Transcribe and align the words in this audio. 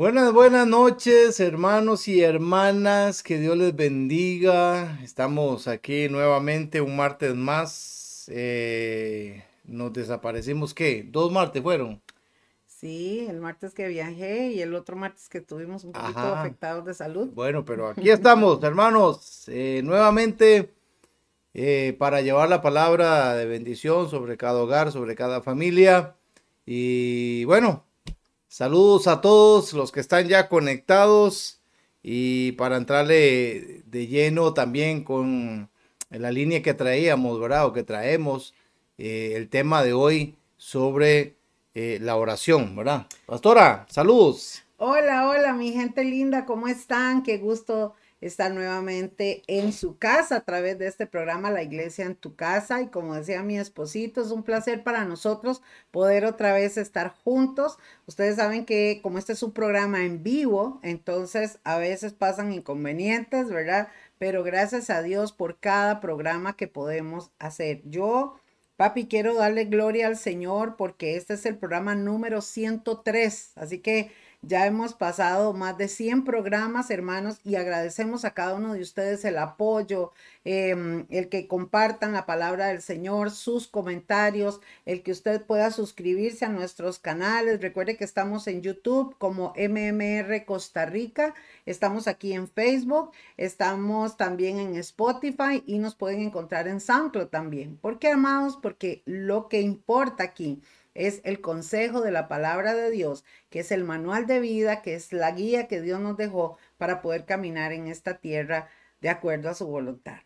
Buenas, 0.00 0.32
buenas 0.32 0.66
noches, 0.66 1.40
hermanos 1.40 2.08
y 2.08 2.22
hermanas. 2.22 3.22
Que 3.22 3.38
Dios 3.38 3.54
les 3.58 3.76
bendiga. 3.76 4.98
Estamos 5.02 5.68
aquí 5.68 6.08
nuevamente 6.08 6.80
un 6.80 6.96
martes 6.96 7.34
más. 7.34 8.24
Eh, 8.32 9.44
nos 9.64 9.92
desaparecimos, 9.92 10.72
¿qué? 10.72 11.06
Dos 11.06 11.30
martes 11.30 11.62
fueron. 11.62 12.00
Sí, 12.64 13.26
el 13.28 13.42
martes 13.42 13.74
que 13.74 13.88
viajé 13.88 14.52
y 14.52 14.62
el 14.62 14.74
otro 14.74 14.96
martes 14.96 15.28
que 15.28 15.42
tuvimos 15.42 15.84
un 15.84 15.92
poquito 15.92 16.18
Ajá. 16.18 16.40
afectados 16.40 16.86
de 16.86 16.94
salud. 16.94 17.28
Bueno, 17.34 17.66
pero 17.66 17.88
aquí 17.88 18.08
estamos, 18.08 18.62
hermanos, 18.62 19.44
eh, 19.48 19.82
nuevamente 19.84 20.72
eh, 21.52 21.94
para 21.98 22.22
llevar 22.22 22.48
la 22.48 22.62
palabra 22.62 23.34
de 23.34 23.44
bendición 23.44 24.08
sobre 24.08 24.38
cada 24.38 24.62
hogar, 24.62 24.92
sobre 24.92 25.14
cada 25.14 25.42
familia. 25.42 26.16
Y 26.64 27.44
bueno, 27.44 27.84
saludos 28.50 29.06
a 29.06 29.20
todos 29.20 29.72
los 29.74 29.92
que 29.92 30.00
están 30.00 30.26
ya 30.26 30.48
conectados 30.48 31.60
y 32.02 32.52
para 32.52 32.76
entrarle 32.76 33.82
de 33.86 34.06
lleno 34.08 34.54
también 34.54 35.04
con 35.04 35.70
la 36.10 36.32
línea 36.32 36.60
que 36.60 36.74
traíamos, 36.74 37.38
¿verdad? 37.38 37.66
O 37.66 37.72
que 37.72 37.84
traemos, 37.84 38.52
eh, 38.98 39.34
el 39.36 39.48
tema 39.48 39.84
de 39.84 39.92
hoy 39.92 40.36
sobre 40.56 41.36
eh, 41.74 41.98
la 42.02 42.16
oración, 42.16 42.74
¿verdad? 42.74 43.06
Pastora, 43.24 43.86
saludos. 43.88 44.64
Hola, 44.78 45.28
hola, 45.28 45.54
mi 45.54 45.72
gente 45.72 46.02
linda, 46.02 46.44
¿cómo 46.44 46.66
están? 46.66 47.22
Qué 47.22 47.38
gusto 47.38 47.94
estar 48.20 48.52
nuevamente 48.52 49.42
en 49.46 49.72
su 49.72 49.98
casa 49.98 50.36
a 50.36 50.44
través 50.44 50.78
de 50.78 50.86
este 50.86 51.06
programa 51.06 51.50
La 51.50 51.62
Iglesia 51.62 52.04
en 52.06 52.16
tu 52.16 52.36
casa. 52.36 52.80
Y 52.82 52.88
como 52.88 53.14
decía 53.14 53.42
mi 53.42 53.58
esposito, 53.58 54.20
es 54.20 54.30
un 54.30 54.42
placer 54.42 54.84
para 54.84 55.04
nosotros 55.04 55.62
poder 55.90 56.24
otra 56.24 56.52
vez 56.52 56.76
estar 56.76 57.14
juntos. 57.24 57.78
Ustedes 58.06 58.36
saben 58.36 58.64
que 58.66 59.00
como 59.02 59.18
este 59.18 59.32
es 59.32 59.42
un 59.42 59.52
programa 59.52 60.04
en 60.04 60.22
vivo, 60.22 60.80
entonces 60.82 61.58
a 61.64 61.78
veces 61.78 62.12
pasan 62.12 62.52
inconvenientes, 62.52 63.48
¿verdad? 63.48 63.88
Pero 64.18 64.42
gracias 64.44 64.90
a 64.90 65.02
Dios 65.02 65.32
por 65.32 65.58
cada 65.58 66.00
programa 66.00 66.56
que 66.56 66.68
podemos 66.68 67.30
hacer. 67.38 67.82
Yo... 67.84 68.36
Papi, 68.76 69.08
quiero 69.08 69.34
darle 69.34 69.66
gloria 69.66 70.06
al 70.06 70.16
Señor 70.16 70.76
porque 70.76 71.16
este 71.16 71.34
es 71.34 71.44
el 71.44 71.58
programa 71.58 71.94
número 71.94 72.40
103. 72.40 73.52
Así 73.56 73.80
que 73.80 74.10
ya 74.42 74.66
hemos 74.66 74.94
pasado 74.94 75.52
más 75.52 75.76
de 75.76 75.86
100 75.86 76.24
programas, 76.24 76.90
hermanos, 76.90 77.40
y 77.44 77.56
agradecemos 77.56 78.24
a 78.24 78.32
cada 78.32 78.54
uno 78.54 78.72
de 78.72 78.80
ustedes 78.80 79.24
el 79.24 79.36
apoyo, 79.36 80.12
eh, 80.44 81.04
el 81.10 81.28
que 81.28 81.46
compartan 81.46 82.12
la 82.12 82.24
palabra 82.24 82.68
del 82.68 82.80
Señor, 82.80 83.30
sus 83.30 83.68
comentarios, 83.68 84.60
el 84.86 85.02
que 85.02 85.12
usted 85.12 85.42
pueda 85.44 85.70
suscribirse 85.70 86.46
a 86.46 86.48
nuestros 86.48 86.98
canales. 86.98 87.60
Recuerde 87.60 87.96
que 87.98 88.04
estamos 88.04 88.46
en 88.46 88.62
YouTube 88.62 89.14
como 89.18 89.52
MMR 89.56 90.44
Costa 90.46 90.86
Rica, 90.86 91.34
estamos 91.66 92.08
aquí 92.08 92.32
en 92.32 92.48
Facebook, 92.48 93.12
estamos 93.36 94.16
también 94.16 94.58
en 94.58 94.74
Spotify 94.76 95.62
y 95.66 95.78
nos 95.78 95.94
pueden 95.94 96.22
encontrar 96.22 96.66
en 96.66 96.80
SoundCloud 96.80 97.28
también. 97.28 97.76
¿Por 97.76 97.98
qué, 97.98 98.08
amados? 98.08 98.58
Porque 98.60 99.02
lo 99.04 99.48
que 99.48 99.60
importa 99.60 100.24
aquí 100.24 100.62
es 101.06 101.20
el 101.24 101.40
consejo 101.40 102.00
de 102.00 102.10
la 102.10 102.28
palabra 102.28 102.74
de 102.74 102.90
Dios, 102.90 103.24
que 103.48 103.60
es 103.60 103.72
el 103.72 103.84
manual 103.84 104.26
de 104.26 104.40
vida, 104.40 104.82
que 104.82 104.94
es 104.94 105.12
la 105.12 105.30
guía 105.32 105.66
que 105.66 105.80
Dios 105.80 106.00
nos 106.00 106.16
dejó 106.16 106.58
para 106.78 107.00
poder 107.00 107.24
caminar 107.24 107.72
en 107.72 107.86
esta 107.86 108.18
tierra 108.18 108.68
de 109.00 109.08
acuerdo 109.08 109.48
a 109.48 109.54
su 109.54 109.66
voluntad. 109.66 110.20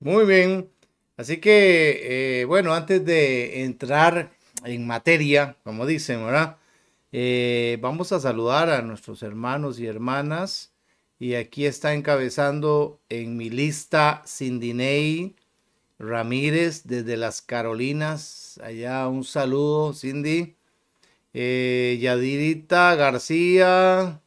Muy 0.00 0.24
bien. 0.24 0.70
Así 1.16 1.38
que, 1.38 2.40
eh, 2.40 2.44
bueno, 2.44 2.74
antes 2.74 3.04
de 3.04 3.64
entrar 3.64 4.30
en 4.64 4.86
materia, 4.86 5.56
como 5.64 5.86
dicen, 5.86 6.24
¿verdad? 6.24 6.56
Eh, 7.12 7.78
vamos 7.80 8.12
a 8.12 8.20
saludar 8.20 8.70
a 8.70 8.82
nuestros 8.82 9.22
hermanos 9.22 9.78
y 9.78 9.86
hermanas. 9.86 10.72
Y 11.18 11.34
aquí 11.34 11.64
está 11.66 11.94
encabezando 11.94 13.00
en 13.08 13.36
mi 13.36 13.48
lista 13.48 14.22
Cindinei 14.26 15.34
Ramírez 15.98 16.84
desde 16.84 17.16
las 17.16 17.42
Carolinas. 17.42 18.60
Allá 18.62 19.08
un 19.08 19.24
saludo, 19.24 19.92
Cindy. 19.94 20.56
Eh, 21.32 21.98
Yadirita 22.00 22.94
García. 22.94 24.20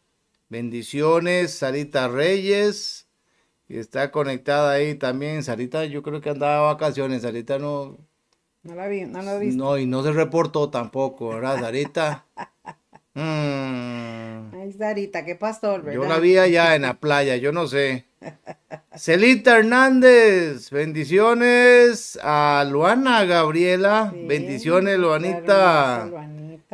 Bendiciones. 0.49 1.53
Sarita 1.53 2.07
Reyes. 2.07 3.07
Y 3.67 3.77
está 3.77 4.11
conectada 4.11 4.71
ahí 4.71 4.95
también. 4.95 5.43
Sarita, 5.43 5.85
yo 5.85 6.01
creo 6.01 6.21
que 6.21 6.31
andaba 6.31 6.55
de 6.55 6.73
vacaciones. 6.73 7.21
Sarita 7.21 7.59
no. 7.59 7.97
No 8.63 8.75
la 8.75 8.87
vi, 8.87 9.05
no 9.05 9.21
la 9.21 9.37
vi. 9.37 9.55
No, 9.55 9.77
y 9.77 9.85
no 9.85 10.03
se 10.03 10.11
reportó 10.11 10.69
tampoco, 10.69 11.29
¿verdad, 11.29 11.59
Sarita? 11.61 12.25
Mm, 13.13 14.71
Sarita, 14.77 15.25
qué 15.25 15.35
pastor, 15.35 15.81
¿verdad? 15.81 16.01
yo 16.01 16.07
la 16.07 16.19
vi 16.19 16.37
allá 16.37 16.75
en 16.75 16.83
la 16.83 16.93
playa, 16.99 17.35
yo 17.37 17.51
no 17.51 17.67
sé. 17.67 18.05
Celita 18.95 19.57
Hernández, 19.57 20.69
bendiciones 20.69 22.19
a 22.21 22.65
Luana 22.69 23.25
Gabriela, 23.25 24.11
Sí, 24.13 24.25
bendiciones 24.27 24.99
Luanita, 24.99 26.09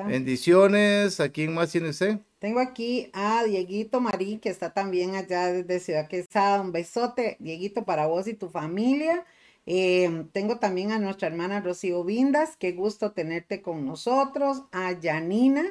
bendiciones, 0.07 1.19
¿a 1.19 1.29
quién 1.29 1.53
más 1.53 1.71
tiene 1.71 1.89
usted? 1.89 2.19
Tengo 2.39 2.59
aquí 2.59 3.09
a 3.13 3.43
Dieguito 3.43 4.01
Marí, 4.01 4.37
que 4.37 4.49
está 4.49 4.71
también 4.71 5.15
allá 5.15 5.47
desde 5.47 5.79
Ciudad 5.79 6.07
Quesada. 6.07 6.61
Un 6.61 6.71
besote, 6.71 7.37
Dieguito, 7.39 7.85
para 7.85 8.05
vos 8.05 8.27
y 8.27 8.35
tu 8.35 8.49
familia. 8.49 9.25
Eh, 9.65 10.25
tengo 10.31 10.59
también 10.59 10.91
a 10.91 10.99
nuestra 10.99 11.27
hermana 11.27 11.61
Rocío 11.61 12.03
Vindas, 12.03 12.55
qué 12.55 12.73
gusto 12.73 13.13
tenerte 13.13 13.63
con 13.63 13.83
nosotros. 13.85 14.61
A 14.71 14.91
Yanina, 14.91 15.63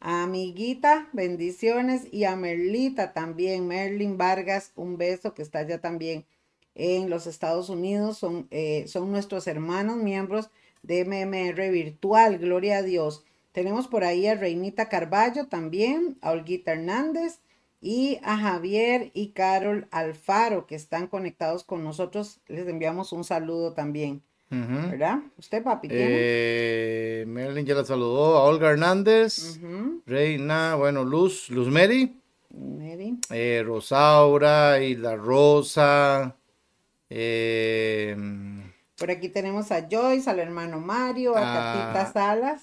amiguita, 0.00 1.08
bendiciones. 1.12 2.06
Y 2.12 2.24
a 2.24 2.36
Merlita 2.36 3.12
también, 3.12 3.66
Merlin 3.66 4.16
Vargas, 4.18 4.72
un 4.76 4.96
beso 4.98 5.34
que 5.34 5.42
está 5.42 5.60
allá 5.60 5.80
también 5.80 6.26
en 6.74 7.10
los 7.10 7.26
Estados 7.26 7.68
Unidos. 7.68 8.18
Son, 8.18 8.48
eh, 8.50 8.84
son 8.88 9.10
nuestros 9.10 9.46
hermanos 9.46 9.96
miembros 9.96 10.50
de 10.82 11.04
MMR 11.04 11.70
Virtual, 11.70 12.38
gloria 12.38 12.78
a 12.78 12.82
Dios. 12.82 13.24
Tenemos 13.52 13.88
por 13.88 14.04
ahí 14.04 14.26
a 14.26 14.34
Reinita 14.34 14.88
Carballo 14.88 15.48
también, 15.48 16.16
a 16.20 16.30
Olguita 16.30 16.72
Hernández 16.72 17.40
y 17.80 18.18
a 18.22 18.36
Javier 18.36 19.10
y 19.14 19.28
Carol 19.30 19.88
Alfaro 19.90 20.66
que 20.66 20.74
están 20.74 21.06
conectados 21.08 21.64
con 21.64 21.84
nosotros. 21.84 22.40
Les 22.46 22.68
enviamos 22.68 23.12
un 23.12 23.24
saludo 23.24 23.72
también, 23.74 24.22
¿verdad? 24.50 25.18
¿Usted, 25.36 25.62
papi? 25.62 25.88
tiene? 25.88 26.04
Eh, 26.10 27.24
Merlin 27.26 27.66
ya 27.66 27.74
la 27.74 27.84
saludó, 27.84 28.36
a 28.38 28.44
Olga 28.44 28.70
Hernández, 28.70 29.58
Reina, 30.06 30.74
bueno, 30.74 31.04
Luz, 31.04 31.50
Luz 31.50 31.68
Mary. 31.68 32.14
Mary. 32.50 33.18
eh, 33.30 33.62
Rosaura 33.64 34.78
la 34.96 35.16
Rosa. 35.16 36.34
eh, 37.10 38.16
Por 38.96 39.10
aquí 39.10 39.28
tenemos 39.28 39.70
a 39.70 39.86
Joyce, 39.90 40.28
al 40.30 40.38
hermano 40.38 40.80
Mario, 40.80 41.36
a 41.36 41.42
Ah. 41.42 41.92
Catita 41.92 42.12
Salas. 42.12 42.62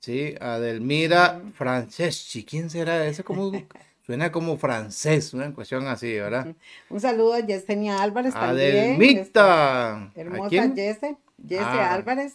sí, 0.00 0.34
Adelmira 0.40 1.40
Franceschi. 1.54 2.44
¿Quién 2.44 2.70
será? 2.70 3.06
Ese 3.06 3.22
como 3.22 3.52
suena 4.10 4.32
como 4.32 4.56
francés, 4.56 5.32
una 5.34 5.54
cuestión 5.54 5.86
así, 5.86 6.12
¿verdad? 6.14 6.48
Un 6.88 6.98
saludo 7.00 7.34
a 7.34 7.40
Yesenia 7.46 8.02
Álvarez 8.02 8.34
también. 8.34 9.00
esta 9.18 9.94
Adelmita. 9.94 9.94
¿A 10.06 10.12
Hermosa? 10.16 10.74
Yese, 10.74 11.16
Yese 11.46 11.62
Ah, 11.64 11.94
Álvarez, 11.94 12.34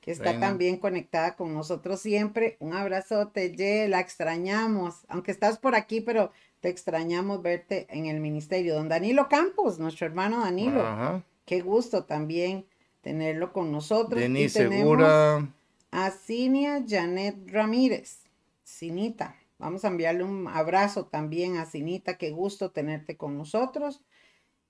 que 0.00 0.10
está 0.10 0.30
bueno. 0.32 0.40
también 0.40 0.78
conectada 0.78 1.36
con 1.36 1.54
nosotros 1.54 2.00
siempre. 2.00 2.56
Un 2.58 2.72
abrazote, 2.74 3.54
Ye, 3.54 3.86
la 3.86 4.00
extrañamos, 4.00 5.04
aunque 5.08 5.30
estás 5.30 5.58
por 5.58 5.76
aquí, 5.76 6.00
pero 6.00 6.32
te 6.60 6.68
extrañamos 6.70 7.40
verte 7.40 7.86
en 7.90 8.06
el 8.06 8.18
ministerio. 8.18 8.74
Don 8.74 8.88
Danilo 8.88 9.28
Campos, 9.28 9.78
nuestro 9.78 10.08
hermano 10.08 10.40
Danilo, 10.40 10.84
Ajá. 10.84 11.22
qué 11.44 11.60
gusto 11.60 12.02
también 12.02 12.66
tenerlo 13.00 13.52
con 13.52 13.70
nosotros. 13.70 14.18
Y 14.18 14.24
Denis 14.24 14.54
tenemos 14.54 14.76
Segura. 14.78 15.48
A 15.92 16.10
Cinia 16.10 16.82
Janet 16.84 17.36
Ramírez, 17.48 18.18
Cinita. 18.64 19.36
Vamos 19.62 19.84
a 19.84 19.88
enviarle 19.88 20.24
un 20.24 20.48
abrazo 20.48 21.06
también 21.06 21.56
a 21.56 21.66
Cinita, 21.66 22.18
qué 22.18 22.32
gusto 22.32 22.72
tenerte 22.72 23.16
con 23.16 23.38
nosotros. 23.38 24.02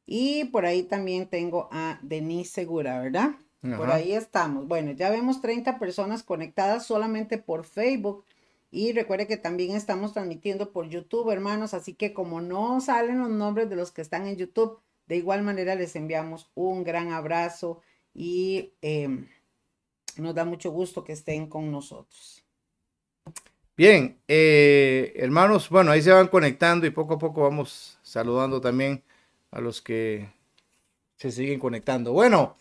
Y 0.04 0.44
por 0.46 0.66
ahí 0.66 0.82
también 0.82 1.28
tengo 1.28 1.70
a 1.72 1.98
Denise 2.02 2.52
Segura, 2.52 3.00
¿verdad? 3.00 3.30
Por 3.62 3.90
ahí 3.90 4.12
estamos. 4.12 4.68
Bueno, 4.68 4.90
ya 4.92 5.08
vemos 5.08 5.40
30 5.40 5.78
personas 5.78 6.22
conectadas 6.22 6.84
solamente 6.84 7.38
por 7.38 7.64
Facebook. 7.64 8.24
Y 8.70 8.92
recuerde 8.92 9.26
que 9.26 9.38
también 9.38 9.74
estamos 9.74 10.12
transmitiendo 10.12 10.72
por 10.72 10.90
YouTube, 10.90 11.30
hermanos. 11.30 11.72
Así 11.72 11.94
que 11.94 12.12
como 12.12 12.42
no 12.42 12.78
salen 12.82 13.20
los 13.20 13.30
nombres 13.30 13.70
de 13.70 13.76
los 13.76 13.92
que 13.92 14.02
están 14.02 14.26
en 14.26 14.36
YouTube, 14.36 14.78
de 15.06 15.16
igual 15.16 15.42
manera 15.42 15.74
les 15.74 15.96
enviamos 15.96 16.50
un 16.54 16.84
gran 16.84 17.12
abrazo 17.12 17.80
y 18.12 18.74
eh, 18.82 19.26
nos 20.18 20.34
da 20.34 20.44
mucho 20.44 20.70
gusto 20.70 21.02
que 21.02 21.12
estén 21.12 21.46
con 21.46 21.70
nosotros. 21.70 22.41
Bien, 23.84 24.16
eh, 24.28 25.12
hermanos, 25.16 25.68
bueno, 25.68 25.90
ahí 25.90 26.00
se 26.00 26.12
van 26.12 26.28
conectando 26.28 26.86
y 26.86 26.90
poco 26.90 27.14
a 27.14 27.18
poco 27.18 27.42
vamos 27.42 27.98
saludando 28.04 28.60
también 28.60 29.02
a 29.50 29.60
los 29.60 29.82
que 29.82 30.30
se 31.16 31.32
siguen 31.32 31.58
conectando. 31.58 32.12
Bueno, 32.12 32.56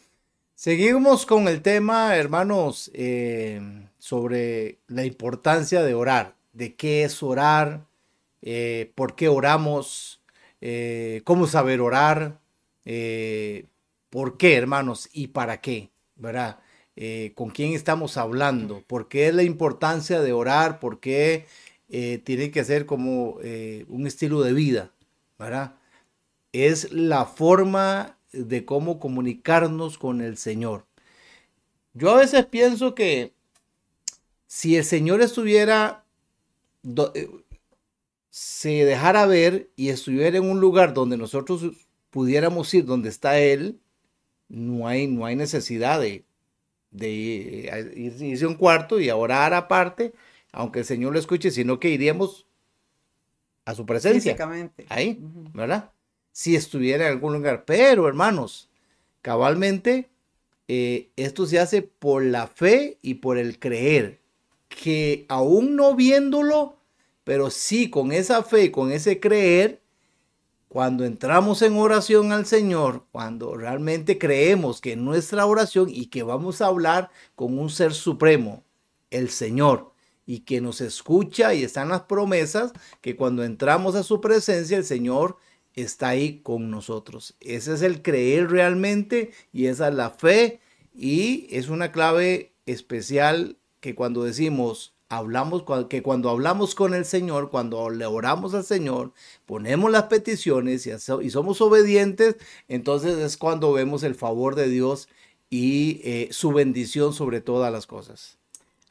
seguimos 0.55 1.27
con 1.27 1.47
el 1.47 1.61
tema, 1.61 2.15
hermanos, 2.15 2.89
eh, 2.95 3.61
sobre 3.99 4.79
la 4.87 5.05
importancia 5.05 5.83
de 5.83 5.93
orar, 5.93 6.33
de 6.53 6.73
qué 6.73 7.03
es 7.03 7.21
orar, 7.21 7.85
eh, 8.41 8.91
por 8.95 9.13
qué 9.15 9.27
oramos, 9.27 10.23
cómo 11.23 11.45
saber 11.45 11.81
orar, 11.81 12.39
por 14.09 14.37
qué, 14.37 14.55
hermanos, 14.55 15.07
y 15.13 15.27
para 15.27 15.61
qué, 15.61 15.91
¿verdad? 16.15 16.57
Con 17.35 17.49
quién 17.49 17.73
estamos 17.73 18.17
hablando, 18.17 18.83
por 18.85 19.07
qué 19.07 19.27
es 19.27 19.33
la 19.33 19.43
importancia 19.43 20.21
de 20.21 20.33
orar, 20.33 20.79
por 20.79 20.99
qué 20.99 21.45
tiene 21.89 22.51
que 22.51 22.63
ser 22.63 22.85
como 22.85 23.39
un 23.87 24.07
estilo 24.07 24.41
de 24.41 24.53
vida, 24.53 24.91
¿verdad? 25.39 25.75
Es 26.53 26.91
la 26.91 27.25
forma 27.25 28.17
de 28.31 28.65
cómo 28.65 28.99
comunicarnos 28.99 29.97
con 29.97 30.21
el 30.21 30.37
Señor. 30.37 30.85
Yo 31.93 32.11
a 32.11 32.17
veces 32.17 32.45
pienso 32.45 32.95
que 32.95 33.33
si 34.47 34.77
el 34.77 34.85
Señor 34.85 35.21
estuviera, 35.21 36.05
eh, 37.13 37.29
se 38.29 38.85
dejara 38.85 39.25
ver 39.25 39.69
y 39.75 39.89
estuviera 39.89 40.37
en 40.37 40.49
un 40.49 40.59
lugar 40.59 40.93
donde 40.93 41.17
nosotros 41.17 41.63
pudiéramos 42.09 42.73
ir, 42.73 42.85
donde 42.85 43.09
está 43.09 43.39
Él, 43.39 43.79
no 44.47 44.87
hay, 44.87 45.07
no 45.07 45.25
hay 45.25 45.35
necesidad 45.35 45.99
de, 45.99 46.25
de 46.91 47.67
eh, 47.67 47.93
irse 47.95 48.45
a 48.45 48.47
un 48.47 48.55
cuarto 48.55 48.99
y 48.99 49.09
a 49.09 49.15
orar 49.15 49.53
aparte, 49.53 50.13
aunque 50.51 50.79
el 50.79 50.85
Señor 50.85 51.13
lo 51.13 51.19
escuche, 51.19 51.51
sino 51.51 51.79
que 51.79 51.89
iríamos 51.89 52.45
a 53.65 53.73
su 53.73 53.85
presencia. 53.85 54.35
Ahí, 54.89 55.19
¿verdad? 55.53 55.91
Si 56.31 56.55
estuviera 56.55 57.07
en 57.07 57.13
algún 57.13 57.33
lugar. 57.33 57.65
Pero, 57.65 58.07
hermanos, 58.07 58.69
cabalmente 59.21 60.09
eh, 60.73 61.11
esto 61.17 61.45
se 61.45 61.59
hace 61.59 61.81
por 61.81 62.23
la 62.23 62.47
fe 62.47 62.97
y 63.01 63.15
por 63.15 63.37
el 63.37 63.59
creer, 63.59 64.19
que 64.69 65.25
aún 65.27 65.75
no 65.75 65.95
viéndolo, 65.95 66.77
pero 67.25 67.49
sí 67.49 67.89
con 67.89 68.13
esa 68.13 68.41
fe, 68.41 68.71
con 68.71 68.93
ese 68.93 69.19
creer, 69.19 69.80
cuando 70.71 71.03
entramos 71.03 71.61
en 71.63 71.75
oración 71.75 72.31
al 72.31 72.45
Señor, 72.45 73.05
cuando 73.11 73.57
realmente 73.57 74.17
creemos 74.17 74.79
que 74.79 74.95
nuestra 74.95 75.45
oración 75.45 75.89
y 75.89 76.05
que 76.05 76.23
vamos 76.23 76.61
a 76.61 76.67
hablar 76.67 77.11
con 77.35 77.59
un 77.59 77.69
ser 77.69 77.93
supremo, 77.93 78.63
el 79.09 79.29
Señor, 79.31 79.91
y 80.25 80.39
que 80.39 80.61
nos 80.61 80.79
escucha 80.79 81.53
y 81.53 81.63
están 81.63 81.89
las 81.89 82.03
promesas, 82.03 82.71
que 83.01 83.17
cuando 83.17 83.43
entramos 83.43 83.95
a 83.95 84.03
su 84.03 84.21
presencia, 84.21 84.77
el 84.77 84.85
Señor 84.85 85.35
está 85.73 86.07
ahí 86.07 86.39
con 86.39 86.71
nosotros. 86.71 87.35
Ese 87.41 87.73
es 87.73 87.81
el 87.81 88.01
creer 88.01 88.49
realmente 88.49 89.31
y 89.51 89.65
esa 89.65 89.89
es 89.89 89.95
la 89.95 90.11
fe 90.11 90.61
y 90.95 91.47
es 91.49 91.67
una 91.67 91.91
clave 91.91 92.53
especial 92.65 93.57
que 93.81 93.93
cuando 93.93 94.23
decimos 94.23 94.93
hablamos 95.11 95.65
que 95.89 96.01
cuando 96.01 96.29
hablamos 96.29 96.73
con 96.73 96.93
el 96.93 97.03
Señor, 97.03 97.51
cuando 97.51 97.89
le 97.89 98.05
oramos 98.05 98.53
al 98.53 98.63
Señor, 98.63 99.11
ponemos 99.45 99.91
las 99.91 100.03
peticiones 100.03 100.87
y, 100.87 101.29
somos 101.29 101.59
obedientes, 101.59 102.37
entonces 102.69 103.17
es 103.17 103.35
cuando 103.35 103.73
vemos 103.73 104.03
el 104.03 104.15
favor 104.15 104.55
de 104.55 104.69
Dios 104.69 105.09
y 105.49 105.99
eh, 106.05 106.29
su 106.31 106.53
bendición 106.53 107.13
sobre 107.13 107.41
todas 107.41 107.73
las 107.73 107.87
cosas. 107.87 108.37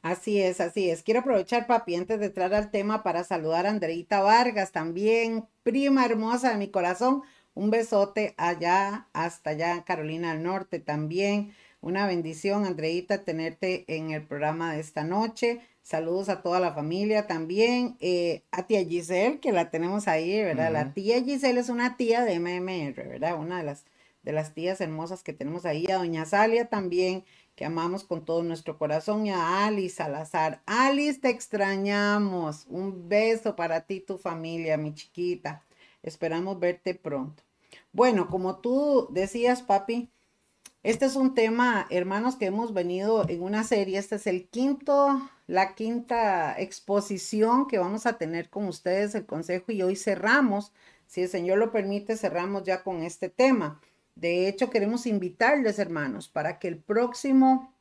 Así 0.02 0.40
es, 0.40 0.60
así 0.60 0.90
es. 0.90 1.02
Quiero 1.02 1.20
aprovechar, 1.20 1.66
papi, 1.66 1.94
antes 1.94 2.20
de 2.20 2.26
entrar 2.26 2.52
al 2.52 2.70
tema 2.70 3.02
para 3.02 3.24
saludar 3.24 3.66
a 3.66 3.70
Andreita 3.70 4.20
Vargas, 4.20 4.72
también 4.72 5.46
prima 5.62 6.04
hermosa 6.04 6.50
de 6.50 6.58
mi 6.58 6.68
corazón. 6.68 7.22
Un 7.54 7.70
besote 7.70 8.34
allá, 8.36 9.08
hasta 9.14 9.50
allá, 9.50 9.84
Carolina 9.84 10.34
del 10.34 10.42
Norte 10.42 10.80
también. 10.80 11.54
Una 11.82 12.06
bendición, 12.06 12.66
Andreita, 12.66 13.24
tenerte 13.24 13.84
en 13.88 14.10
el 14.10 14.26
programa 14.26 14.74
de 14.74 14.80
esta 14.80 15.02
noche. 15.02 15.60
Saludos 15.82 16.28
a 16.28 16.42
toda 16.42 16.60
la 16.60 16.74
familia 16.74 17.26
también. 17.26 17.96
Eh, 18.00 18.42
a 18.50 18.66
tía 18.66 18.84
Giselle, 18.84 19.40
que 19.40 19.50
la 19.50 19.70
tenemos 19.70 20.06
ahí, 20.06 20.42
¿verdad? 20.42 20.70
La 20.72 20.92
tía 20.92 21.22
Giselle 21.22 21.58
es 21.58 21.70
una 21.70 21.96
tía 21.96 22.22
de 22.22 22.38
MMR, 22.38 23.08
¿verdad? 23.08 23.38
Una 23.38 23.58
de 23.58 23.64
las, 23.64 23.86
de 24.22 24.32
las 24.32 24.52
tías 24.52 24.80
hermosas 24.82 25.22
que 25.22 25.32
tenemos 25.32 25.64
ahí. 25.64 25.86
A 25.90 25.96
doña 25.96 26.26
Salia 26.26 26.66
también 26.68 27.24
que 27.60 27.66
amamos 27.66 28.04
con 28.04 28.24
todo 28.24 28.42
nuestro 28.42 28.78
corazón, 28.78 29.26
y 29.26 29.30
a 29.30 29.66
Alice 29.66 29.96
Salazar. 29.96 30.62
Alice, 30.64 31.20
te 31.20 31.28
extrañamos. 31.28 32.66
Un 32.70 33.06
beso 33.08 33.54
para 33.54 33.82
ti 33.82 33.96
y 33.96 34.00
tu 34.00 34.16
familia, 34.16 34.78
mi 34.78 34.94
chiquita. 34.94 35.62
Esperamos 36.02 36.58
verte 36.58 36.94
pronto. 36.94 37.42
Bueno, 37.92 38.28
como 38.28 38.60
tú 38.60 39.08
decías, 39.10 39.62
papi, 39.62 40.10
este 40.82 41.04
es 41.04 41.16
un 41.16 41.34
tema, 41.34 41.86
hermanos, 41.90 42.36
que 42.36 42.46
hemos 42.46 42.72
venido 42.72 43.28
en 43.28 43.42
una 43.42 43.64
serie. 43.64 43.98
Este 43.98 44.16
es 44.16 44.26
el 44.26 44.48
quinto, 44.48 45.20
la 45.46 45.74
quinta 45.74 46.58
exposición 46.58 47.66
que 47.68 47.78
vamos 47.78 48.06
a 48.06 48.16
tener 48.16 48.48
con 48.48 48.66
ustedes, 48.66 49.14
el 49.14 49.26
consejo, 49.26 49.72
y 49.72 49.82
hoy 49.82 49.94
cerramos, 49.96 50.72
si 51.06 51.22
el 51.22 51.28
Señor 51.28 51.58
lo 51.58 51.70
permite, 51.70 52.16
cerramos 52.16 52.62
ya 52.64 52.82
con 52.82 53.02
este 53.02 53.28
tema. 53.28 53.80
De 54.14 54.48
hecho, 54.48 54.70
queremos 54.70 55.06
invitarles, 55.06 55.78
hermanos, 55.78 56.28
para 56.28 56.58
que 56.58 56.68
el 56.68 56.78
próximo 56.78 57.74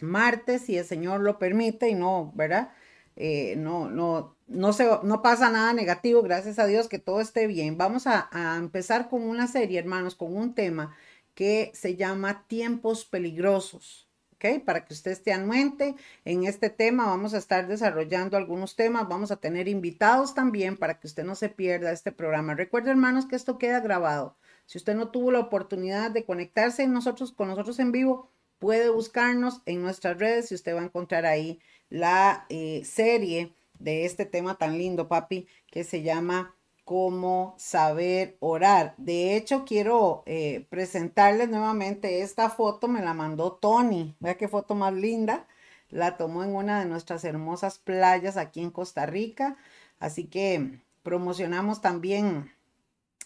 martes, 0.00 0.62
si 0.62 0.78
el 0.78 0.84
Señor 0.86 1.20
lo 1.20 1.38
permite 1.38 1.90
y 1.90 1.94
no, 1.94 2.32
¿verdad? 2.34 2.70
Eh, 3.16 3.54
no, 3.58 3.90
no, 3.90 4.36
no, 4.46 4.72
se, 4.72 4.88
no 5.02 5.20
pasa 5.20 5.50
nada 5.50 5.74
negativo, 5.74 6.22
gracias 6.22 6.58
a 6.58 6.66
Dios 6.66 6.88
que 6.88 6.98
todo 6.98 7.20
esté 7.20 7.46
bien. 7.46 7.76
Vamos 7.76 8.06
a, 8.06 8.30
a 8.32 8.56
empezar 8.56 9.10
con 9.10 9.22
una 9.22 9.46
serie, 9.46 9.78
hermanos, 9.78 10.14
con 10.14 10.34
un 10.34 10.54
tema 10.54 10.96
que 11.34 11.70
se 11.74 11.96
llama 11.96 12.46
tiempos 12.46 13.04
peligrosos. 13.04 14.08
¿ok? 14.34 14.64
Para 14.64 14.84
que 14.84 14.94
usted 14.94 15.10
esté 15.10 15.32
anuente 15.32 15.94
en 16.24 16.44
este 16.44 16.70
tema, 16.70 17.06
vamos 17.06 17.34
a 17.34 17.38
estar 17.38 17.66
desarrollando 17.68 18.36
algunos 18.36 18.76
temas, 18.76 19.08
vamos 19.08 19.30
a 19.30 19.36
tener 19.36 19.68
invitados 19.68 20.34
también 20.34 20.76
para 20.76 20.98
que 20.98 21.06
usted 21.06 21.24
no 21.24 21.34
se 21.34 21.48
pierda 21.48 21.92
este 21.92 22.12
programa. 22.12 22.54
Recuerde, 22.54 22.90
hermanos, 22.90 23.26
que 23.26 23.36
esto 23.36 23.58
queda 23.58 23.80
grabado. 23.80 24.36
Si 24.66 24.78
usted 24.78 24.94
no 24.94 25.10
tuvo 25.10 25.30
la 25.30 25.40
oportunidad 25.40 26.10
de 26.10 26.24
conectarse 26.24 26.86
nosotros, 26.86 27.32
con 27.32 27.48
nosotros 27.48 27.78
en 27.80 27.92
vivo, 27.92 28.30
puede 28.58 28.88
buscarnos 28.90 29.62
en 29.66 29.82
nuestras 29.82 30.18
redes 30.18 30.52
y 30.52 30.54
usted 30.54 30.74
va 30.74 30.80
a 30.80 30.84
encontrar 30.84 31.26
ahí 31.26 31.60
la 31.88 32.46
eh, 32.48 32.82
serie 32.84 33.54
de 33.78 34.04
este 34.04 34.26
tema 34.26 34.58
tan 34.58 34.78
lindo, 34.78 35.08
papi, 35.08 35.48
que 35.66 35.82
se 35.84 36.02
llama 36.02 36.54
Cómo 36.84 37.54
saber 37.58 38.36
orar. 38.40 38.94
De 38.96 39.36
hecho, 39.36 39.64
quiero 39.64 40.22
eh, 40.26 40.66
presentarles 40.70 41.48
nuevamente 41.48 42.22
esta 42.22 42.50
foto, 42.50 42.88
me 42.88 43.02
la 43.02 43.14
mandó 43.14 43.52
Tony. 43.52 44.16
Vea 44.20 44.36
qué 44.36 44.48
foto 44.48 44.74
más 44.74 44.92
linda. 44.92 45.46
La 45.88 46.16
tomó 46.16 46.44
en 46.44 46.54
una 46.54 46.80
de 46.80 46.86
nuestras 46.86 47.24
hermosas 47.24 47.78
playas 47.78 48.36
aquí 48.36 48.60
en 48.60 48.70
Costa 48.70 49.06
Rica. 49.06 49.56
Así 49.98 50.24
que 50.26 50.80
promocionamos 51.02 51.80
también 51.80 52.52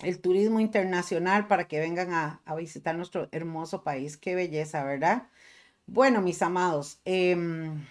el 0.00 0.20
turismo 0.20 0.60
internacional 0.60 1.46
para 1.46 1.68
que 1.68 1.80
vengan 1.80 2.12
a, 2.12 2.40
visitar 2.56 2.96
nuestro 2.96 3.28
hermoso 3.32 3.82
país. 3.82 4.16
Qué 4.16 4.34
belleza, 4.34 4.84
¿verdad? 4.84 5.28
Bueno, 5.86 6.20
mis 6.22 6.42
amados, 6.42 7.00
em, 7.04 7.86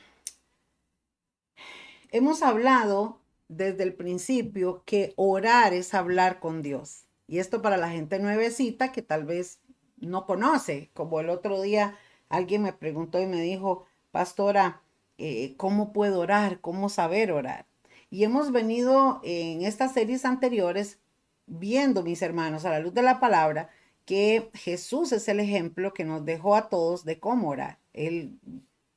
hemos 2.11 2.41
hablado 2.41 3.19
desde 3.57 3.83
el 3.83 3.93
principio 3.93 4.83
que 4.85 5.13
orar 5.15 5.73
es 5.73 5.93
hablar 5.93 6.39
con 6.39 6.61
Dios. 6.61 7.05
Y 7.27 7.39
esto 7.39 7.61
para 7.61 7.77
la 7.77 7.89
gente 7.89 8.19
nuevecita 8.19 8.91
que 8.91 9.01
tal 9.01 9.25
vez 9.25 9.59
no 9.97 10.25
conoce, 10.25 10.89
como 10.93 11.19
el 11.19 11.29
otro 11.29 11.61
día 11.61 11.97
alguien 12.29 12.63
me 12.63 12.73
preguntó 12.73 13.21
y 13.21 13.25
me 13.25 13.41
dijo, 13.41 13.85
pastora, 14.11 14.81
eh, 15.17 15.55
¿cómo 15.57 15.93
puedo 15.93 16.19
orar? 16.19 16.59
¿Cómo 16.59 16.89
saber 16.89 17.31
orar? 17.31 17.65
Y 18.09 18.23
hemos 18.23 18.51
venido 18.51 19.21
en 19.23 19.63
estas 19.63 19.93
series 19.93 20.25
anteriores 20.25 20.99
viendo, 21.45 22.03
mis 22.03 22.21
hermanos, 22.21 22.65
a 22.65 22.69
la 22.69 22.79
luz 22.79 22.93
de 22.93 23.01
la 23.01 23.19
palabra, 23.19 23.69
que 24.05 24.49
Jesús 24.53 25.11
es 25.11 25.27
el 25.27 25.39
ejemplo 25.39 25.93
que 25.93 26.03
nos 26.03 26.25
dejó 26.25 26.55
a 26.55 26.69
todos 26.69 27.05
de 27.05 27.19
cómo 27.19 27.49
orar. 27.49 27.79
El 27.93 28.39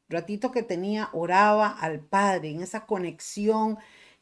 ratito 0.08 0.50
que 0.50 0.62
tenía 0.62 1.10
oraba 1.12 1.68
al 1.68 2.00
Padre 2.00 2.50
en 2.50 2.62
esa 2.62 2.86
conexión 2.86 3.78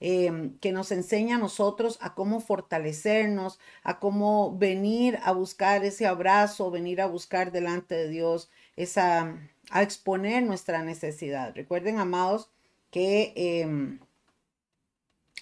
em, 0.06 0.58
que 0.58 0.70
nos 0.70 0.92
enseña 0.92 1.36
a 1.36 1.38
nosotros 1.38 1.98
a 2.02 2.14
cómo 2.14 2.40
fortalecernos, 2.40 3.58
a 3.82 3.98
cómo 4.00 4.54
venir 4.58 5.18
a 5.22 5.32
buscar 5.32 5.82
ese 5.82 6.06
abrazo, 6.06 6.70
venir 6.70 7.00
a 7.00 7.06
buscar 7.06 7.52
delante 7.52 7.94
de 7.94 8.08
Dios, 8.10 8.50
esa, 8.76 9.34
a 9.70 9.82
exponer 9.82 10.42
nuestra 10.42 10.82
necesidad. 10.84 11.54
Recuerden, 11.54 11.98
amados, 11.98 12.50
que... 12.90 13.32
Em, 13.36 13.98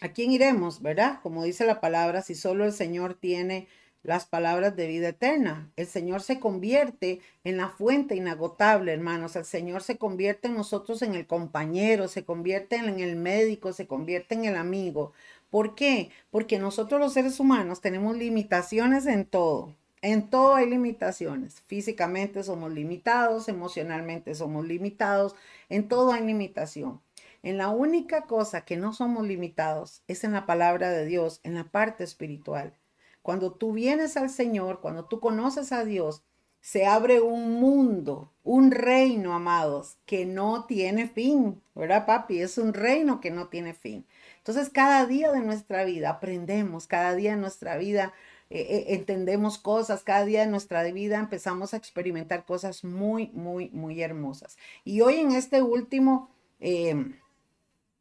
¿A 0.00 0.08
quién 0.08 0.32
iremos, 0.32 0.82
verdad? 0.82 1.20
Como 1.22 1.44
dice 1.44 1.64
la 1.64 1.80
palabra, 1.80 2.22
si 2.22 2.34
solo 2.34 2.64
el 2.64 2.72
Señor 2.72 3.14
tiene 3.14 3.68
las 4.02 4.26
palabras 4.26 4.76
de 4.76 4.86
vida 4.86 5.08
eterna. 5.08 5.70
El 5.76 5.86
Señor 5.86 6.22
se 6.22 6.40
convierte 6.40 7.20
en 7.44 7.56
la 7.56 7.68
fuente 7.68 8.16
inagotable, 8.16 8.92
hermanos. 8.92 9.36
El 9.36 9.44
Señor 9.44 9.82
se 9.82 9.96
convierte 9.96 10.48
en 10.48 10.54
nosotros 10.54 11.02
en 11.02 11.14
el 11.14 11.26
compañero, 11.26 12.08
se 12.08 12.24
convierte 12.24 12.76
en 12.76 13.00
el 13.00 13.16
médico, 13.16 13.72
se 13.72 13.86
convierte 13.86 14.34
en 14.34 14.44
el 14.44 14.56
amigo. 14.56 15.12
¿Por 15.50 15.74
qué? 15.74 16.10
Porque 16.30 16.58
nosotros 16.58 17.00
los 17.00 17.12
seres 17.12 17.38
humanos 17.38 17.80
tenemos 17.80 18.16
limitaciones 18.16 19.06
en 19.06 19.24
todo. 19.24 19.74
En 20.00 20.30
todo 20.30 20.54
hay 20.54 20.68
limitaciones. 20.68 21.60
Físicamente 21.68 22.42
somos 22.42 22.72
limitados, 22.72 23.48
emocionalmente 23.48 24.34
somos 24.34 24.66
limitados, 24.66 25.36
en 25.68 25.86
todo 25.86 26.12
hay 26.12 26.26
limitación. 26.26 27.00
En 27.44 27.56
la 27.56 27.68
única 27.68 28.22
cosa 28.22 28.64
que 28.64 28.76
no 28.76 28.92
somos 28.92 29.26
limitados 29.26 30.02
es 30.08 30.24
en 30.24 30.32
la 30.32 30.46
palabra 30.46 30.90
de 30.90 31.06
Dios, 31.06 31.40
en 31.44 31.54
la 31.54 31.64
parte 31.64 32.02
espiritual. 32.02 32.74
Cuando 33.22 33.52
tú 33.52 33.72
vienes 33.72 34.16
al 34.16 34.30
Señor, 34.30 34.80
cuando 34.80 35.04
tú 35.04 35.20
conoces 35.20 35.72
a 35.72 35.84
Dios, 35.84 36.22
se 36.60 36.86
abre 36.86 37.20
un 37.20 37.60
mundo, 37.60 38.32
un 38.44 38.70
reino, 38.70 39.34
amados, 39.34 39.98
que 40.06 40.26
no 40.26 40.64
tiene 40.66 41.08
fin, 41.08 41.60
¿verdad, 41.74 42.06
papi? 42.06 42.40
Es 42.40 42.56
un 42.56 42.72
reino 42.72 43.20
que 43.20 43.32
no 43.32 43.48
tiene 43.48 43.74
fin. 43.74 44.06
Entonces, 44.38 44.70
cada 44.70 45.06
día 45.06 45.32
de 45.32 45.40
nuestra 45.40 45.84
vida 45.84 46.10
aprendemos, 46.10 46.86
cada 46.86 47.14
día 47.14 47.32
de 47.32 47.40
nuestra 47.40 47.76
vida 47.76 48.12
eh, 48.54 48.60
eh, 48.60 48.84
entendemos 48.94 49.56
cosas, 49.56 50.04
cada 50.04 50.24
día 50.24 50.40
de 50.40 50.50
nuestra 50.50 50.84
vida 50.84 51.18
empezamos 51.18 51.72
a 51.72 51.78
experimentar 51.78 52.44
cosas 52.44 52.84
muy, 52.84 53.28
muy, 53.32 53.70
muy 53.70 54.02
hermosas. 54.02 54.58
Y 54.84 55.00
hoy 55.00 55.16
en 55.16 55.32
este 55.32 55.62
último, 55.62 56.30
em, 56.60 57.18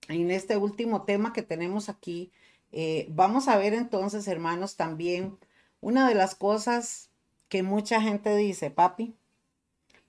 en 0.09 0.29
este 0.29 0.57
último 0.57 1.03
tema 1.03 1.31
que 1.31 1.41
tenemos 1.41 1.89
aquí, 1.89 2.31
eh, 2.71 3.07
vamos 3.09 3.47
a 3.47 3.57
ver 3.57 3.73
entonces, 3.73 4.27
hermanos, 4.27 4.75
también 4.75 5.37
una 5.81 6.07
de 6.07 6.15
las 6.15 6.35
cosas 6.35 7.09
que 7.49 7.63
mucha 7.63 8.01
gente 8.01 8.35
dice, 8.35 8.71
papi, 8.71 9.15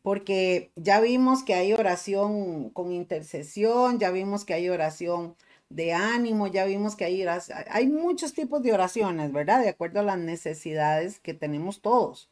porque 0.02 0.72
ya 0.76 1.00
vimos 1.00 1.42
que 1.44 1.54
hay 1.54 1.72
oración 1.72 2.70
con 2.70 2.92
intercesión, 2.92 3.98
ya 3.98 4.10
vimos 4.10 4.44
que 4.44 4.54
hay 4.54 4.68
oración 4.68 5.36
de 5.70 5.92
ánimo, 5.92 6.46
ya 6.48 6.64
vimos 6.66 6.96
que 6.96 7.04
hay, 7.04 7.24
hay 7.70 7.88
muchos 7.88 8.34
tipos 8.34 8.62
de 8.62 8.72
oraciones, 8.72 9.32
¿verdad? 9.32 9.62
De 9.62 9.70
acuerdo 9.70 10.00
a 10.00 10.04
las 10.04 10.18
necesidades 10.18 11.18
que 11.20 11.34
tenemos 11.34 11.80
todos. 11.80 12.30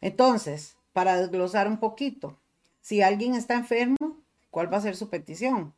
Entonces, 0.00 0.76
para 0.92 1.20
desglosar 1.20 1.68
un 1.68 1.78
poquito, 1.78 2.38
si 2.80 3.02
alguien 3.02 3.34
está 3.34 3.54
enfermo, 3.54 3.96
¿cuál 4.50 4.72
va 4.72 4.78
a 4.78 4.82
ser 4.82 4.96
su 4.96 5.08
petición? 5.08 5.74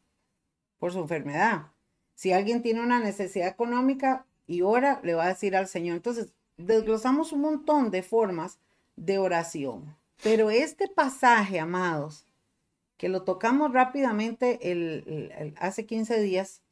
Por 0.79 0.93
su 0.93 1.01
enfermedad. 1.01 1.74
Si 2.15 2.33
alguien 2.33 2.63
tiene 2.63 2.81
una 2.81 3.01
necesidad 3.01 3.49
económica 3.49 4.27
y 4.47 4.63
ora, 4.63 5.01
le 5.03 5.15
va 5.15 5.25
a 5.25 5.29
decir 5.29 5.57
al 5.57 5.67
Señor. 5.67 5.97
Entonces, 5.97 6.33
desglosamos 6.57 7.33
un 7.33 7.41
montón 7.41 7.91
de 7.91 8.03
formas 8.03 8.59
de 8.97 9.19
oración. 9.19 9.97
Pero 10.23 10.51
este 10.51 10.89
pasaje, 10.89 11.59
amados, 11.59 12.27
que 12.97 13.09
lo 13.09 13.25
tocamos 13.25 13.73
rápidamente 13.73 15.53
hace 15.59 15.87
15 15.87 16.21
días, 16.21 16.63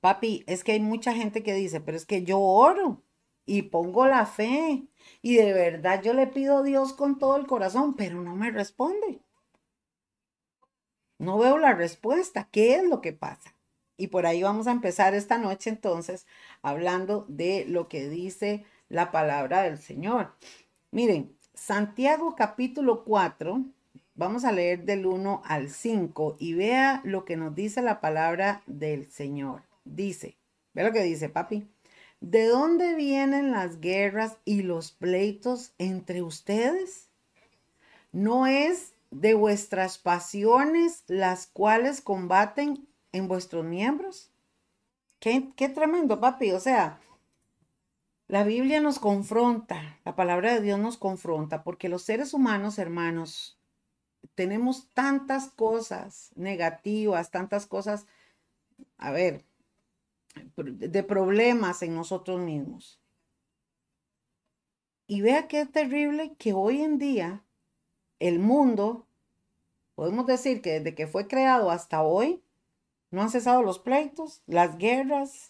papi, 0.00 0.44
es 0.46 0.62
que 0.62 0.72
hay 0.72 0.80
mucha 0.80 1.12
gente 1.12 1.42
que 1.42 1.54
dice, 1.54 1.80
pero 1.80 1.96
es 1.96 2.06
que 2.06 2.22
yo 2.22 2.38
oro 2.38 3.02
y 3.46 3.62
pongo 3.62 4.06
la 4.06 4.24
fe 4.24 4.86
y 5.20 5.36
de 5.36 5.52
verdad 5.52 6.02
yo 6.02 6.14
le 6.14 6.26
pido 6.26 6.58
a 6.58 6.62
Dios 6.62 6.92
con 6.92 7.18
todo 7.18 7.36
el 7.36 7.46
corazón, 7.46 7.94
pero 7.94 8.20
no 8.22 8.36
me 8.36 8.50
responde. 8.50 9.20
No 11.18 11.38
veo 11.38 11.58
la 11.58 11.74
respuesta. 11.74 12.48
¿Qué 12.50 12.76
es 12.76 12.84
lo 12.84 13.00
que 13.00 13.12
pasa? 13.12 13.53
Y 13.96 14.08
por 14.08 14.26
ahí 14.26 14.42
vamos 14.42 14.66
a 14.66 14.72
empezar 14.72 15.14
esta 15.14 15.38
noche 15.38 15.70
entonces 15.70 16.26
hablando 16.62 17.26
de 17.28 17.64
lo 17.66 17.88
que 17.88 18.08
dice 18.08 18.64
la 18.88 19.10
palabra 19.10 19.62
del 19.62 19.78
Señor. 19.78 20.32
Miren, 20.90 21.36
Santiago 21.54 22.34
capítulo 22.36 23.04
4, 23.04 23.64
vamos 24.14 24.44
a 24.44 24.52
leer 24.52 24.84
del 24.84 25.06
1 25.06 25.42
al 25.44 25.70
5 25.70 26.36
y 26.38 26.54
vea 26.54 27.00
lo 27.04 27.24
que 27.24 27.36
nos 27.36 27.54
dice 27.54 27.82
la 27.82 28.00
palabra 28.00 28.62
del 28.66 29.10
Señor. 29.10 29.62
Dice, 29.84 30.36
ve 30.72 30.84
lo 30.84 30.92
que 30.92 31.02
dice 31.02 31.28
papi. 31.28 31.68
¿De 32.20 32.46
dónde 32.46 32.94
vienen 32.94 33.52
las 33.52 33.80
guerras 33.80 34.38
y 34.44 34.62
los 34.62 34.92
pleitos 34.92 35.74
entre 35.78 36.22
ustedes? 36.22 37.10
¿No 38.12 38.46
es 38.46 38.94
de 39.10 39.34
vuestras 39.34 39.98
pasiones 39.98 41.04
las 41.06 41.46
cuales 41.46 42.00
combaten 42.00 42.88
en 43.14 43.28
vuestros 43.28 43.64
miembros? 43.64 44.30
Qué, 45.20 45.52
qué 45.56 45.68
tremendo, 45.68 46.20
papi. 46.20 46.52
O 46.52 46.60
sea, 46.60 47.00
la 48.26 48.44
Biblia 48.44 48.80
nos 48.80 48.98
confronta, 48.98 50.00
la 50.04 50.16
palabra 50.16 50.52
de 50.52 50.60
Dios 50.60 50.78
nos 50.78 50.96
confronta, 50.96 51.62
porque 51.62 51.88
los 51.88 52.02
seres 52.02 52.34
humanos, 52.34 52.78
hermanos, 52.78 53.58
tenemos 54.34 54.88
tantas 54.94 55.48
cosas 55.48 56.30
negativas, 56.34 57.30
tantas 57.30 57.66
cosas, 57.66 58.06
a 58.98 59.12
ver, 59.12 59.44
de 60.56 61.02
problemas 61.02 61.82
en 61.82 61.94
nosotros 61.94 62.40
mismos. 62.40 63.00
Y 65.06 65.20
vea 65.20 65.46
qué 65.48 65.66
terrible 65.66 66.34
que 66.38 66.52
hoy 66.52 66.82
en 66.82 66.98
día 66.98 67.44
el 68.18 68.38
mundo, 68.38 69.06
podemos 69.94 70.26
decir 70.26 70.62
que 70.62 70.80
desde 70.80 70.94
que 70.94 71.06
fue 71.06 71.28
creado 71.28 71.70
hasta 71.70 72.02
hoy, 72.02 72.43
no 73.14 73.22
han 73.22 73.30
cesado 73.30 73.62
los 73.62 73.78
pleitos, 73.78 74.42
las 74.46 74.76
guerras, 74.76 75.48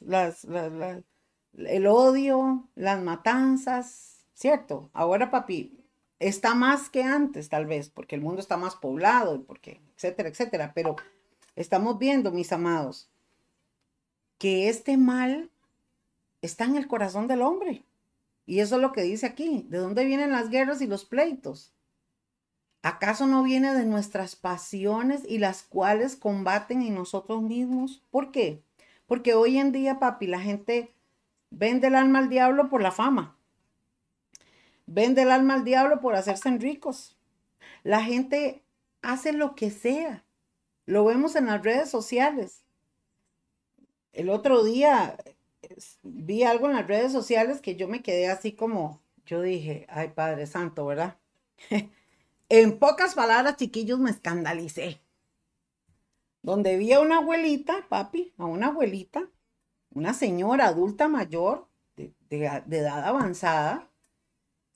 el 1.57 1.87
odio, 1.87 2.68
las 2.74 3.03
matanzas, 3.03 4.24
¿cierto? 4.35 4.90
Ahora, 4.92 5.31
papi, 5.31 5.81
está 6.18 6.55
más 6.55 6.90
que 6.90 7.03
antes, 7.03 7.48
tal 7.48 7.66
vez, 7.66 7.90
porque 7.90 8.14
el 8.14 8.22
mundo 8.22 8.40
está 8.40 8.57
más 8.57 8.77
poblado, 8.77 9.42
porque, 9.44 9.81
etcétera, 9.96 10.29
etcétera. 10.29 10.72
Pero 10.74 10.96
estamos 11.57 11.98
viendo, 11.98 12.31
mis 12.31 12.53
amados, 12.53 13.11
que 14.38 14.68
este 14.68 14.96
mal 14.96 15.50
está 16.42 16.64
en 16.64 16.77
el 16.77 16.87
corazón 16.87 17.27
del 17.27 17.42
hombre. 17.42 17.85
Y 18.46 18.61
eso 18.61 18.77
es 18.77 18.83
lo 18.83 18.92
que 18.92 19.03
dice 19.03 19.27
aquí. 19.27 19.66
¿De 19.68 19.79
dónde 19.79 20.05
vienen 20.05 20.31
las 20.31 20.50
guerras 20.50 20.83
y 20.83 20.87
los 20.87 21.05
pleitos? 21.05 21.74
¿Acaso 22.85 23.27
no 23.27 23.42
viene 23.42 23.75
de 23.75 23.85
nuestras 23.85 24.37
pasiones 24.37 25.23
y 25.27 25.38
las 25.38 25.64
cuales 25.64 26.14
combaten 26.14 26.83
en 26.83 26.94
nosotros 26.94 27.42
mismos? 27.42 28.03
¿Por 28.11 28.31
qué? 28.31 28.62
Porque 29.07 29.35
hoy 29.35 29.59
en 29.59 29.73
día, 29.73 29.99
papi, 29.99 30.29
la 30.29 30.40
gente 30.40 30.94
vende 31.51 31.88
el 31.88 31.97
alma 31.97 32.20
al 32.20 32.29
diablo 32.29 32.68
por 32.68 32.83
la 32.83 32.92
fama. 32.92 33.37
Vende 34.87 35.23
el 35.23 35.31
alma 35.31 35.55
al 35.55 35.64
diablo 35.64 36.01
por 36.01 36.14
hacerse 36.14 36.51
ricos. 36.59 37.16
La 37.83 38.03
gente 38.03 38.62
hace 39.03 39.33
lo 39.33 39.55
que 39.55 39.70
sea. 39.70 40.25
Lo 40.87 41.05
vemos 41.05 41.35
en 41.35 41.47
las 41.47 41.62
redes 41.62 41.90
sociales 41.90 42.64
el 44.14 44.31
otro 44.31 44.64
día 44.64 45.16
vi 46.03 46.44
algo 46.44 46.68
en 46.68 46.77
las 46.77 46.87
redes 46.87 47.12
sociales 47.12 47.61
que 47.61 47.77
yo 47.77 47.88
me 47.88 48.03
quedé 48.03 48.29
así 48.29 48.53
como, 48.53 49.03
yo 49.27 49.42
dije, 49.42 49.87
ay 49.88 50.09
Padre 50.14 50.47
Santo, 50.47 50.87
¿verdad? 50.87 51.16
en 52.61 52.79
pocas 52.79 53.14
palabras, 53.14 53.57
chiquillos, 53.57 53.99
me 53.99 54.11
escandalicé. 54.11 55.01
Donde 56.43 56.77
vi 56.77 56.93
a 56.93 57.01
una 57.01 57.19
abuelita, 57.19 57.87
papi, 57.88 58.33
a 58.38 58.45
una 58.45 58.69
abuelita, 58.69 59.29
una 59.90 60.14
señora 60.14 60.67
adulta 60.67 61.09
mayor, 61.09 61.67
de, 61.97 62.12
edad 62.37 63.05
avanzada, 63.05 63.88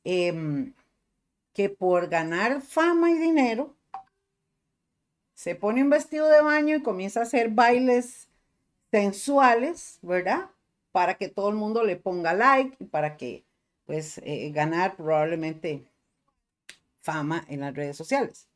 em, 0.04 0.74
que 1.52 1.68
por 1.68 2.08
ganar 2.08 2.62
fama 2.62 3.10
y 3.10 3.18
dinero, 3.18 3.76
se 5.34 5.54
pone 5.54 5.82
un 5.82 5.90
vestido 5.90 6.28
de 6.28 6.40
baño 6.40 6.76
y 6.76 6.82
comienza 6.82 7.20
a 7.20 7.24
hacer 7.24 7.50
bailes 7.50 8.28
sensuales, 8.90 9.98
¿verdad? 10.02 10.50
Para 10.92 11.14
que 11.14 11.28
todo 11.28 11.48
el 11.50 11.54
mundo 11.56 11.84
le 11.84 11.96
ponga 11.96 12.32
like 12.32 12.76
y 12.80 12.86
para 12.86 13.16
que, 13.16 13.44
pues, 13.86 14.18
eh, 14.24 14.50
ganar 14.52 14.96
probablemente 14.96 15.87
fama 17.08 17.42
en 17.48 17.60
las 17.60 17.74
redes 17.74 17.96
sociales. 17.96 18.46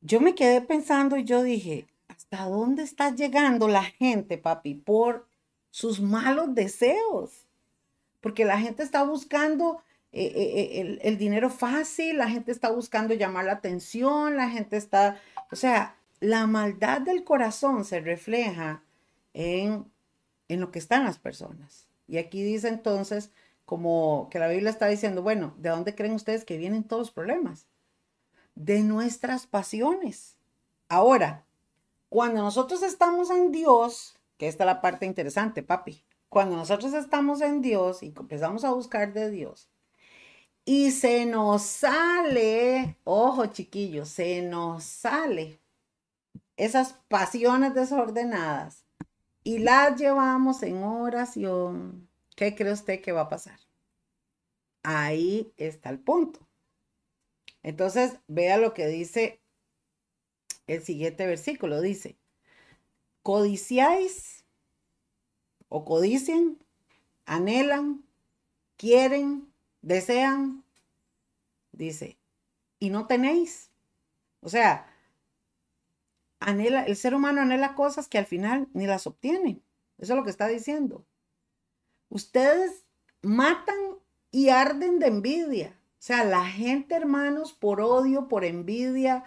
Yo 0.00 0.20
me 0.20 0.34
quedé 0.34 0.60
pensando 0.60 1.16
y 1.16 1.22
yo 1.22 1.44
dije, 1.44 1.86
¿hasta 2.08 2.46
dónde 2.46 2.82
está 2.82 3.14
llegando 3.14 3.68
la 3.68 3.84
gente, 3.84 4.38
papi, 4.38 4.74
por 4.74 5.28
sus 5.70 6.00
malos 6.00 6.52
deseos? 6.52 7.46
Porque 8.20 8.44
la 8.44 8.58
gente 8.58 8.82
está 8.82 9.04
buscando 9.04 9.82
eh, 10.10 10.32
eh, 10.34 10.80
el, 10.80 10.98
el, 11.02 11.16
dinero 11.16 11.48
fácil, 11.48 12.18
la 12.18 12.28
gente 12.28 12.50
está 12.50 12.72
buscando 12.72 13.14
llamar 13.14 13.44
la 13.44 13.52
atención, 13.52 14.36
la 14.36 14.50
gente 14.50 14.76
está, 14.76 15.20
o 15.52 15.56
sea, 15.56 15.96
la 16.18 16.48
maldad 16.48 17.02
del 17.02 17.22
corazón 17.22 17.84
se 17.84 18.00
refleja 18.00 18.82
en, 19.32 19.86
lo 20.48 20.72
que 20.72 20.80
están 20.80 21.04
las 21.04 21.18
personas. 21.18 21.86
Y 22.08 22.18
aquí 22.18 22.42
dice 22.42 22.68
entonces, 22.68 23.30
como 23.68 24.28
que 24.30 24.38
la 24.38 24.48
Biblia 24.48 24.70
está 24.70 24.86
diciendo, 24.86 25.22
bueno, 25.22 25.52
¿de 25.58 25.68
dónde 25.68 25.94
creen 25.94 26.14
ustedes 26.14 26.46
que 26.46 26.56
vienen 26.56 26.84
todos 26.84 27.00
los 27.00 27.10
problemas? 27.10 27.66
De 28.54 28.80
nuestras 28.82 29.46
pasiones. 29.46 30.38
Ahora, 30.88 31.44
cuando 32.08 32.40
nosotros 32.40 32.82
estamos 32.82 33.28
en 33.28 33.52
Dios, 33.52 34.16
que 34.38 34.48
esta 34.48 34.64
es 34.64 34.66
la 34.68 34.80
parte 34.80 35.04
interesante, 35.04 35.62
papi, 35.62 36.02
cuando 36.30 36.56
nosotros 36.56 36.94
estamos 36.94 37.42
en 37.42 37.60
Dios 37.60 38.02
y 38.02 38.06
empezamos 38.06 38.64
a 38.64 38.72
buscar 38.72 39.12
de 39.12 39.30
Dios, 39.30 39.68
y 40.64 40.90
se 40.90 41.26
nos 41.26 41.60
sale, 41.60 42.96
ojo 43.04 43.48
chiquillos, 43.48 44.08
se 44.08 44.40
nos 44.40 44.82
sale 44.82 45.60
esas 46.56 46.94
pasiones 47.08 47.74
desordenadas, 47.74 48.86
y 49.44 49.58
las 49.58 50.00
llevamos 50.00 50.62
en 50.62 50.82
oración, 50.82 52.07
¿qué 52.38 52.54
cree 52.54 52.72
usted 52.72 53.02
que 53.02 53.10
va 53.10 53.22
a 53.22 53.28
pasar? 53.28 53.58
Ahí 54.84 55.52
está 55.56 55.90
el 55.90 55.98
punto. 55.98 56.46
Entonces, 57.64 58.20
vea 58.28 58.58
lo 58.58 58.74
que 58.74 58.86
dice 58.86 59.40
el 60.68 60.80
siguiente 60.84 61.26
versículo. 61.26 61.80
Dice, 61.80 62.16
codiciáis 63.24 64.44
o 65.68 65.84
codician, 65.84 66.58
anhelan, 67.26 68.04
quieren, 68.76 69.52
desean, 69.82 70.64
dice, 71.72 72.18
y 72.78 72.90
no 72.90 73.08
tenéis. 73.08 73.72
O 74.42 74.48
sea, 74.48 74.86
anhela, 76.38 76.84
el 76.84 76.94
ser 76.94 77.16
humano 77.16 77.40
anhela 77.40 77.74
cosas 77.74 78.06
que 78.06 78.18
al 78.18 78.26
final 78.26 78.68
ni 78.74 78.86
las 78.86 79.08
obtiene. 79.08 79.60
Eso 79.98 80.12
es 80.12 80.16
lo 80.16 80.22
que 80.22 80.30
está 80.30 80.46
diciendo. 80.46 81.04
Ustedes 82.08 82.84
matan 83.22 83.76
y 84.30 84.48
arden 84.48 84.98
de 84.98 85.08
envidia. 85.08 85.78
O 85.92 86.02
sea, 86.02 86.24
la 86.24 86.44
gente, 86.46 86.94
hermanos, 86.94 87.52
por 87.52 87.80
odio, 87.80 88.28
por 88.28 88.44
envidia, 88.44 89.24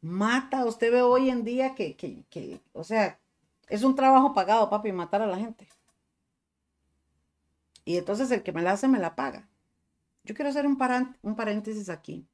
mata. 0.00 0.64
Usted 0.64 0.92
ve 0.92 1.02
hoy 1.02 1.30
en 1.30 1.44
día 1.44 1.74
que, 1.74 1.96
que, 1.96 2.24
que 2.30 2.60
o 2.72 2.84
sea, 2.84 3.20
es 3.68 3.82
un 3.82 3.94
trabajo 3.94 4.34
pagado, 4.34 4.70
papi, 4.70 4.92
matar 4.92 5.22
a 5.22 5.26
la 5.26 5.38
gente. 5.38 5.68
Y 7.84 7.98
entonces 7.98 8.30
el 8.30 8.42
que 8.42 8.52
me 8.52 8.62
la 8.62 8.72
hace, 8.72 8.88
me 8.88 8.98
la 8.98 9.14
paga. 9.14 9.48
Yo 10.24 10.34
quiero 10.34 10.50
hacer 10.50 10.66
un, 10.66 10.78
un 11.22 11.36
paréntesis 11.36 11.88
aquí. 11.90 12.26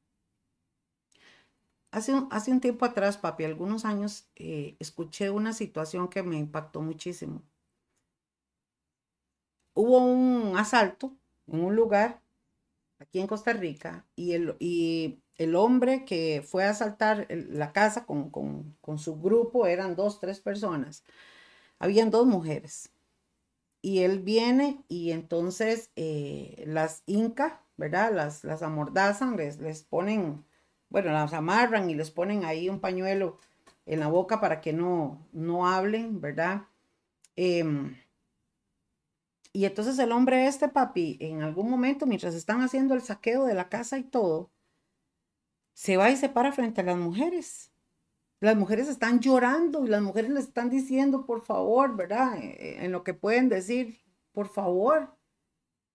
Hace 1.91 2.15
un, 2.15 2.29
hace 2.31 2.53
un, 2.53 2.61
tiempo 2.61 2.85
atrás, 2.85 3.19
papi, 3.19 3.45
algunos 3.45 3.85
años, 3.85 4.29
eh, 4.37 4.77
escuché 4.79 5.31
una 5.31 5.53
situación 5.53 6.07
que 6.09 6.23
me 6.23 6.37
impactó 6.37 6.81
muchísimo. 6.83 7.43
Hubo 9.75 9.99
un 9.99 10.57
asalto 10.57 11.17
en 11.47 11.65
un 11.65 11.77
lugar 11.77 12.21
aquí 12.99 13.21
en 13.21 13.27
Costa 13.27 13.53
Rica 13.53 14.07
y 14.15 14.33
el, 14.33 14.57
y 14.59 15.23
el 15.37 15.57
hombre 15.57 16.05
que 16.05 16.43
fue 16.47 16.65
a 16.65 16.71
asaltar 16.71 17.27
la 17.31 17.73
casa 17.73 18.05
con, 18.05 18.31
con, 18.31 18.77
con 18.81 18.99
su 18.99 19.21
grupo, 19.21 19.67
eran 19.67 19.97
dos, 19.97 20.21
tres 20.21 20.41
personas, 20.41 21.05
habían 21.79 22.11
dos 22.11 22.27
mujeres. 22.27 22.93
Y 23.83 24.01
él 24.01 24.21
viene 24.21 24.85
y 24.89 25.13
entonces 25.13 25.91
eh, 25.97 26.65
las 26.67 27.03
inca, 27.07 27.65
¿verdad? 27.79 28.13
Las, 28.13 28.45
las 28.45 28.63
amordazan, 28.63 29.37
les, 29.37 29.59
les 29.59 29.83
ponen, 29.83 30.45
bueno, 30.91 31.13
las 31.13 31.33
amarran 31.33 31.89
y 31.89 31.95
les 31.95 32.11
ponen 32.11 32.45
ahí 32.45 32.69
un 32.69 32.81
pañuelo 32.81 33.39
en 33.87 34.01
la 34.01 34.09
boca 34.09 34.41
para 34.41 34.61
que 34.61 34.75
no, 34.75 35.27
no 35.33 35.67
hablen, 35.67 36.21
¿verdad? 36.21 36.65
Em, 37.37 37.97
y 39.53 39.65
entonces 39.65 39.99
el 39.99 40.13
hombre 40.13 40.47
este, 40.47 40.69
papi, 40.69 41.17
en 41.21 41.43
algún 41.43 41.69
momento, 41.69 42.07
mientras 42.07 42.35
están 42.35 42.63
haciendo 42.63 42.95
el 42.95 43.03
saqueo 43.03 43.45
de 43.45 43.55
la 43.55 43.69
casa 43.69 43.99
y 43.99 44.05
todo, 44.05 44.51
se 45.75 45.97
va 45.97 46.11
y 46.11 46.17
se 46.17 46.29
para 46.29 46.53
frente 46.53 46.83
a 46.83 46.85
las 46.85 46.97
mujeres. 46.97 47.73
Las 48.39 48.57
mujeres 48.57 48.89
están 48.89 49.21
llorando 49.21 49.85
y 49.85 49.89
las 49.89 50.03
mujeres 50.03 50.31
le 50.31 50.41
están 50.41 50.71
diciendo, 50.71 51.27
por 51.27 51.43
favor, 51.43 51.97
¿verdad? 51.97 52.39
Eh, 52.39 52.57
eh, 52.61 52.85
en 52.85 52.93
lo 52.93 53.03
que 53.03 53.13
pueden 53.13 53.49
decir, 53.49 54.01
por 54.33 54.49
favor, 54.49 55.17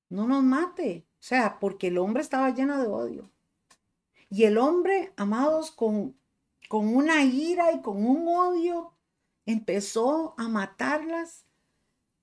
no 0.09 0.27
nos 0.27 0.43
mate. 0.43 1.07
O 1.13 1.23
sea, 1.23 1.59
porque 1.59 1.87
el 1.87 1.97
hombre 1.97 2.21
estaba 2.21 2.53
lleno 2.53 2.77
de 2.77 2.87
odio. 2.87 3.31
Y 4.29 4.43
el 4.43 4.57
hombre, 4.57 5.13
amados, 5.15 5.71
con, 5.71 6.15
con 6.67 6.93
una 6.93 7.23
ira 7.23 7.71
y 7.71 7.81
con 7.81 8.05
un 8.05 8.27
odio, 8.27 8.93
empezó 9.45 10.35
a 10.37 10.49
matarlas 10.49 11.44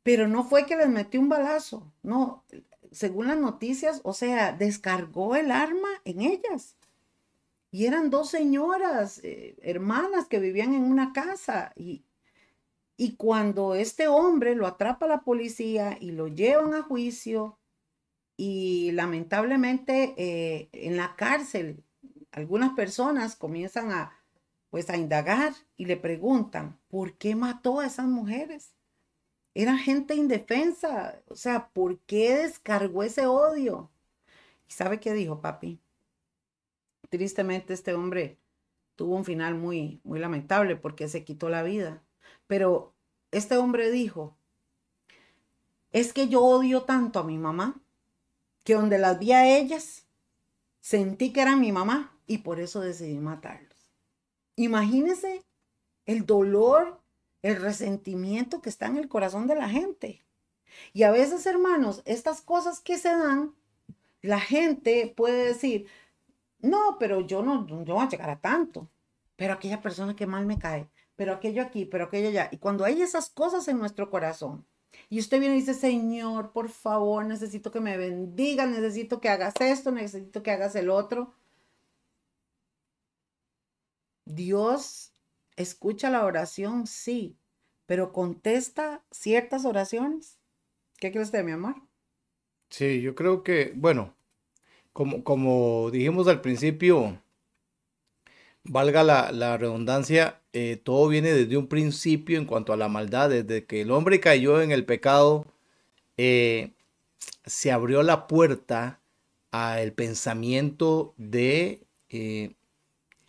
pero 0.02 0.28
no 0.28 0.44
fue 0.44 0.66
que 0.66 0.76
les 0.76 0.88
metió 0.88 1.20
un 1.20 1.28
balazo, 1.28 1.92
no, 2.02 2.44
según 2.90 3.28
las 3.28 3.38
noticias, 3.38 4.00
o 4.04 4.12
sea, 4.12 4.52
descargó 4.52 5.36
el 5.36 5.50
arma 5.50 5.88
en 6.04 6.20
ellas. 6.20 6.76
Y 7.70 7.86
eran 7.86 8.10
dos 8.10 8.28
señoras, 8.28 9.20
eh, 9.24 9.56
hermanas 9.62 10.26
que 10.28 10.40
vivían 10.40 10.74
en 10.74 10.82
una 10.82 11.12
casa. 11.14 11.72
Y, 11.74 12.04
y 12.98 13.16
cuando 13.16 13.74
este 13.74 14.08
hombre 14.08 14.54
lo 14.54 14.66
atrapa 14.66 15.06
la 15.06 15.22
policía 15.22 15.96
y 15.98 16.10
lo 16.12 16.28
llevan 16.28 16.74
a 16.74 16.82
juicio, 16.82 17.58
y 18.36 18.92
lamentablemente 18.92 20.14
eh, 20.16 20.68
en 20.72 20.96
la 20.96 21.14
cárcel 21.16 21.84
algunas 22.32 22.72
personas 22.72 23.36
comienzan 23.36 23.92
a 23.92 24.18
pues 24.70 24.88
a 24.88 24.96
indagar 24.96 25.52
y 25.76 25.84
le 25.84 25.98
preguntan, 25.98 26.80
¿por 26.88 27.18
qué 27.18 27.36
mató 27.36 27.80
a 27.80 27.86
esas 27.86 28.06
mujeres? 28.06 28.74
Era 29.54 29.76
gente 29.76 30.14
indefensa. 30.14 31.22
O 31.28 31.36
sea, 31.36 31.68
¿por 31.68 31.98
qué 32.00 32.36
descargó 32.36 33.02
ese 33.02 33.26
odio? 33.26 33.90
¿Y 34.68 34.72
sabe 34.72 35.00
qué 35.00 35.12
dijo 35.12 35.40
papi? 35.40 35.80
Tristemente 37.10 37.74
este 37.74 37.94
hombre 37.94 38.38
tuvo 38.96 39.16
un 39.16 39.24
final 39.24 39.54
muy, 39.54 40.00
muy 40.04 40.18
lamentable 40.18 40.76
porque 40.76 41.08
se 41.08 41.24
quitó 41.24 41.48
la 41.48 41.62
vida. 41.62 42.02
Pero 42.46 42.94
este 43.30 43.56
hombre 43.56 43.90
dijo, 43.90 44.36
es 45.90 46.12
que 46.12 46.28
yo 46.28 46.42
odio 46.42 46.84
tanto 46.84 47.18
a 47.18 47.24
mi 47.24 47.36
mamá 47.36 47.80
que 48.64 48.74
donde 48.74 48.98
las 48.98 49.18
vi 49.18 49.32
a 49.32 49.58
ellas, 49.58 50.06
sentí 50.80 51.32
que 51.32 51.42
era 51.42 51.56
mi 51.56 51.72
mamá 51.72 52.16
y 52.26 52.38
por 52.38 52.60
eso 52.60 52.80
decidí 52.80 53.18
matarlos. 53.18 53.90
Imagínese 54.56 55.44
el 56.06 56.24
dolor 56.24 57.01
el 57.42 57.60
resentimiento 57.60 58.60
que 58.62 58.68
está 58.68 58.86
en 58.86 58.96
el 58.96 59.08
corazón 59.08 59.46
de 59.46 59.56
la 59.56 59.68
gente. 59.68 60.24
Y 60.92 61.02
a 61.02 61.10
veces, 61.10 61.44
hermanos, 61.46 62.02
estas 62.04 62.40
cosas 62.40 62.80
que 62.80 62.98
se 62.98 63.10
dan, 63.10 63.54
la 64.22 64.40
gente 64.40 65.12
puede 65.16 65.46
decir, 65.46 65.86
no, 66.60 66.96
pero 66.98 67.20
yo 67.20 67.42
no, 67.42 67.66
yo 67.66 67.94
voy 67.94 68.04
a 68.04 68.08
llegar 68.08 68.30
a 68.30 68.40
tanto. 68.40 68.88
Pero 69.36 69.54
aquella 69.54 69.82
persona 69.82 70.14
que 70.14 70.26
mal 70.26 70.46
me 70.46 70.58
cae, 70.58 70.88
pero 71.16 71.32
aquello 71.32 71.62
aquí, 71.62 71.84
pero 71.84 72.04
aquello 72.04 72.28
allá. 72.28 72.48
Y 72.52 72.58
cuando 72.58 72.84
hay 72.84 73.02
esas 73.02 73.28
cosas 73.30 73.66
en 73.68 73.78
nuestro 73.78 74.10
corazón, 74.10 74.64
y 75.08 75.18
usted 75.18 75.40
viene 75.40 75.56
y 75.56 75.60
dice, 75.60 75.74
Señor, 75.74 76.52
por 76.52 76.68
favor, 76.68 77.24
necesito 77.24 77.70
que 77.70 77.80
me 77.80 77.96
bendiga, 77.96 78.66
necesito 78.66 79.20
que 79.20 79.28
hagas 79.30 79.54
esto, 79.60 79.90
necesito 79.90 80.42
que 80.42 80.50
hagas 80.50 80.74
el 80.76 80.90
otro. 80.90 81.34
Dios 84.24 85.11
escucha 85.56 86.10
la 86.10 86.24
oración, 86.24 86.86
sí, 86.86 87.36
pero 87.86 88.12
contesta 88.12 89.04
ciertas 89.10 89.64
oraciones. 89.64 90.38
¿Qué 90.98 91.10
cree 91.10 91.24
usted, 91.24 91.44
mi 91.44 91.52
amor? 91.52 91.76
Sí, 92.70 93.02
yo 93.02 93.14
creo 93.14 93.42
que, 93.42 93.72
bueno, 93.74 94.14
como, 94.92 95.24
como 95.24 95.90
dijimos 95.90 96.28
al 96.28 96.40
principio, 96.40 97.20
valga 98.64 99.02
la, 99.02 99.56
redundancia, 99.56 100.40
eh, 100.52 100.80
todo 100.82 101.08
viene 101.08 101.32
desde 101.32 101.56
un 101.56 101.66
principio 101.66 102.38
en 102.38 102.46
cuanto 102.46 102.72
a 102.72 102.76
la 102.76 102.88
maldad, 102.88 103.30
desde 103.30 103.64
que 103.66 103.82
el 103.82 103.90
hombre 103.90 104.20
cayó 104.20 104.60
en 104.62 104.72
el 104.72 104.84
pecado, 104.84 105.46
eh, 106.16 106.72
se 107.44 107.72
abrió 107.72 108.02
la 108.02 108.26
puerta 108.26 109.00
al 109.50 109.92
pensamiento 109.92 111.14
de 111.16 111.82
eh, 112.08 112.54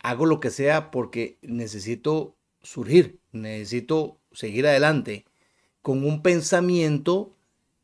hago 0.04 0.26
lo 0.26 0.38
que 0.38 0.50
sea 0.50 0.90
porque 0.90 1.38
necesito 1.40 2.36
surgir, 2.62 3.18
necesito 3.32 4.18
seguir 4.32 4.66
adelante 4.66 5.24
con 5.80 6.04
un 6.04 6.22
pensamiento 6.22 7.34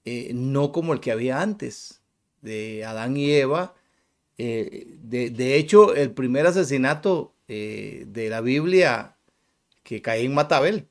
eh, 0.05 0.33
no 0.35 0.71
como 0.71 0.93
el 0.93 1.01
que 1.01 1.13
había 1.13 1.41
antes 1.41 2.03
de 2.43 2.85
Adán 2.85 3.17
y 3.17 3.31
Eva. 3.31 3.75
Eh, 4.37 4.97
de, 5.03 5.57
hecho, 5.57 5.95
el 5.95 6.11
primer 6.13 6.47
asesinato 6.47 7.33
eh, 7.49 8.05
de 8.07 8.29
la 8.29 8.43
Biblia 8.43 9.17
que 9.83 10.03
cae 10.03 10.25
en 10.25 10.35
Matabel 10.35 10.89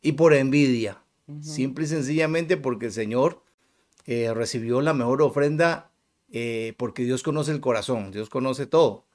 y 0.00 0.12
por 0.12 0.32
envidia, 0.32 1.02
simple 1.42 1.84
y 1.84 1.88
sencillamente 1.88 2.56
porque 2.56 2.86
el 2.86 2.92
Señor 2.92 3.42
recibió 4.06 4.80
la 4.80 4.94
mejor 4.94 5.20
ofrenda 5.20 5.90
porque 6.78 7.04
Dios 7.04 7.22
conoce 7.22 7.52
el 7.52 7.60
corazón, 7.60 8.12
Dios 8.12 8.30
conoce 8.30 8.66
todo. 8.66 9.05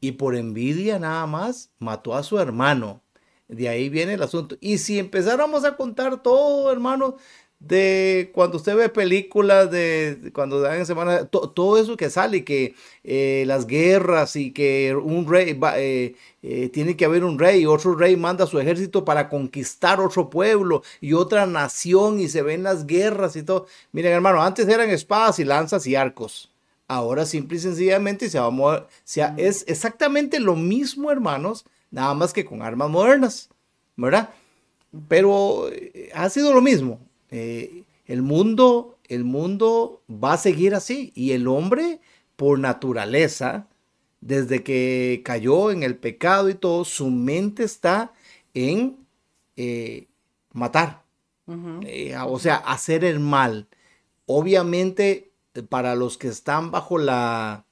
Y 0.00 0.12
por 0.12 0.36
envidia 0.36 0.98
nada 0.98 1.26
más 1.26 1.70
mató 1.78 2.14
a 2.14 2.22
su 2.22 2.38
hermano. 2.38 3.02
De 3.48 3.68
ahí 3.68 3.88
viene 3.88 4.14
el 4.14 4.22
asunto. 4.22 4.56
Y 4.60 4.78
si 4.78 4.98
empezáramos 4.98 5.64
a 5.64 5.76
contar 5.76 6.22
todo, 6.22 6.70
hermano, 6.70 7.16
de 7.60 8.30
cuando 8.32 8.56
usted 8.56 8.74
ve 8.74 8.88
películas, 8.88 9.70
de 9.70 10.30
cuando 10.32 10.60
dan 10.60 10.78
en 10.78 10.86
semana, 10.86 11.26
todo 11.26 11.78
eso 11.78 11.96
que 11.96 12.08
sale, 12.08 12.42
que 12.42 12.74
eh, 13.04 13.44
las 13.46 13.66
guerras 13.66 14.34
y 14.36 14.52
que 14.52 14.94
un 14.96 15.28
rey, 15.28 15.58
eh, 15.76 16.14
eh, 16.42 16.68
tiene 16.70 16.96
que 16.96 17.04
haber 17.04 17.22
un 17.22 17.38
rey, 17.38 17.66
otro 17.66 17.94
rey 17.94 18.16
manda 18.16 18.46
su 18.46 18.58
ejército 18.58 19.04
para 19.04 19.28
conquistar 19.28 20.00
otro 20.00 20.30
pueblo 20.30 20.82
y 21.00 21.12
otra 21.12 21.46
nación 21.46 22.18
y 22.18 22.28
se 22.28 22.42
ven 22.42 22.62
las 22.62 22.86
guerras 22.86 23.36
y 23.36 23.42
todo. 23.42 23.66
Miren, 23.92 24.12
hermano, 24.12 24.42
antes 24.42 24.66
eran 24.66 24.88
espadas 24.90 25.38
y 25.38 25.44
lanzas 25.44 25.86
y 25.86 25.96
arcos. 25.96 26.49
Ahora 26.92 27.24
simple 27.24 27.56
y 27.56 27.60
sencillamente 27.60 28.28
se 28.28 28.40
va 28.40 28.46
a 28.46 28.50
mover, 28.50 28.88
sea, 29.04 29.32
es 29.36 29.64
exactamente 29.68 30.40
lo 30.40 30.56
mismo, 30.56 31.12
hermanos, 31.12 31.64
nada 31.92 32.14
más 32.14 32.32
que 32.32 32.44
con 32.44 32.62
armas 32.62 32.90
modernas, 32.90 33.48
¿verdad? 33.94 34.30
Pero 35.06 35.68
eh, 35.70 36.10
ha 36.12 36.28
sido 36.30 36.52
lo 36.52 36.60
mismo. 36.60 36.98
Eh, 37.30 37.84
el 38.06 38.22
mundo, 38.22 38.98
el 39.06 39.22
mundo 39.22 40.02
va 40.10 40.32
a 40.32 40.36
seguir 40.36 40.74
así 40.74 41.12
y 41.14 41.30
el 41.30 41.46
hombre, 41.46 42.00
por 42.34 42.58
naturaleza, 42.58 43.68
desde 44.20 44.64
que 44.64 45.22
cayó 45.24 45.70
en 45.70 45.84
el 45.84 45.96
pecado 45.96 46.48
y 46.48 46.54
todo, 46.54 46.84
su 46.84 47.08
mente 47.08 47.62
está 47.62 48.12
en, 48.52 48.96
eh, 49.56 50.08
matar. 50.52 51.04
Eh, 51.82 52.16
o 52.26 52.38
sea, 52.40 52.56
hacer 52.56 53.04
el 53.04 53.20
mal. 53.20 53.68
Obviamente, 54.26 55.29
para 55.68 55.94
los 55.94 56.18
que 56.18 56.28
están 56.28 56.70
bajo 56.70 56.98
la... 56.98 57.66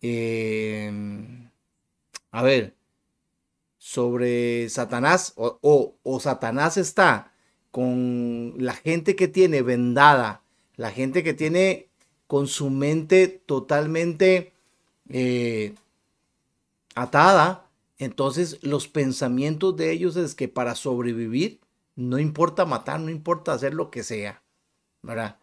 Em, 0.00 1.50
a 2.30 2.42
ver, 2.42 2.74
sobre 3.78 4.68
Satanás 4.70 5.34
o, 5.36 5.98
o, 6.02 6.20
Satanás 6.20 6.76
está 6.76 7.32
con 7.70 8.54
la 8.58 8.74
gente 8.74 9.16
que 9.16 9.28
tiene 9.28 9.62
vendada, 9.62 10.42
la 10.76 10.90
gente 10.90 11.22
que 11.22 11.34
tiene 11.34 11.88
con 12.26 12.46
su 12.46 12.70
mente 12.70 13.28
totalmente 13.28 14.52
eh, 15.10 15.74
atada, 16.94 17.68
entonces 17.98 18.58
los 18.62 18.88
pensamientos 18.88 19.76
de 19.76 19.92
ellos 19.92 20.16
es 20.16 20.34
que 20.34 20.48
para 20.48 20.74
sobrevivir 20.74 21.60
no 21.96 22.18
importa 22.18 22.64
matar, 22.64 23.00
no 23.00 23.10
importa 23.10 23.52
hacer 23.52 23.74
lo 23.74 23.90
que 23.90 24.02
sea, 24.02 24.42
¿verdad? 25.02 25.38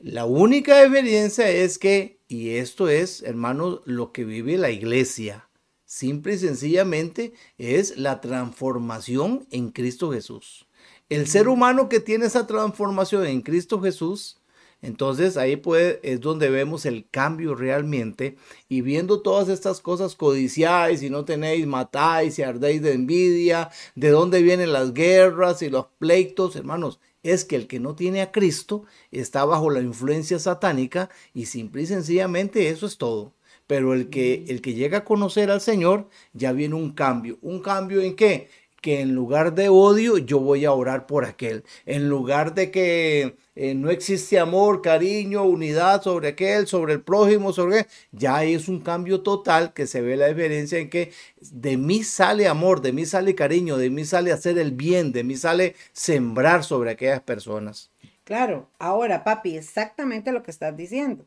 La 0.00 0.24
única 0.24 0.82
evidencia 0.82 1.48
es 1.48 1.78
que, 1.78 2.20
y 2.26 2.50
esto 2.56 2.88
es, 2.88 3.22
hermanos, 3.22 3.80
lo 3.84 4.10
que 4.10 4.24
vive 4.24 4.58
la 4.58 4.70
iglesia, 4.70 5.48
simple 5.84 6.34
y 6.34 6.38
sencillamente 6.38 7.32
es 7.56 7.96
la 7.96 8.20
transformación 8.20 9.46
en 9.52 9.70
Cristo 9.70 10.10
Jesús. 10.10 10.66
El 11.08 11.28
ser 11.28 11.46
humano 11.46 11.88
que 11.88 12.00
tiene 12.00 12.26
esa 12.26 12.48
transformación 12.48 13.24
en 13.26 13.40
Cristo 13.40 13.80
Jesús, 13.80 14.40
entonces 14.82 15.36
ahí 15.36 15.54
puede, 15.54 16.00
es 16.02 16.20
donde 16.20 16.50
vemos 16.50 16.84
el 16.84 17.08
cambio 17.08 17.54
realmente. 17.54 18.36
Y 18.68 18.80
viendo 18.80 19.22
todas 19.22 19.48
estas 19.48 19.80
cosas 19.80 20.16
codiciáis 20.16 21.02
y 21.02 21.10
no 21.10 21.24
tenéis, 21.24 21.66
matáis 21.66 22.38
y 22.40 22.42
ardéis 22.42 22.82
de 22.82 22.92
envidia, 22.92 23.70
de 23.94 24.10
dónde 24.10 24.42
vienen 24.42 24.72
las 24.72 24.92
guerras 24.92 25.62
y 25.62 25.70
los 25.70 25.86
pleitos, 25.98 26.56
hermanos, 26.56 26.98
es 27.32 27.44
que 27.44 27.56
el 27.56 27.66
que 27.66 27.80
no 27.80 27.94
tiene 27.94 28.20
a 28.22 28.32
Cristo 28.32 28.84
está 29.10 29.44
bajo 29.44 29.70
la 29.70 29.80
influencia 29.80 30.38
satánica 30.38 31.10
y 31.34 31.46
simple 31.46 31.82
y 31.82 31.86
sencillamente 31.86 32.68
eso 32.68 32.86
es 32.86 32.98
todo. 32.98 33.34
Pero 33.66 33.94
el 33.94 34.10
que, 34.10 34.44
el 34.48 34.62
que 34.62 34.74
llega 34.74 34.98
a 34.98 35.04
conocer 35.04 35.50
al 35.50 35.60
Señor, 35.60 36.08
ya 36.32 36.52
viene 36.52 36.76
un 36.76 36.92
cambio. 36.92 37.38
¿Un 37.42 37.60
cambio 37.60 38.00
en 38.00 38.14
qué? 38.14 38.48
Que 38.80 39.00
en 39.00 39.14
lugar 39.14 39.54
de 39.54 39.68
odio, 39.68 40.18
yo 40.18 40.38
voy 40.38 40.64
a 40.64 40.72
orar 40.72 41.06
por 41.06 41.24
aquel. 41.24 41.64
En 41.86 42.08
lugar 42.08 42.54
de 42.54 42.70
que 42.70 43.36
eh, 43.56 43.74
no 43.74 43.90
existe 43.90 44.38
amor, 44.38 44.82
cariño, 44.82 45.42
unidad 45.42 46.02
sobre 46.02 46.28
aquel, 46.28 46.66
sobre 46.66 46.92
el 46.92 47.02
prójimo, 47.02 47.52
sobre 47.52 47.86
ya 48.12 48.44
es 48.44 48.68
un 48.68 48.80
cambio 48.80 49.22
total 49.22 49.72
que 49.72 49.86
se 49.86 50.02
ve 50.02 50.16
la 50.16 50.28
diferencia 50.28 50.78
en 50.78 50.90
que 50.90 51.12
de 51.40 51.76
mí 51.78 52.04
sale 52.04 52.48
amor, 52.48 52.82
de 52.82 52.92
mí 52.92 53.06
sale 53.06 53.34
cariño, 53.34 53.78
de 53.78 53.88
mí 53.90 54.04
sale 54.04 54.30
hacer 54.30 54.58
el 54.58 54.72
bien, 54.72 55.10
de 55.12 55.24
mí 55.24 55.36
sale 55.36 55.74
sembrar 55.92 56.64
sobre 56.64 56.90
aquellas 56.90 57.22
personas. 57.22 57.90
Claro, 58.24 58.68
ahora 58.78 59.24
papi, 59.24 59.56
exactamente 59.56 60.32
lo 60.32 60.42
que 60.42 60.50
estás 60.50 60.76
diciendo. 60.76 61.24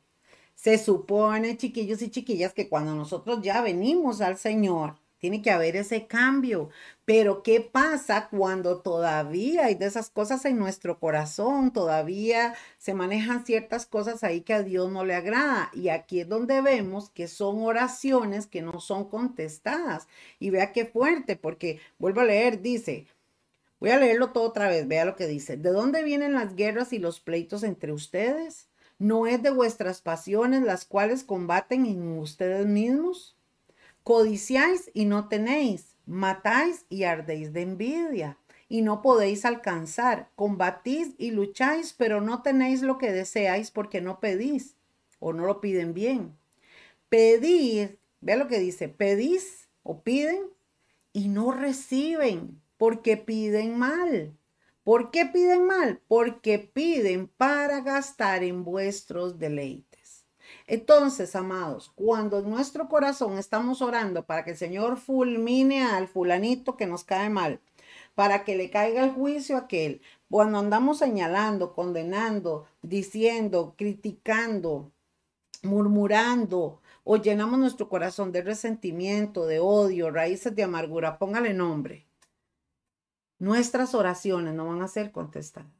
Se 0.53 0.77
supone, 0.77 1.57
chiquillos 1.57 2.01
y 2.01 2.11
chiquillas, 2.11 2.53
que 2.53 2.67
cuando 2.67 2.93
nosotros 2.93 3.41
ya 3.41 3.61
venimos 3.61 4.19
al 4.21 4.37
Señor, 4.37 4.97
tiene 5.19 5.41
que 5.41 5.51
haber 5.51 5.75
ese 5.75 6.07
cambio. 6.07 6.69
Pero 7.05 7.43
¿qué 7.43 7.61
pasa 7.61 8.29
cuando 8.29 8.81
todavía 8.81 9.65
hay 9.65 9.75
de 9.75 9.85
esas 9.85 10.09
cosas 10.09 10.45
en 10.45 10.57
nuestro 10.57 10.99
corazón? 10.99 11.71
Todavía 11.71 12.55
se 12.77 12.93
manejan 12.93 13.45
ciertas 13.45 13.85
cosas 13.85 14.23
ahí 14.23 14.41
que 14.41 14.53
a 14.53 14.63
Dios 14.63 14.91
no 14.91 15.05
le 15.05 15.15
agrada. 15.15 15.69
Y 15.73 15.89
aquí 15.89 16.21
es 16.21 16.29
donde 16.29 16.61
vemos 16.61 17.09
que 17.09 17.27
son 17.27 17.61
oraciones 17.61 18.47
que 18.47 18.61
no 18.61 18.79
son 18.79 19.09
contestadas. 19.09 20.07
Y 20.39 20.49
vea 20.49 20.71
qué 20.71 20.85
fuerte, 20.85 21.35
porque 21.35 21.79
vuelvo 21.99 22.21
a 22.21 22.25
leer, 22.25 22.61
dice, 22.61 23.07
voy 23.79 23.91
a 23.91 23.97
leerlo 23.97 24.31
todo 24.31 24.45
otra 24.45 24.69
vez, 24.69 24.87
vea 24.87 25.05
lo 25.05 25.15
que 25.15 25.27
dice. 25.27 25.57
¿De 25.57 25.71
dónde 25.71 26.03
vienen 26.03 26.33
las 26.33 26.55
guerras 26.55 26.93
y 26.93 26.99
los 26.99 27.19
pleitos 27.19 27.63
entre 27.63 27.91
ustedes? 27.93 28.69
¿No 28.99 29.27
es 29.27 29.41
de 29.41 29.51
vuestras 29.51 30.01
pasiones 30.01 30.61
las 30.63 30.85
cuales 30.85 31.23
combaten 31.23 31.85
en 31.85 32.19
ustedes 32.19 32.67
mismos? 32.67 33.38
Codiciáis 34.09 34.89
y 34.95 35.05
no 35.05 35.27
tenéis, 35.27 35.95
matáis 36.07 36.83
y 36.89 37.03
ardéis 37.03 37.53
de 37.53 37.61
envidia 37.61 38.39
y 38.67 38.81
no 38.81 39.03
podéis 39.03 39.45
alcanzar, 39.45 40.31
combatís 40.35 41.13
y 41.19 41.29
lucháis, 41.29 41.93
pero 41.93 42.19
no 42.19 42.41
tenéis 42.41 42.81
lo 42.81 42.97
que 42.97 43.11
deseáis 43.11 43.69
porque 43.69 44.01
no 44.01 44.19
pedís 44.19 44.75
o 45.19 45.31
no 45.31 45.45
lo 45.45 45.61
piden 45.61 45.93
bien. 45.93 46.35
Pedid, 47.09 47.89
vea 48.19 48.35
lo 48.35 48.47
que 48.47 48.57
dice, 48.57 48.89
pedís 48.89 49.69
o 49.83 50.01
piden 50.01 50.41
y 51.13 51.27
no 51.27 51.51
reciben 51.51 52.59
porque 52.77 53.15
piden 53.15 53.77
mal. 53.77 54.35
¿Por 54.83 55.11
qué 55.11 55.27
piden 55.27 55.67
mal? 55.67 56.01
Porque 56.07 56.57
piden 56.57 57.27
para 57.27 57.81
gastar 57.81 58.43
en 58.43 58.63
vuestros 58.63 59.37
deleites. 59.37 59.88
Entonces, 60.69 61.35
amados, 61.35 61.91
cuando 61.95 62.37
en 62.37 62.49
nuestro 62.51 62.89
corazón 62.89 63.39
estamos 63.39 63.81
orando 63.81 64.27
para 64.27 64.43
que 64.43 64.51
el 64.51 64.57
Señor 64.57 64.97
fulmine 64.97 65.83
al 65.83 66.07
fulanito 66.07 66.77
que 66.77 66.85
nos 66.85 67.03
cae 67.03 67.31
mal, 67.31 67.59
para 68.13 68.43
que 68.43 68.55
le 68.55 68.69
caiga 68.69 69.03
el 69.03 69.11
juicio 69.11 69.55
a 69.55 69.61
aquel, 69.61 69.99
cuando 70.29 70.59
andamos 70.59 70.99
señalando, 70.99 71.73
condenando, 71.73 72.67
diciendo, 72.83 73.73
criticando, 73.79 74.91
murmurando, 75.63 76.81
o 77.03 77.17
llenamos 77.17 77.57
nuestro 77.57 77.89
corazón 77.89 78.31
de 78.31 78.43
resentimiento, 78.43 79.47
de 79.47 79.59
odio, 79.59 80.11
raíces 80.11 80.55
de 80.55 80.61
amargura, 80.61 81.17
póngale 81.17 81.55
nombre. 81.55 82.05
Nuestras 83.39 83.95
oraciones 83.95 84.53
no 84.53 84.67
van 84.67 84.83
a 84.83 84.87
ser 84.87 85.11
contestadas. 85.11 85.78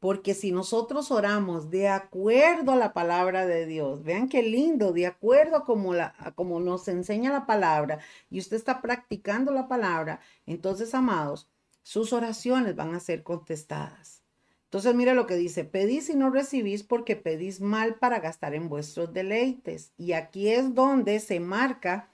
Porque 0.00 0.34
si 0.34 0.50
nosotros 0.50 1.10
oramos 1.10 1.70
de 1.70 1.88
acuerdo 1.88 2.72
a 2.72 2.76
la 2.76 2.94
palabra 2.94 3.46
de 3.46 3.66
Dios, 3.66 4.02
vean 4.02 4.28
qué 4.28 4.42
lindo, 4.42 4.92
de 4.92 5.06
acuerdo 5.06 5.56
a 5.56 5.64
como, 5.64 5.94
la, 5.94 6.14
como 6.34 6.58
nos 6.58 6.88
enseña 6.88 7.30
la 7.30 7.46
palabra, 7.46 7.98
y 8.30 8.38
usted 8.38 8.56
está 8.56 8.80
practicando 8.80 9.52
la 9.52 9.68
palabra, 9.68 10.20
entonces, 10.46 10.94
amados, 10.94 11.48
sus 11.82 12.12
oraciones 12.12 12.76
van 12.76 12.94
a 12.94 13.00
ser 13.00 13.22
contestadas. 13.22 14.22
Entonces, 14.64 14.94
mire 14.94 15.14
lo 15.14 15.26
que 15.26 15.34
dice, 15.34 15.64
pedís 15.64 16.08
y 16.10 16.14
no 16.14 16.30
recibís 16.30 16.82
porque 16.84 17.16
pedís 17.16 17.60
mal 17.60 17.96
para 17.96 18.20
gastar 18.20 18.54
en 18.54 18.68
vuestros 18.68 19.12
deleites. 19.12 19.92
Y 19.98 20.12
aquí 20.12 20.48
es 20.48 20.74
donde 20.74 21.18
se 21.18 21.40
marca 21.40 22.08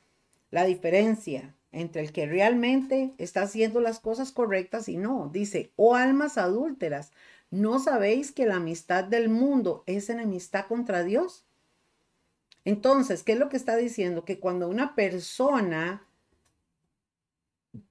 la 0.51 0.65
diferencia 0.65 1.55
entre 1.71 2.01
el 2.01 2.13
que 2.13 2.25
realmente 2.25 3.13
está 3.19 3.43
haciendo 3.43 3.81
las 3.81 4.01
cosas 4.01 4.33
correctas 4.33 4.89
y 4.89 4.97
no. 4.97 5.29
Dice, 5.31 5.73
o 5.77 5.91
oh, 5.91 5.95
almas 5.97 6.39
adúlteras, 6.39 7.13
¿No 7.51 7.79
sabéis 7.79 8.33
que 8.33 8.47
la 8.47 8.57
amistad 8.57 9.05
del 9.05 9.29
mundo 9.29 9.85
es 9.87 10.11
enemistad 10.11 10.67
contra 10.67 11.05
Dios? 11.05 11.47
Entonces, 12.65 13.23
¿qué 13.23 13.33
es 13.33 13.39
lo 13.39 13.49
que 13.49 13.57
está 13.57 13.77
diciendo? 13.77 14.25
Que 14.25 14.41
cuando 14.41 14.69
una 14.69 14.95
persona 14.95 16.07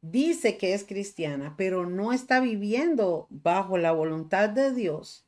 dice 0.01 0.57
que 0.57 0.73
es 0.73 0.83
cristiana, 0.83 1.55
pero 1.57 1.85
no 1.85 2.11
está 2.11 2.39
viviendo 2.39 3.27
bajo 3.29 3.77
la 3.77 3.91
voluntad 3.91 4.49
de 4.49 4.73
Dios, 4.73 5.25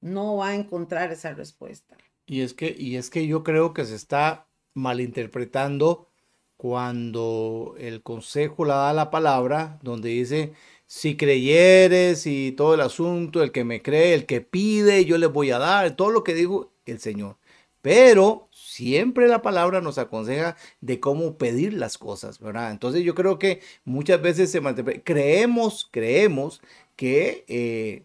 no 0.00 0.36
va 0.36 0.48
a 0.48 0.54
encontrar 0.54 1.12
esa 1.12 1.32
respuesta. 1.32 1.96
Y 2.26 2.42
es 2.42 2.54
que, 2.54 2.74
y 2.76 2.96
es 2.96 3.08
que 3.08 3.26
yo 3.26 3.42
creo 3.42 3.72
que 3.72 3.84
se 3.84 3.94
está 3.94 4.46
malinterpretando 4.74 6.08
cuando 6.56 7.74
el 7.78 8.02
consejo 8.02 8.64
la 8.64 8.76
da 8.76 8.92
la 8.92 9.10
palabra, 9.10 9.78
donde 9.82 10.10
dice, 10.10 10.52
si 10.94 11.16
creyeres 11.16 12.26
y 12.26 12.52
todo 12.52 12.74
el 12.74 12.82
asunto, 12.82 13.42
el 13.42 13.50
que 13.50 13.64
me 13.64 13.80
cree, 13.80 14.12
el 14.12 14.26
que 14.26 14.42
pide, 14.42 15.06
yo 15.06 15.16
le 15.16 15.26
voy 15.26 15.50
a 15.50 15.58
dar, 15.58 15.96
todo 15.96 16.10
lo 16.10 16.22
que 16.22 16.34
dijo 16.34 16.70
el 16.84 17.00
Señor. 17.00 17.38
Pero 17.80 18.48
siempre 18.52 19.26
la 19.26 19.40
palabra 19.40 19.80
nos 19.80 19.96
aconseja 19.96 20.54
de 20.82 21.00
cómo 21.00 21.38
pedir 21.38 21.72
las 21.72 21.96
cosas, 21.96 22.40
¿verdad? 22.40 22.72
Entonces 22.72 23.04
yo 23.04 23.14
creo 23.14 23.38
que 23.38 23.62
muchas 23.86 24.20
veces 24.20 24.50
se 24.50 24.60
creemos, 25.02 25.88
creemos 25.90 26.60
que 26.94 27.46
eh, 27.48 28.02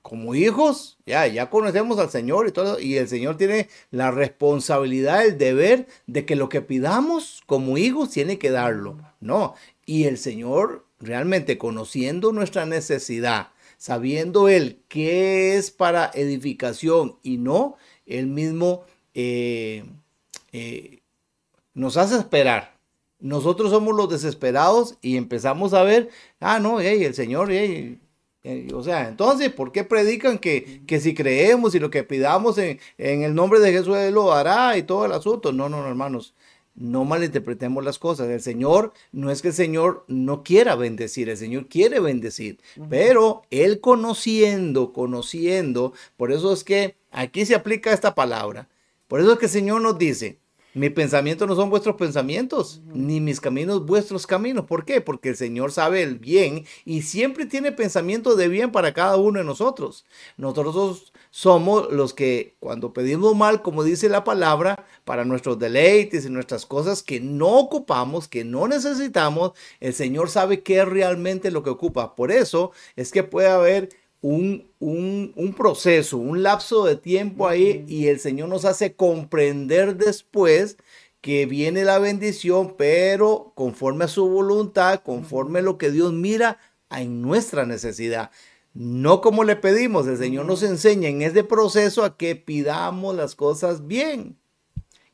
como 0.00 0.34
hijos, 0.34 0.96
ya, 1.04 1.26
ya 1.26 1.50
conocemos 1.50 1.98
al 1.98 2.08
Señor 2.08 2.48
y 2.48 2.52
todo, 2.52 2.80
y 2.80 2.96
el 2.96 3.08
Señor 3.08 3.36
tiene 3.36 3.68
la 3.90 4.10
responsabilidad, 4.10 5.26
el 5.26 5.36
deber 5.36 5.86
de 6.06 6.24
que 6.24 6.34
lo 6.34 6.48
que 6.48 6.62
pidamos 6.62 7.42
como 7.44 7.76
hijos 7.76 8.08
tiene 8.08 8.38
que 8.38 8.50
darlo, 8.50 8.96
¿no? 9.20 9.54
Y 9.84 10.04
el 10.04 10.16
Señor 10.16 10.85
realmente 11.00 11.58
conociendo 11.58 12.32
nuestra 12.32 12.66
necesidad, 12.66 13.48
sabiendo 13.78 14.48
Él 14.48 14.82
qué 14.88 15.56
es 15.56 15.70
para 15.70 16.10
edificación 16.14 17.16
y 17.22 17.38
no, 17.38 17.76
Él 18.06 18.26
mismo 18.26 18.84
eh, 19.14 19.84
eh, 20.52 21.00
nos 21.74 21.96
hace 21.96 22.16
esperar. 22.16 22.76
Nosotros 23.18 23.70
somos 23.70 23.96
los 23.96 24.10
desesperados 24.10 24.98
y 25.00 25.16
empezamos 25.16 25.72
a 25.74 25.82
ver, 25.82 26.10
ah, 26.40 26.60
no, 26.60 26.80
el 26.80 27.14
Señor, 27.14 27.50
o 28.74 28.82
sea, 28.82 29.08
entonces, 29.08 29.50
¿por 29.52 29.72
qué 29.72 29.84
predican 29.84 30.38
que, 30.38 30.82
que, 30.86 31.00
si 31.00 31.14
creemos 31.14 31.74
y 31.74 31.80
lo 31.80 31.90
que 31.90 32.04
pidamos 32.04 32.58
en, 32.58 32.78
en 32.98 33.22
el 33.22 33.34
nombre 33.34 33.58
de 33.58 33.72
Jesús 33.72 33.96
Él 33.96 34.14
lo 34.14 34.32
hará 34.32 34.76
y 34.76 34.82
todo 34.82 35.06
el 35.06 35.12
asunto? 35.12 35.52
No, 35.52 35.68
no, 35.68 35.82
no, 35.82 35.88
hermanos. 35.88 36.34
No 36.76 37.04
malinterpretemos 37.04 37.82
las 37.84 37.98
cosas. 37.98 38.28
El 38.28 38.40
Señor 38.40 38.92
no 39.12 39.30
es 39.30 39.42
que 39.42 39.48
el 39.48 39.54
Señor 39.54 40.04
no 40.08 40.42
quiera 40.42 40.76
bendecir, 40.76 41.28
el 41.28 41.36
Señor 41.36 41.66
quiere 41.68 42.00
bendecir, 42.00 42.58
pero 42.88 43.42
Él 43.50 43.80
conociendo, 43.80 44.92
conociendo, 44.92 45.92
por 46.16 46.32
eso 46.32 46.52
es 46.52 46.62
que 46.62 46.96
aquí 47.10 47.46
se 47.46 47.54
aplica 47.54 47.92
esta 47.92 48.14
palabra. 48.14 48.68
Por 49.08 49.20
eso 49.20 49.32
es 49.32 49.38
que 49.38 49.46
el 49.46 49.52
Señor 49.52 49.80
nos 49.80 49.98
dice, 49.98 50.38
mis 50.76 50.90
pensamientos 50.90 51.48
no 51.48 51.56
son 51.56 51.70
vuestros 51.70 51.96
pensamientos, 51.96 52.82
ni 52.92 53.18
mis 53.18 53.40
caminos 53.40 53.86
vuestros 53.86 54.26
caminos. 54.26 54.66
¿Por 54.66 54.84
qué? 54.84 55.00
Porque 55.00 55.30
el 55.30 55.36
Señor 55.36 55.72
sabe 55.72 56.02
el 56.02 56.18
bien 56.18 56.66
y 56.84 57.00
siempre 57.00 57.46
tiene 57.46 57.72
pensamientos 57.72 58.36
de 58.36 58.48
bien 58.48 58.70
para 58.72 58.92
cada 58.92 59.16
uno 59.16 59.38
de 59.38 59.44
nosotros. 59.46 60.04
Nosotros 60.36 61.14
somos 61.30 61.90
los 61.90 62.12
que 62.12 62.56
cuando 62.60 62.92
pedimos 62.92 63.34
mal, 63.34 63.62
como 63.62 63.84
dice 63.84 64.10
la 64.10 64.22
palabra, 64.22 64.84
para 65.06 65.24
nuestros 65.24 65.56
deleites 65.60 66.26
y 66.26 66.30
nuestras 66.30 66.66
cosas 66.66 67.00
que 67.00 67.20
no 67.20 67.58
ocupamos, 67.60 68.26
que 68.26 68.42
no 68.44 68.66
necesitamos, 68.66 69.52
el 69.78 69.94
Señor 69.94 70.28
sabe 70.28 70.64
qué 70.64 70.80
es 70.80 70.88
realmente 70.88 71.52
lo 71.52 71.62
que 71.62 71.70
ocupa. 71.70 72.16
Por 72.16 72.32
eso 72.32 72.72
es 72.96 73.12
que 73.12 73.22
puede 73.22 73.46
haber 73.46 73.90
un, 74.20 74.68
un, 74.80 75.54
proceso, 75.56 76.18
un 76.18 76.42
lapso 76.42 76.84
de 76.84 76.96
tiempo 76.96 77.46
ahí 77.46 77.84
y 77.86 78.08
el 78.08 78.18
Señor 78.18 78.48
nos 78.48 78.64
hace 78.64 78.96
comprender 78.96 79.96
después 79.96 80.76
que 81.20 81.46
viene 81.46 81.84
la 81.84 82.00
bendición, 82.00 82.74
pero 82.76 83.52
conforme 83.54 84.06
a 84.06 84.08
su 84.08 84.28
voluntad, 84.28 85.02
conforme 85.04 85.60
a 85.60 85.62
lo 85.62 85.78
que 85.78 85.92
Dios 85.92 86.12
mira 86.12 86.58
en 86.90 87.22
nuestra 87.22 87.64
necesidad. 87.64 88.32
No 88.74 89.20
como 89.20 89.44
le 89.44 89.54
pedimos, 89.54 90.08
el 90.08 90.18
Señor 90.18 90.46
nos 90.46 90.64
enseña 90.64 91.08
en 91.08 91.22
este 91.22 91.44
proceso 91.44 92.02
a 92.02 92.16
que 92.16 92.34
pidamos 92.34 93.14
las 93.14 93.36
cosas 93.36 93.86
bien. 93.86 94.36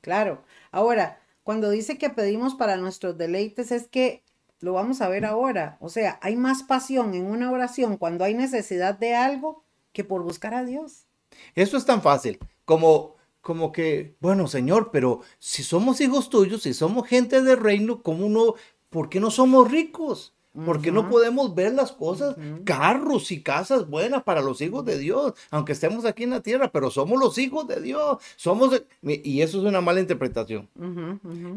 Claro. 0.02 0.44
Ahora, 0.70 1.20
cuando 1.42 1.70
dice 1.70 1.96
que 1.96 2.10
pedimos 2.10 2.54
para 2.54 2.76
nuestros 2.76 3.16
deleites, 3.16 3.72
es 3.72 3.88
que 3.88 4.22
lo 4.60 4.74
vamos 4.74 5.00
a 5.00 5.08
ver 5.08 5.24
ahora. 5.24 5.78
O 5.80 5.88
sea, 5.88 6.18
hay 6.20 6.36
más 6.36 6.62
pasión 6.62 7.14
en 7.14 7.26
una 7.26 7.50
oración 7.50 7.96
cuando 7.96 8.24
hay 8.24 8.34
necesidad 8.34 8.98
de 8.98 9.14
algo 9.14 9.64
que 9.94 10.04
por 10.04 10.22
buscar 10.22 10.52
a 10.54 10.64
Dios. 10.64 11.06
Eso 11.54 11.78
es 11.78 11.86
tan 11.86 12.02
fácil 12.02 12.38
como 12.66 13.16
como 13.42 13.72
que, 13.72 14.14
bueno, 14.20 14.46
Señor, 14.46 14.90
pero 14.92 15.20
si 15.40 15.64
somos 15.64 16.00
hijos 16.00 16.30
tuyos, 16.30 16.62
si 16.62 16.72
somos 16.72 17.08
gente 17.08 17.42
del 17.42 17.58
reino, 17.58 18.00
¿cómo 18.00 18.28
no, 18.28 18.54
por 18.88 19.08
qué 19.08 19.18
no 19.18 19.32
somos 19.32 19.68
ricos? 19.68 20.31
Porque 20.66 20.92
no 20.92 21.08
podemos 21.08 21.54
ver 21.54 21.72
las 21.72 21.92
cosas, 21.92 22.36
carros 22.64 23.32
y 23.32 23.42
casas 23.42 23.88
buenas 23.88 24.22
para 24.22 24.42
los 24.42 24.60
hijos 24.60 24.84
de 24.84 24.98
Dios, 24.98 25.32
aunque 25.50 25.72
estemos 25.72 26.04
aquí 26.04 26.24
en 26.24 26.30
la 26.30 26.42
tierra, 26.42 26.70
pero 26.70 26.90
somos 26.90 27.18
los 27.18 27.38
hijos 27.38 27.66
de 27.66 27.80
Dios, 27.80 28.18
somos 28.36 28.82
y 29.00 29.40
eso 29.40 29.58
es 29.58 29.64
una 29.64 29.80
mala 29.80 30.00
interpretación. 30.00 30.68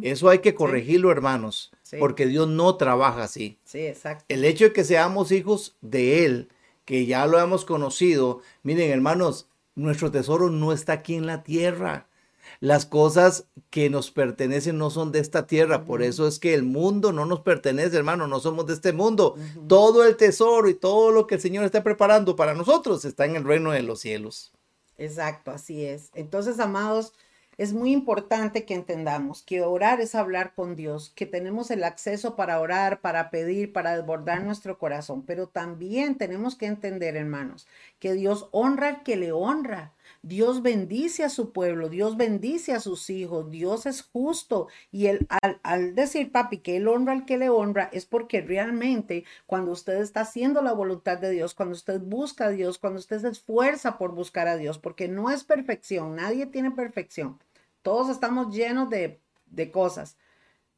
Eso 0.01 0.29
hay 0.29 0.39
que 0.39 0.55
corregirlo, 0.55 1.11
hermanos, 1.11 1.71
porque 1.99 2.25
Dios 2.25 2.47
no 2.47 2.75
trabaja 2.75 3.23
así. 3.23 3.57
Sí, 3.65 3.79
exacto. 3.79 4.23
El 4.29 4.45
hecho 4.45 4.65
de 4.65 4.73
que 4.73 4.85
seamos 4.85 5.31
hijos 5.33 5.75
de 5.81 6.25
él, 6.25 6.49
que 6.85 7.05
ya 7.05 7.25
lo 7.27 7.39
hemos 7.39 7.65
conocido, 7.65 8.41
miren, 8.63 8.91
hermanos, 8.91 9.47
nuestro 9.75 10.09
tesoro 10.09 10.49
no 10.49 10.71
está 10.71 10.93
aquí 10.93 11.15
en 11.15 11.25
la 11.25 11.43
tierra 11.43 12.07
las 12.65 12.87
cosas 12.87 13.45
que 13.69 13.91
nos 13.91 14.09
pertenecen 14.09 14.79
no 14.79 14.89
son 14.89 15.11
de 15.11 15.19
esta 15.19 15.45
tierra. 15.45 15.85
Por 15.85 16.01
eso 16.01 16.27
es 16.27 16.39
que 16.39 16.55
el 16.55 16.63
mundo 16.63 17.13
no 17.13 17.27
nos 17.27 17.41
pertenece, 17.41 17.95
hermano, 17.95 18.27
no 18.27 18.39
somos 18.39 18.65
de 18.65 18.73
este 18.73 18.91
mundo. 18.91 19.35
Todo 19.67 20.03
el 20.03 20.17
tesoro 20.17 20.67
y 20.67 20.73
todo 20.73 21.11
lo 21.11 21.27
que 21.27 21.35
el 21.35 21.41
Señor 21.41 21.63
está 21.63 21.83
preparando 21.83 22.35
para 22.35 22.55
nosotros 22.55 23.05
está 23.05 23.25
en 23.25 23.35
el 23.35 23.43
reino 23.43 23.69
de 23.69 23.83
los 23.83 23.99
cielos. 23.99 24.51
Exacto, 24.97 25.51
así 25.51 25.85
es. 25.85 26.09
Entonces, 26.15 26.59
amados, 26.59 27.13
es 27.59 27.71
muy 27.71 27.91
importante 27.91 28.65
que 28.65 28.73
entendamos 28.73 29.43
que 29.43 29.61
orar 29.61 30.01
es 30.01 30.15
hablar 30.15 30.55
con 30.55 30.75
Dios, 30.75 31.11
que 31.15 31.27
tenemos 31.27 31.69
el 31.69 31.83
acceso 31.83 32.35
para 32.35 32.59
orar, 32.59 32.99
para 32.99 33.29
pedir, 33.29 33.73
para 33.73 33.95
desbordar 33.95 34.43
nuestro 34.43 34.79
corazón, 34.79 35.23
pero 35.23 35.47
también 35.47 36.17
tenemos 36.17 36.55
que 36.55 36.65
entender, 36.65 37.15
hermanos, 37.15 37.67
que 37.99 38.13
Dios 38.13 38.49
honra 38.51 38.87
al 38.87 39.03
que 39.03 39.17
le 39.17 39.31
honra. 39.31 39.93
Dios 40.25 40.63
bendice 40.63 41.23
a 41.23 41.29
su 41.29 41.51
pueblo, 41.51 41.87
Dios 41.87 42.17
bendice 42.17 42.73
a 42.73 42.79
sus 42.79 43.11
hijos, 43.11 43.51
Dios 43.51 43.85
es 43.85 44.01
justo. 44.01 44.67
Y 44.91 45.05
él, 45.05 45.27
al, 45.29 45.59
al, 45.61 45.93
decir, 45.93 46.31
papi, 46.31 46.57
que 46.61 46.77
Él 46.77 46.87
honra 46.87 47.13
al 47.13 47.25
que 47.25 47.37
le 47.37 47.49
honra, 47.49 47.91
es 47.93 48.07
porque 48.07 48.41
realmente 48.41 49.23
cuando 49.45 49.71
usted 49.71 50.01
está 50.01 50.21
haciendo 50.21 50.63
la 50.63 50.73
voluntad 50.73 51.19
de 51.19 51.29
Dios, 51.29 51.53
cuando 51.53 51.75
usted 51.75 52.01
busca 52.01 52.45
a 52.45 52.49
Dios, 52.49 52.79
cuando 52.79 52.99
usted 52.99 53.19
se 53.21 53.29
esfuerza 53.29 53.99
por 53.99 54.15
buscar 54.15 54.47
a 54.47 54.57
Dios, 54.57 54.79
porque 54.79 55.07
no 55.07 55.29
es 55.29 55.43
perfección, 55.43 56.15
nadie 56.15 56.47
tiene 56.47 56.71
perfección. 56.71 57.39
Todos 57.83 58.09
estamos 58.09 58.55
llenos 58.55 58.89
de, 58.89 59.19
de 59.45 59.69
cosas. 59.69 60.17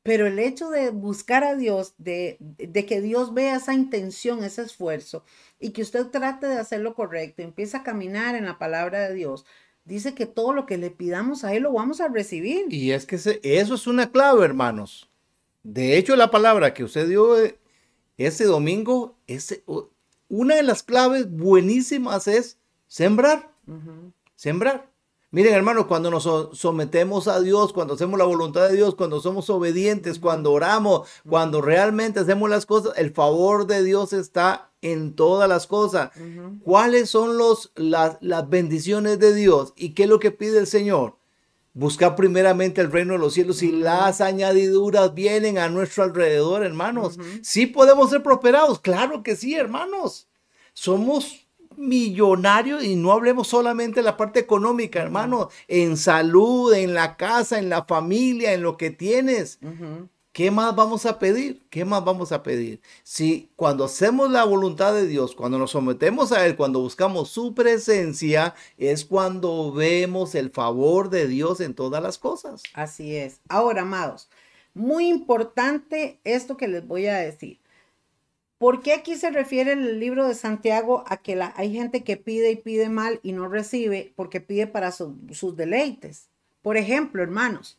Pero 0.08 0.26
el 0.26 0.40
hecho 0.40 0.70
de 0.70 0.90
buscar 0.92 1.44
a 1.44 1.58
Dios, 1.58 1.94
de, 1.98 2.38
de, 2.40 2.86
que 2.86 3.02
Dios 3.02 3.34
vea 3.34 3.58
esa 3.58 3.74
intención, 3.74 4.42
ese 4.42 4.62
esfuerzo, 4.62 5.26
y 5.60 5.72
que 5.72 5.82
usted 5.82 6.08
trate 6.08 6.48
de 6.48 6.58
hacer 6.58 6.80
lo 6.80 6.96
correcto, 6.96 7.42
empieza 7.42 7.80
a 7.80 7.84
caminar 7.84 8.34
en 8.36 8.46
la 8.46 8.58
palabra 8.58 9.10
de 9.10 9.14
Dios, 9.14 9.46
dice 9.84 10.16
que 10.16 10.26
todo 10.26 10.54
lo 10.54 10.66
que 10.66 10.78
le 10.78 10.92
pidamos 10.92 11.44
a 11.44 11.54
Él 11.54 11.64
lo 11.64 11.74
vamos 11.74 12.00
a 12.00 12.08
recibir. 12.08 12.68
Y 12.74 12.94
es 12.94 13.06
que 13.06 13.18
eso 13.18 13.76
es 13.76 13.86
una 13.86 14.10
clave, 14.10 14.46
hermanos. 14.46 15.10
De 15.62 15.98
hecho, 15.98 16.16
la 16.16 16.32
palabra 16.32 16.74
que 16.74 16.86
usted 16.86 17.10
dio 17.10 17.38
eh, 17.44 17.60
ese 18.16 18.46
domingo, 18.46 19.18
una 20.30 20.56
de 20.56 20.64
las 20.64 20.84
claves 20.84 21.30
buenísimas 21.30 22.30
es 22.30 22.58
sembrar. 22.88 23.52
Sembrar. 24.38 24.90
Miren, 25.30 25.56
hermanos, 25.56 25.88
cuando 25.88 26.10
nos 26.10 26.24
sometemos 26.58 27.28
a 27.28 27.42
Dios, 27.42 27.74
cuando 27.74 27.96
hacemos 27.96 28.18
la 28.18 28.24
voluntad 28.24 28.70
de 28.70 28.78
Dios, 28.78 28.96
cuando 28.96 29.20
somos 29.20 29.50
obedientes, 29.50 30.20
cuando 30.20 30.54
oramos, 30.54 31.08
cuando 31.28 31.62
realmente 31.62 32.22
hacemos 32.22 32.50
las 32.50 32.66
cosas, 32.66 32.94
el 32.96 33.12
favor 33.14 33.68
de 33.68 33.84
Dios 33.84 34.14
está 34.14 34.72
en 34.82 35.16
todas 35.16 35.50
las 35.50 35.68
cosas. 35.68 36.12
¿Cuáles 36.64 37.10
son 37.10 37.38
los, 37.38 37.74
las, 37.76 38.18
las 38.22 38.48
bendiciones 38.50 39.20
de 39.20 39.36
Dios? 39.36 39.74
¿Y 39.76 39.90
qué 39.90 40.04
es 40.04 40.10
lo 40.10 40.20
que 40.20 40.32
pide 40.32 40.60
el 40.60 40.68
Señor? 40.68 41.18
Buscar 41.74 42.16
primeramente 42.16 42.80
el 42.80 42.92
reino 42.92 43.14
de 43.14 43.20
los 43.20 43.34
cielos 43.34 43.62
y 43.64 43.72
las 43.72 44.22
añadiduras 44.22 45.14
vienen 45.14 45.58
a 45.58 45.68
nuestro 45.68 46.04
alrededor, 46.04 46.64
hermanos. 46.64 47.20
Sí 47.44 47.68
podemos 47.68 48.10
ser 48.10 48.24
prosperados, 48.24 48.80
claro 48.80 49.24
que 49.24 49.36
sí, 49.36 49.56
hermanos. 49.56 50.30
Somos 50.74 51.47
millonario 51.78 52.82
y 52.82 52.96
no 52.96 53.12
hablemos 53.12 53.48
solamente 53.48 54.02
de 54.02 54.04
la 54.04 54.18
parte 54.18 54.40
económica, 54.40 55.02
hermano, 55.02 55.50
en 55.68 55.96
salud, 55.98 56.74
en 56.74 56.94
la 56.94 57.16
casa, 57.16 57.60
en 57.60 57.70
la 57.70 57.86
familia, 57.86 58.54
en 58.54 58.64
lo 58.64 58.78
que 58.78 58.90
tienes. 58.90 59.60
¿Qué 60.38 60.52
más 60.52 60.76
vamos 60.76 61.08
a 61.08 61.18
pedir? 61.18 61.66
¿Qué 61.72 61.84
más 61.84 62.06
vamos 62.06 62.32
a 62.32 62.44
pedir? 62.44 62.80
Si 63.02 63.50
cuando 63.56 63.86
hacemos 63.86 64.30
la 64.30 64.44
voluntad 64.44 64.94
de 64.94 65.08
Dios, 65.08 65.34
cuando 65.34 65.58
nos 65.58 65.72
sometemos 65.72 66.32
a 66.32 66.46
Él, 66.46 66.56
cuando 66.56 66.80
buscamos 66.80 67.30
su 67.30 67.56
presencia, 67.56 68.54
es 68.78 69.04
cuando 69.04 69.72
vemos 69.72 70.36
el 70.36 70.52
favor 70.52 71.10
de 71.10 71.28
Dios 71.28 71.60
en 71.60 71.74
todas 71.74 72.04
las 72.04 72.20
cosas. 72.20 72.62
Así 72.76 73.16
es. 73.16 73.40
Ahora, 73.50 73.82
amados, 73.82 74.30
muy 74.76 75.08
importante 75.08 76.20
esto 76.24 76.56
que 76.56 76.68
les 76.68 76.86
voy 76.86 77.08
a 77.08 77.18
decir. 77.18 77.60
¿Por 78.58 78.82
qué 78.82 78.94
aquí 78.94 79.16
se 79.16 79.30
refiere 79.30 79.74
el 79.74 80.00
libro 80.00 80.28
de 80.28 80.34
Santiago 80.34 81.04
a 81.08 81.18
que 81.18 81.36
la, 81.36 81.54
hay 81.58 81.74
gente 81.74 82.04
que 82.04 82.18
pide 82.18 82.52
y 82.52 82.56
pide 82.56 82.90
mal 82.90 83.20
y 83.22 83.34
no 83.34 83.48
recibe 83.48 84.14
porque 84.16 84.42
pide 84.42 84.66
para 84.66 84.92
sus 84.92 85.56
deleites? 85.56 86.30
Por 86.64 86.76
ejemplo, 86.76 87.22
hermanos, 87.22 87.78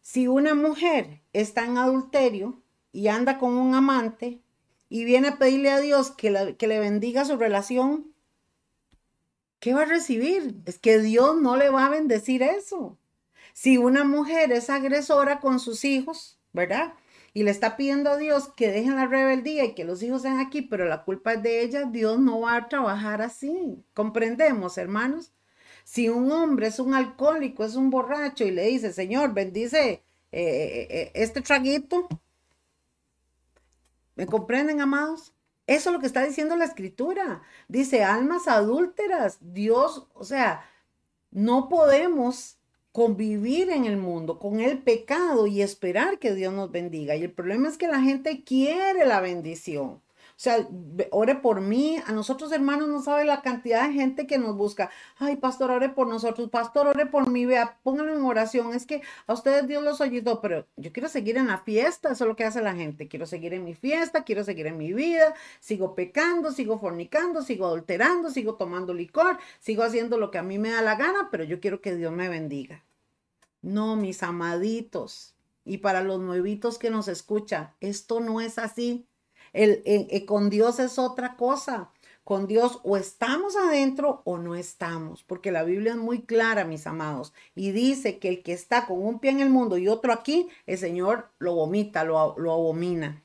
si 0.00 0.26
una 0.26 0.54
mujer 0.54 1.20
está 1.34 1.66
en 1.66 1.76
adulterio 1.76 2.62
y 2.90 3.08
anda 3.08 3.38
con 3.38 3.52
un 3.52 3.74
amante 3.74 4.40
y 4.88 5.04
viene 5.04 5.28
a 5.28 5.38
pedirle 5.38 5.70
a 5.70 5.80
Dios 5.80 6.10
que, 6.10 6.56
que 6.58 6.66
le 6.68 6.78
bendiga 6.78 7.26
su 7.26 7.36
relación, 7.36 8.14
¿qué 9.60 9.74
va 9.74 9.82
a 9.82 9.86
recibir? 9.86 10.56
Es 10.64 10.78
que 10.78 11.00
Dios 11.00 11.36
no 11.40 11.56
le 11.56 11.68
va 11.68 11.86
a 11.86 11.90
bendecir 11.90 12.42
eso. 12.42 12.96
Si 13.52 13.76
una 13.76 14.04
mujer 14.04 14.52
es 14.52 14.70
agresora 14.70 15.40
con 15.40 15.60
sus 15.60 15.84
hijos, 15.84 16.38
¿verdad? 16.52 16.94
Y 17.36 17.42
le 17.42 17.50
está 17.50 17.76
pidiendo 17.76 18.10
a 18.10 18.16
Dios 18.16 18.48
que 18.56 18.70
dejen 18.70 18.94
la 18.94 19.06
rebeldía 19.06 19.64
y 19.64 19.74
que 19.74 19.84
los 19.84 20.02
hijos 20.04 20.22
sean 20.22 20.38
aquí, 20.38 20.62
pero 20.62 20.86
la 20.86 21.02
culpa 21.04 21.32
es 21.34 21.42
de 21.42 21.62
ella, 21.62 21.84
Dios 21.84 22.20
no 22.20 22.40
va 22.40 22.56
a 22.56 22.68
trabajar 22.68 23.20
así. 23.22 23.84
¿Comprendemos, 23.92 24.78
hermanos? 24.78 25.32
Si 25.82 26.08
un 26.08 26.30
hombre 26.30 26.68
es 26.68 26.78
un 26.78 26.94
alcohólico, 26.94 27.64
es 27.64 27.74
un 27.74 27.90
borracho 27.90 28.44
y 28.44 28.52
le 28.52 28.66
dice, 28.68 28.92
Señor, 28.92 29.34
bendice 29.34 29.90
eh, 29.90 30.02
eh, 30.32 30.86
eh, 30.90 31.12
este 31.14 31.42
traguito, 31.42 32.08
¿me 34.14 34.26
comprenden, 34.26 34.80
amados? 34.80 35.34
Eso 35.66 35.90
es 35.90 35.94
lo 35.94 36.00
que 36.00 36.06
está 36.06 36.22
diciendo 36.22 36.54
la 36.54 36.66
escritura. 36.66 37.42
Dice, 37.66 38.04
almas 38.04 38.46
adúlteras, 38.46 39.38
Dios, 39.40 40.06
o 40.14 40.24
sea, 40.24 40.64
no 41.32 41.68
podemos 41.68 42.58
convivir 42.94 43.70
en 43.70 43.86
el 43.86 43.96
mundo 43.96 44.38
con 44.38 44.60
el 44.60 44.78
pecado 44.78 45.48
y 45.48 45.62
esperar 45.62 46.20
que 46.20 46.32
Dios 46.32 46.54
nos 46.54 46.70
bendiga. 46.70 47.16
Y 47.16 47.24
el 47.24 47.32
problema 47.32 47.68
es 47.68 47.76
que 47.76 47.88
la 47.88 48.00
gente 48.00 48.44
quiere 48.44 49.04
la 49.04 49.20
bendición. 49.20 50.03
O 50.34 50.40
sea, 50.44 50.68
ore 51.12 51.36
por 51.36 51.60
mí. 51.60 51.98
A 52.06 52.12
nosotros, 52.12 52.50
hermanos, 52.50 52.88
no 52.88 53.00
sabe 53.00 53.24
la 53.24 53.40
cantidad 53.40 53.86
de 53.86 53.94
gente 53.94 54.26
que 54.26 54.36
nos 54.36 54.56
busca. 54.56 54.90
Ay, 55.16 55.36
pastor, 55.36 55.70
ore 55.70 55.90
por 55.90 56.08
nosotros. 56.08 56.50
Pastor, 56.50 56.88
ore 56.88 57.06
por 57.06 57.30
mí. 57.30 57.46
Vea, 57.46 57.78
pónganlo 57.84 58.14
en 58.14 58.22
oración. 58.24 58.74
Es 58.74 58.84
que 58.84 59.02
a 59.28 59.32
ustedes 59.32 59.68
Dios 59.68 59.82
los 59.84 60.00
oyó, 60.00 60.40
pero 60.40 60.66
yo 60.76 60.92
quiero 60.92 61.08
seguir 61.08 61.36
en 61.36 61.46
la 61.46 61.58
fiesta. 61.58 62.10
Eso 62.10 62.24
es 62.24 62.28
lo 62.28 62.36
que 62.36 62.44
hace 62.44 62.60
la 62.62 62.74
gente. 62.74 63.06
Quiero 63.06 63.26
seguir 63.26 63.54
en 63.54 63.64
mi 63.64 63.74
fiesta, 63.74 64.24
quiero 64.24 64.42
seguir 64.42 64.66
en 64.66 64.76
mi 64.76 64.92
vida. 64.92 65.34
Sigo 65.60 65.94
pecando, 65.94 66.50
sigo 66.50 66.80
fornicando, 66.80 67.42
sigo 67.42 67.66
adulterando, 67.66 68.30
sigo 68.30 68.56
tomando 68.56 68.92
licor, 68.92 69.38
sigo 69.60 69.84
haciendo 69.84 70.18
lo 70.18 70.30
que 70.30 70.38
a 70.38 70.42
mí 70.42 70.58
me 70.58 70.70
da 70.70 70.82
la 70.82 70.96
gana, 70.96 71.28
pero 71.30 71.44
yo 71.44 71.60
quiero 71.60 71.80
que 71.80 71.94
Dios 71.94 72.12
me 72.12 72.28
bendiga. 72.28 72.82
No, 73.62 73.96
mis 73.96 74.22
amaditos. 74.22 75.34
Y 75.64 75.78
para 75.78 76.02
los 76.02 76.20
nuevitos 76.20 76.78
que 76.78 76.90
nos 76.90 77.08
escuchan, 77.08 77.72
esto 77.80 78.20
no 78.20 78.40
es 78.40 78.58
así. 78.58 79.06
El, 79.54 79.82
eh, 79.86 80.26
con 80.26 80.50
Dios 80.50 80.78
es 80.78 80.98
otra 80.98 81.36
cosa. 81.36 81.90
Con 82.22 82.46
Dios 82.46 82.80
o 82.84 82.96
estamos 82.96 83.54
adentro 83.54 84.22
o 84.24 84.38
no 84.38 84.54
estamos, 84.54 85.22
porque 85.24 85.52
la 85.52 85.62
Biblia 85.62 85.92
es 85.92 85.98
muy 85.98 86.22
clara, 86.22 86.64
mis 86.64 86.86
amados, 86.86 87.34
y 87.54 87.72
dice 87.72 88.18
que 88.18 88.30
el 88.30 88.42
que 88.42 88.54
está 88.54 88.86
con 88.86 89.02
un 89.02 89.18
pie 89.18 89.30
en 89.30 89.40
el 89.40 89.50
mundo 89.50 89.76
y 89.76 89.88
otro 89.88 90.10
aquí, 90.10 90.48
el 90.66 90.78
Señor 90.78 91.28
lo 91.38 91.54
vomita, 91.54 92.02
lo, 92.02 92.34
lo 92.38 92.52
abomina. 92.52 93.22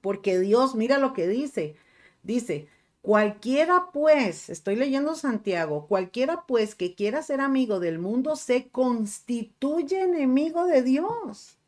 Porque 0.00 0.38
Dios, 0.38 0.74
mira 0.74 0.96
lo 0.98 1.12
que 1.12 1.28
dice, 1.28 1.76
dice, 2.22 2.68
Cualquiera 3.02 3.90
pues, 3.92 4.48
estoy 4.48 4.76
leyendo 4.76 5.16
Santiago, 5.16 5.88
cualquiera 5.88 6.44
pues 6.46 6.76
que 6.76 6.94
quiera 6.94 7.20
ser 7.22 7.40
amigo 7.40 7.80
del 7.80 7.98
mundo 7.98 8.36
se 8.36 8.68
constituye 8.68 10.02
enemigo 10.02 10.66
de 10.66 10.82
Dios. 10.82 11.58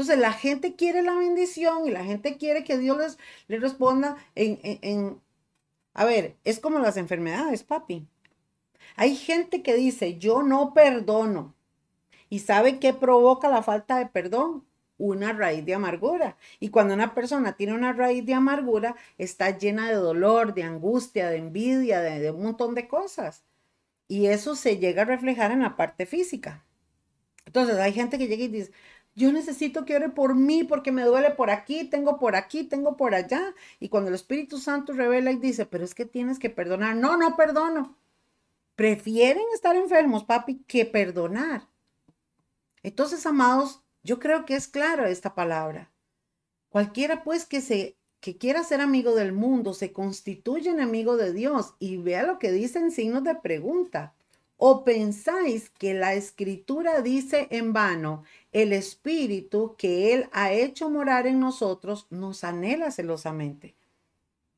Entonces 0.00 0.18
la 0.18 0.32
gente 0.32 0.76
quiere 0.76 1.02
la 1.02 1.14
bendición 1.14 1.86
y 1.86 1.90
la 1.90 2.02
gente 2.02 2.38
quiere 2.38 2.64
que 2.64 2.78
Dios 2.78 3.18
les, 3.48 3.60
responda 3.60 4.16
en, 4.34 4.58
en, 4.62 5.20
A 5.92 6.06
ver, 6.06 6.36
es 6.44 6.58
como 6.58 6.78
las 6.78 6.96
enfermedades, 6.96 7.64
papi. 7.64 8.06
Hay 8.96 9.14
gente 9.14 9.62
que 9.62 9.74
dice, 9.74 10.16
yo 10.16 10.42
no 10.42 10.72
perdono. 10.72 11.54
¿Y 12.30 12.38
sabe 12.38 12.78
qué 12.78 12.94
provoca 12.94 13.50
la 13.50 13.62
falta 13.62 13.98
de 13.98 14.06
perdón? 14.06 14.64
Una 14.96 15.34
raíz 15.34 15.66
de 15.66 15.74
amargura. 15.74 16.38
Y 16.60 16.70
cuando 16.70 16.94
una 16.94 17.14
persona 17.14 17.52
tiene 17.58 17.74
una 17.74 17.92
raíz 17.92 18.24
de 18.24 18.32
amargura, 18.32 18.96
está 19.18 19.58
llena 19.58 19.86
de 19.90 19.96
dolor, 19.96 20.54
de 20.54 20.62
angustia, 20.62 21.28
de 21.28 21.36
envidia, 21.36 22.00
de, 22.00 22.20
de 22.20 22.30
un 22.30 22.42
montón 22.42 22.74
de 22.74 22.88
cosas. 22.88 23.44
Y 24.08 24.28
eso 24.28 24.56
se 24.56 24.78
llega 24.78 25.02
a 25.02 25.04
reflejar 25.04 25.50
en 25.50 25.60
la 25.60 25.76
parte 25.76 26.06
física. 26.06 26.64
Entonces 27.44 27.76
hay 27.76 27.92
gente 27.92 28.16
que 28.16 28.28
llega 28.28 28.44
y 28.44 28.48
dice, 28.48 28.72
yo 29.14 29.32
necesito 29.32 29.84
que 29.84 29.96
ore 29.96 30.08
por 30.08 30.34
mí 30.34 30.64
porque 30.64 30.92
me 30.92 31.02
duele 31.02 31.30
por 31.30 31.50
aquí, 31.50 31.84
tengo 31.84 32.18
por 32.18 32.36
aquí, 32.36 32.64
tengo 32.64 32.96
por 32.96 33.14
allá. 33.14 33.54
Y 33.78 33.88
cuando 33.88 34.08
el 34.08 34.14
Espíritu 34.14 34.58
Santo 34.58 34.92
revela 34.92 35.30
y 35.30 35.36
dice, 35.36 35.66
pero 35.66 35.84
es 35.84 35.94
que 35.94 36.06
tienes 36.06 36.38
que 36.38 36.50
perdonar. 36.50 36.96
No, 36.96 37.16
no 37.16 37.36
perdono. 37.36 37.96
Prefieren 38.76 39.44
estar 39.52 39.76
enfermos, 39.76 40.24
papi, 40.24 40.64
que 40.66 40.86
perdonar. 40.86 41.68
Entonces, 42.82 43.26
amados, 43.26 43.82
yo 44.02 44.18
creo 44.18 44.46
que 44.46 44.54
es 44.54 44.68
clara 44.68 45.10
esta 45.10 45.34
palabra. 45.34 45.90
Cualquiera 46.70 47.22
pues 47.24 47.44
que 47.44 47.60
se 47.60 47.96
que 48.20 48.36
quiera 48.36 48.62
ser 48.62 48.82
amigo 48.82 49.14
del 49.14 49.32
mundo 49.32 49.72
se 49.72 49.92
constituye 49.92 50.70
enemigo 50.70 51.16
de 51.16 51.32
Dios 51.32 51.74
y 51.78 51.96
vea 51.96 52.22
lo 52.22 52.38
que 52.38 52.52
dice 52.52 52.78
en 52.78 52.90
signos 52.90 53.24
de 53.24 53.34
pregunta. 53.34 54.14
¿O 54.62 54.84
pensáis 54.84 55.70
que 55.70 55.94
la 55.94 56.12
escritura 56.12 57.00
dice 57.00 57.48
en 57.50 57.72
vano, 57.72 58.24
el 58.52 58.74
espíritu 58.74 59.74
que 59.78 60.12
Él 60.12 60.28
ha 60.32 60.52
hecho 60.52 60.90
morar 60.90 61.26
en 61.26 61.40
nosotros 61.40 62.06
nos 62.10 62.44
anhela 62.44 62.90
celosamente? 62.90 63.74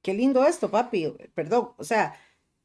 Qué 0.03 0.13
lindo 0.13 0.45
esto, 0.45 0.73
papi. 0.73 1.15
Perdón. 1.37 1.71
O 1.77 1.85
sea, 1.85 2.17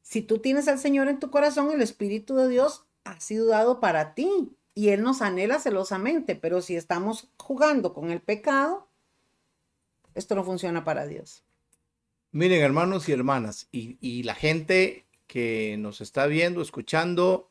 si 0.02 0.20
tú 0.20 0.38
tienes 0.38 0.66
al 0.66 0.80
Señor 0.80 1.06
en 1.06 1.20
tu 1.20 1.30
corazón, 1.30 1.70
el 1.70 1.80
Espíritu 1.80 2.34
de 2.34 2.48
Dios 2.48 2.86
ha 3.04 3.20
sido 3.20 3.46
dado 3.46 3.78
para 3.78 4.14
ti 4.14 4.56
y 4.74 4.88
Él 4.88 5.04
nos 5.04 5.22
anhela 5.22 5.60
celosamente. 5.60 6.34
Pero 6.34 6.60
si 6.60 6.74
estamos 6.74 7.28
jugando 7.36 7.94
con 7.94 8.10
el 8.10 8.20
pecado, 8.20 8.88
esto 10.16 10.34
no 10.34 10.42
funciona 10.42 10.82
para 10.82 11.06
Dios. 11.06 11.44
Miren, 12.32 12.62
hermanos 12.62 13.08
y 13.08 13.12
hermanas, 13.12 13.68
y, 13.70 13.96
y 14.00 14.24
la 14.24 14.34
gente 14.34 15.06
que 15.28 15.76
nos 15.78 16.00
está 16.00 16.26
viendo, 16.26 16.60
escuchando, 16.60 17.48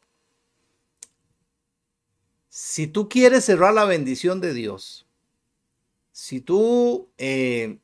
si 2.49 2.87
tú 2.87 3.07
quieres 3.07 3.45
cerrar 3.45 3.73
la 3.73 3.85
bendición 3.85 4.41
de 4.41 4.53
Dios, 4.53 5.05
si 6.11 6.41
tú 6.41 7.07
eh, 7.19 7.77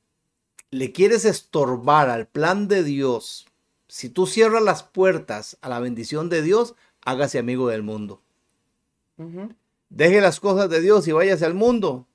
le 0.71 0.91
quieres 0.91 1.23
estorbar 1.23 2.09
al 2.09 2.27
plan 2.27 2.67
de 2.67 2.83
Dios, 2.83 3.45
si 3.87 4.09
tú 4.09 4.25
cierras 4.25 4.63
las 4.63 4.81
puertas 4.81 5.57
a 5.61 5.69
la 5.69 5.79
bendición 5.79 6.27
de 6.27 6.41
Dios, 6.41 6.73
hágase 7.05 7.37
amigo 7.37 7.69
del 7.69 7.83
mundo. 7.83 8.21
Deje 9.89 10.19
las 10.19 10.39
cosas 10.39 10.69
de 10.71 10.81
Dios 10.81 11.07
y 11.07 11.11
váyase 11.11 11.45
al 11.45 11.53
mundo. 11.53 12.07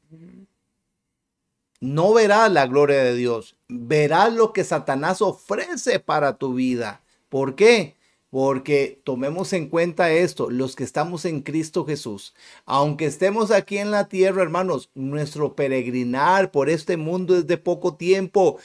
No 1.81 2.13
verás 2.13 2.51
la 2.51 2.67
gloria 2.67 3.05
de 3.05 3.15
Dios, 3.15 3.55
verás 3.69 4.33
lo 4.33 4.53
que 4.53 4.65
Satanás 4.65 5.23
ofrece 5.23 6.01
para 6.01 6.37
tu 6.37 6.55
vida. 6.55 7.03
¿Por 7.29 7.55
qué? 7.55 7.97
Porque 8.31 9.01
tomemos 9.05 9.53
en 9.55 9.69
cuenta 9.69 10.13
esto, 10.13 10.51
los 10.51 10.77
que 10.77 10.85
estamos 10.85 11.25
en 11.25 11.41
Cristo 11.41 11.87
Jesús, 11.87 12.35
aunque 12.67 13.07
estemos 13.07 13.51
aquí 13.51 13.79
en 13.79 13.91
la 13.91 14.09
tierra, 14.09 14.43
hermanos, 14.43 14.91
nuestro 14.95 15.55
peregrinar 15.55 16.51
por 16.51 16.69
este 16.69 16.97
mundo 16.99 17.37
es 17.37 17.47
de 17.47 17.57
poco 17.57 17.97
tiempo. 17.97 18.59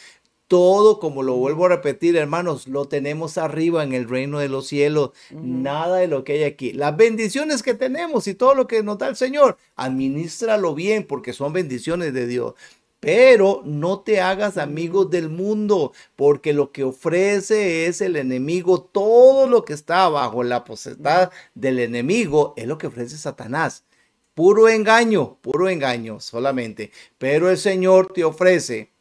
Todo, 0.47 0.99
como 0.99 1.23
lo 1.23 1.35
vuelvo 1.35 1.65
a 1.65 1.69
repetir, 1.69 2.15
hermanos, 2.17 2.67
lo 2.67 2.85
tenemos 2.85 3.37
arriba 3.37 3.83
en 3.83 3.93
el 3.93 4.07
reino 4.07 4.39
de 4.39 4.49
los 4.49 4.67
cielos. 4.67 5.11
Nada 5.31 5.97
de 5.97 6.07
lo 6.07 6.23
que 6.23 6.33
hay 6.33 6.43
aquí. 6.43 6.73
Las 6.73 6.95
bendiciones 6.95 7.63
que 7.63 7.73
tenemos 7.73 8.27
y 8.27 8.35
todo 8.35 8.53
lo 8.53 8.67
que 8.67 8.83
nos 8.83 8.97
da 8.97 9.07
el 9.07 9.15
Señor, 9.15 9.57
administralo 9.75 10.75
bien 10.75 11.07
porque 11.07 11.33
son 11.33 11.53
bendiciones 11.53 12.13
de 12.13 12.27
Dios. 12.27 12.53
Pero 13.03 13.63
no 13.65 13.99
te 13.99 14.21
hagas 14.21 14.57
amigos 14.57 15.09
del 15.09 15.27
mundo, 15.27 15.91
porque 16.15 16.53
lo 16.53 16.71
que 16.71 16.85
ofrece 16.85 17.85
es 17.85 17.99
el 17.99 18.15
enemigo. 18.15 18.81
Todo 18.81 19.45
lo 19.45 19.65
que 19.65 19.73
está 19.73 20.07
bajo 20.07 20.41
la 20.41 20.63
potestad 20.63 21.29
del 21.53 21.79
enemigo 21.79 22.53
es 22.55 22.65
lo 22.65 22.77
que 22.77 22.87
ofrece 22.87 23.17
Satanás. 23.17 23.83
Puro 24.33 24.69
engaño, 24.69 25.37
puro 25.41 25.67
engaño 25.67 26.21
solamente. 26.21 26.91
Pero 27.17 27.49
el 27.49 27.57
Señor 27.57 28.13
te 28.13 28.23
ofrece 28.23 28.92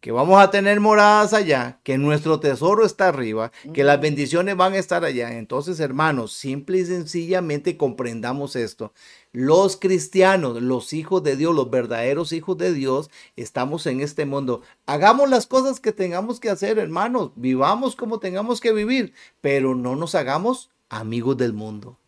que 0.00 0.12
vamos 0.12 0.40
a 0.40 0.50
tener 0.50 0.78
moradas 0.78 1.32
allá, 1.32 1.80
que 1.82 1.98
nuestro 1.98 2.38
tesoro 2.38 2.86
está 2.86 3.08
arriba, 3.08 3.50
que 3.74 3.82
las 3.82 4.00
bendiciones 4.00 4.56
van 4.56 4.74
a 4.74 4.78
estar 4.78 5.04
allá. 5.04 5.36
Entonces, 5.36 5.80
hermanos, 5.80 6.32
simple 6.32 6.78
y 6.78 6.84
sencillamente 6.84 7.76
comprendamos 7.76 8.54
esto. 8.54 8.92
Los 9.32 9.76
cristianos, 9.76 10.62
los 10.62 10.92
hijos 10.92 11.24
de 11.24 11.36
Dios, 11.36 11.54
los 11.54 11.70
verdaderos 11.70 12.32
hijos 12.32 12.56
de 12.58 12.72
Dios, 12.72 13.10
estamos 13.36 13.86
en 13.86 14.00
este 14.00 14.24
mundo. 14.24 14.62
Hagamos 14.86 15.28
las 15.28 15.46
cosas 15.46 15.80
que 15.80 15.92
tengamos 15.92 16.38
que 16.38 16.50
hacer, 16.50 16.78
hermanos. 16.78 17.32
Vivamos 17.34 17.96
como 17.96 18.20
tengamos 18.20 18.60
que 18.60 18.72
vivir, 18.72 19.14
pero 19.40 19.74
no 19.74 19.96
nos 19.96 20.14
hagamos 20.14 20.70
amigos 20.88 21.36
del 21.36 21.52
mundo. 21.52 21.98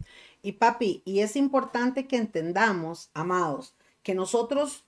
Y 0.43 0.53
papi, 0.53 1.03
y 1.05 1.21
es 1.21 1.37
importante 1.37 2.07
que 2.07 2.17
entendamos, 2.17 3.11
amados, 3.15 3.75
que 4.03 4.15
nosotros 4.15 4.85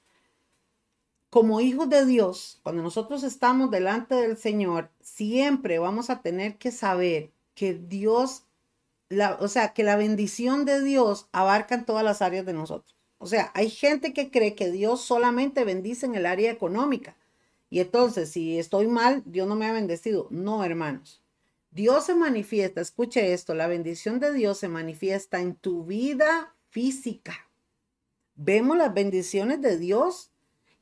como 1.33 1.63
hijos 1.63 1.89
de 1.89 2.05
Dios, 2.05 2.61
cuando 2.63 2.83
nosotros 2.83 3.23
estamos 3.23 3.71
delante 3.71 4.15
del 4.15 4.37
Señor, 4.37 4.91
siempre 5.01 5.79
vamos 5.79 6.11
a 6.11 6.21
tener 6.21 6.59
que 6.59 6.71
saber 6.71 7.31
que 7.55 7.73
Dios, 7.73 8.43
la, 9.09 9.39
o 9.41 9.49
sea, 9.49 9.73
que 9.73 9.83
la 9.83 9.97
bendición 9.97 10.67
de 10.67 10.83
Dios 10.83 11.31
abarca 11.33 11.75
en 11.75 11.87
todas 11.87 12.05
las 12.05 12.21
áreas 12.21 12.45
de 12.45 12.53
nosotros. 12.53 12.95
O 13.17 13.27
sea, 13.27 13.51
hay 13.55 13.71
gente 13.71 14.13
que 14.13 14.31
cree 14.31 14.55
que 14.55 14.71
Dios 14.71 15.01
solamente 15.01 15.65
bendice 15.65 16.05
en 16.05 16.17
el 16.17 16.27
área 16.27 16.51
económica. 16.51 17.17
Y 17.71 17.81
entonces, 17.81 18.29
si 18.29 18.59
estoy 18.59 18.87
mal, 18.87 19.23
Dios 19.25 19.49
no 19.49 19.55
me 19.55 19.65
ha 19.65 19.73
bendecido. 19.73 20.27
No, 20.29 20.63
hermanos. 20.65 21.23
Dios 21.71 22.05
se 22.05 22.15
manifiesta, 22.15 22.83
escuche 22.83 23.33
esto, 23.33 23.55
la 23.55 23.69
bendición 23.69 24.21
de 24.21 24.35
Dios 24.35 24.59
se 24.59 24.69
manifiesta 24.69 25.41
en 25.41 25.55
tu 25.55 25.87
vida 25.87 26.55
física. 26.69 27.49
Vemos 28.35 28.77
las 28.77 28.93
bendiciones 28.93 29.63
de 29.63 29.79
Dios 29.79 30.32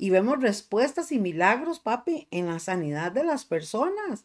y 0.00 0.08
vemos 0.08 0.40
respuestas 0.40 1.12
y 1.12 1.18
milagros, 1.18 1.78
papi, 1.78 2.26
en 2.30 2.46
la 2.46 2.58
sanidad 2.58 3.12
de 3.12 3.22
las 3.22 3.44
personas. 3.44 4.24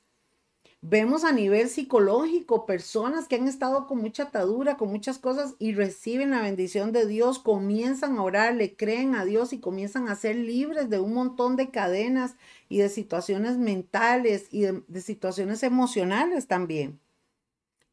Vemos 0.80 1.26
a 1.26 1.34
nivel 1.34 1.68
psicológico 1.68 2.66
personas 2.66 3.28
que 3.28 3.36
han 3.36 3.48
estado 3.48 3.86
con 3.86 3.98
mucha 3.98 4.24
atadura, 4.24 4.78
con 4.78 4.90
muchas 4.90 5.18
cosas 5.18 5.56
y 5.60 5.74
reciben 5.74 6.30
la 6.32 6.42
bendición 6.42 6.94
de 6.94 7.06
Dios, 7.06 7.40
comienzan 7.40 8.18
a 8.18 8.24
orar, 8.24 8.56
le 8.56 8.78
creen 8.78 9.16
a 9.16 9.26
Dios 9.26 9.52
y 9.52 9.60
comienzan 9.60 10.08
a 10.08 10.16
ser 10.16 10.38
libres 10.38 10.90
de 10.90 11.00
un 11.00 11.14
montón 11.14 11.58
de 11.58 11.72
cadenas 11.72 12.36
y 12.70 12.78
de 12.78 12.88
situaciones 12.88 13.58
mentales 13.58 14.48
y 14.52 14.62
de, 14.62 15.02
situaciones 15.02 15.62
emocionales 15.62 16.48
también. 16.48 17.02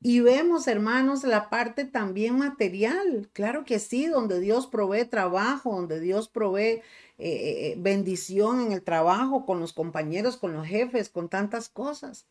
Y 0.05 0.21
vemos, 0.21 0.69
hermanos, 0.69 1.25
la 1.25 1.49
parte 1.49 1.85
también 1.85 2.37
material. 2.37 3.31
Claro 3.33 3.65
que 3.65 3.79
sí, 3.79 4.07
donde 4.07 4.39
Dios 4.39 4.67
provee 4.67 5.05
trabajo, 5.05 5.75
donde 5.75 5.99
Dios 5.99 6.29
provee 6.29 6.83
eh, 7.25 7.71
eh, 7.71 7.75
bendición 7.79 8.61
en 8.61 8.73
el 8.73 8.83
trabajo, 8.83 9.47
con 9.47 9.61
los 9.61 9.73
compañeros, 9.73 10.37
con 10.37 10.53
los 10.55 10.67
jefes, 10.67 11.09
con 11.09 11.29
tantas 11.29 11.69
cosas. 11.69 12.27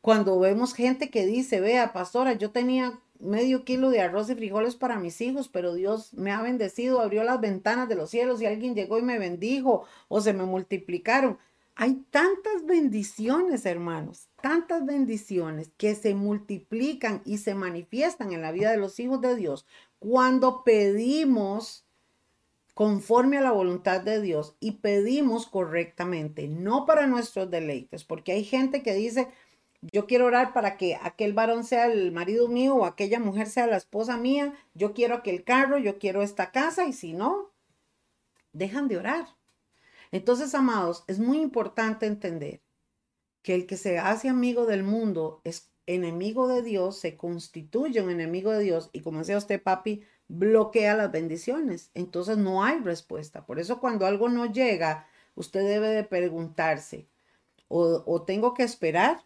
Cuando 0.00 0.38
vemos 0.38 0.72
gente 0.72 1.10
que 1.10 1.26
dice, 1.26 1.60
vea, 1.60 1.92
pastora, 1.92 2.32
yo 2.32 2.50
tenía 2.50 2.98
medio 3.20 3.64
kilo 3.64 3.90
de 3.90 4.00
arroz 4.00 4.30
y 4.30 4.34
frijoles 4.34 4.74
para 4.74 4.98
mis 4.98 5.20
hijos, 5.20 5.48
pero 5.48 5.74
Dios 5.74 6.14
me 6.14 6.32
ha 6.32 6.40
bendecido, 6.40 7.02
abrió 7.02 7.24
las 7.24 7.42
ventanas 7.42 7.90
de 7.90 7.94
los 7.94 8.08
cielos 8.08 8.40
y 8.40 8.46
alguien 8.46 8.74
llegó 8.74 8.98
y 8.98 9.02
me 9.02 9.18
bendijo 9.18 9.84
o 10.08 10.22
se 10.22 10.32
me 10.32 10.44
multiplicaron. 10.44 11.38
Hay 11.74 12.06
tantas 12.10 12.64
bendiciones, 12.64 13.66
hermanos, 13.66 14.28
tantas 14.40 14.86
bendiciones 14.86 15.70
que 15.76 15.94
se 15.94 16.14
multiplican 16.14 17.20
y 17.26 17.36
se 17.36 17.54
manifiestan 17.54 18.32
en 18.32 18.40
la 18.40 18.50
vida 18.52 18.70
de 18.70 18.78
los 18.78 18.98
hijos 18.98 19.20
de 19.20 19.36
Dios 19.36 19.66
cuando 19.98 20.64
pedimos 20.64 21.81
conforme 22.74 23.38
a 23.38 23.42
la 23.42 23.52
voluntad 23.52 24.00
de 24.00 24.20
Dios 24.20 24.56
y 24.60 24.72
pedimos 24.72 25.46
correctamente, 25.46 26.48
no 26.48 26.86
para 26.86 27.06
nuestros 27.06 27.50
deleites, 27.50 28.04
porque 28.04 28.32
hay 28.32 28.44
gente 28.44 28.82
que 28.82 28.94
dice, 28.94 29.28
yo 29.82 30.06
quiero 30.06 30.26
orar 30.26 30.52
para 30.52 30.76
que 30.76 30.96
aquel 31.02 31.32
varón 31.32 31.64
sea 31.64 31.86
el 31.86 32.12
marido 32.12 32.48
mío 32.48 32.76
o 32.76 32.84
aquella 32.84 33.18
mujer 33.18 33.48
sea 33.48 33.66
la 33.66 33.76
esposa 33.76 34.16
mía, 34.16 34.54
yo 34.74 34.94
quiero 34.94 35.16
aquel 35.16 35.44
carro, 35.44 35.78
yo 35.78 35.98
quiero 35.98 36.22
esta 36.22 36.52
casa 36.52 36.86
y 36.86 36.92
si 36.92 37.12
no, 37.12 37.52
dejan 38.52 38.88
de 38.88 38.98
orar. 38.98 39.26
Entonces, 40.12 40.54
amados, 40.54 41.04
es 41.08 41.18
muy 41.18 41.40
importante 41.40 42.06
entender 42.06 42.62
que 43.42 43.54
el 43.54 43.66
que 43.66 43.76
se 43.76 43.98
hace 43.98 44.28
amigo 44.28 44.66
del 44.66 44.84
mundo 44.84 45.40
es 45.44 45.72
enemigo 45.86 46.48
de 46.48 46.62
Dios, 46.62 46.98
se 47.00 47.16
constituye 47.16 48.00
un 48.00 48.10
enemigo 48.10 48.52
de 48.52 48.62
Dios 48.62 48.90
y 48.92 49.00
como 49.00 49.18
decía 49.18 49.38
usted, 49.38 49.60
papi, 49.60 50.04
bloquea 50.32 50.96
las 50.96 51.12
bendiciones. 51.12 51.90
Entonces 51.94 52.38
no 52.38 52.64
hay 52.64 52.78
respuesta. 52.80 53.46
Por 53.46 53.58
eso 53.60 53.80
cuando 53.80 54.06
algo 54.06 54.28
no 54.28 54.46
llega, 54.46 55.06
usted 55.34 55.60
debe 55.66 55.88
de 55.88 56.04
preguntarse, 56.04 57.08
o, 57.68 58.02
o 58.06 58.22
tengo 58.22 58.54
que 58.54 58.64
esperar 58.64 59.24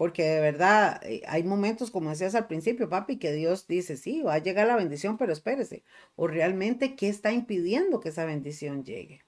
porque 0.00 0.22
de 0.22 0.40
verdad 0.40 0.98
eh, 1.04 1.20
hay 1.28 1.42
momentos, 1.42 1.90
como 1.90 2.08
decías 2.08 2.34
al 2.34 2.46
principio, 2.46 2.88
papi, 2.88 3.18
que 3.18 3.34
Dios 3.34 3.66
dice, 3.66 3.98
sí, 3.98 4.22
va 4.22 4.32
a 4.32 4.38
llegar 4.38 4.66
la 4.66 4.76
bendición, 4.76 5.18
pero 5.18 5.30
espérese. 5.30 5.84
O 6.16 6.26
realmente, 6.26 6.96
¿qué 6.96 7.10
está 7.10 7.32
impidiendo 7.32 8.00
que 8.00 8.08
esa 8.08 8.24
bendición 8.24 8.82
llegue? 8.82 9.26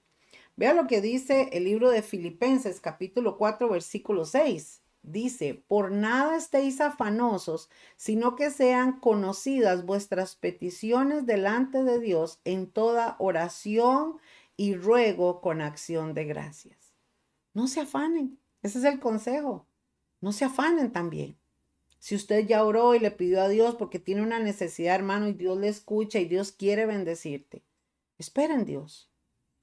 Vea 0.55 0.73
lo 0.73 0.87
que 0.87 0.99
dice 0.99 1.49
el 1.53 1.65
libro 1.65 1.91
de 1.91 2.01
Filipenses, 2.01 2.81
capítulo 2.81 3.37
4, 3.37 3.69
versículo 3.69 4.25
6. 4.25 4.82
Dice, 5.03 5.61
por 5.67 5.91
nada 5.91 6.37
estéis 6.37 6.79
afanosos, 6.79 7.69
sino 7.97 8.37
que 8.37 8.49
sean 8.49 9.01
conocidas 9.01 9.85
vuestras 9.85 10.35
peticiones 10.37 11.25
delante 11.25 11.83
de 11.83 11.99
Dios 11.99 12.39
en 12.45 12.71
toda 12.71 13.17
oración 13.19 14.17
y 14.55 14.75
ruego 14.75 15.41
con 15.41 15.59
acción 15.59 16.13
de 16.13 16.23
gracias. 16.23 16.93
No 17.53 17.67
se 17.67 17.81
afanen, 17.81 18.39
ese 18.61 18.79
es 18.79 18.85
el 18.85 19.01
consejo. 19.01 19.67
No 20.21 20.31
se 20.31 20.45
afanen 20.45 20.93
también. 20.93 21.37
Si 21.99 22.15
usted 22.15 22.47
ya 22.47 22.63
oró 22.63 22.95
y 22.95 22.99
le 22.99 23.11
pidió 23.11 23.41
a 23.41 23.49
Dios 23.49 23.75
porque 23.75 23.99
tiene 23.99 24.21
una 24.21 24.39
necesidad, 24.39 24.95
hermano, 24.95 25.27
y 25.27 25.33
Dios 25.33 25.57
le 25.57 25.67
escucha 25.67 26.19
y 26.19 26.25
Dios 26.25 26.53
quiere 26.53 26.85
bendecirte, 26.85 27.61
espera 28.17 28.53
en 28.53 28.63
Dios. 28.63 29.09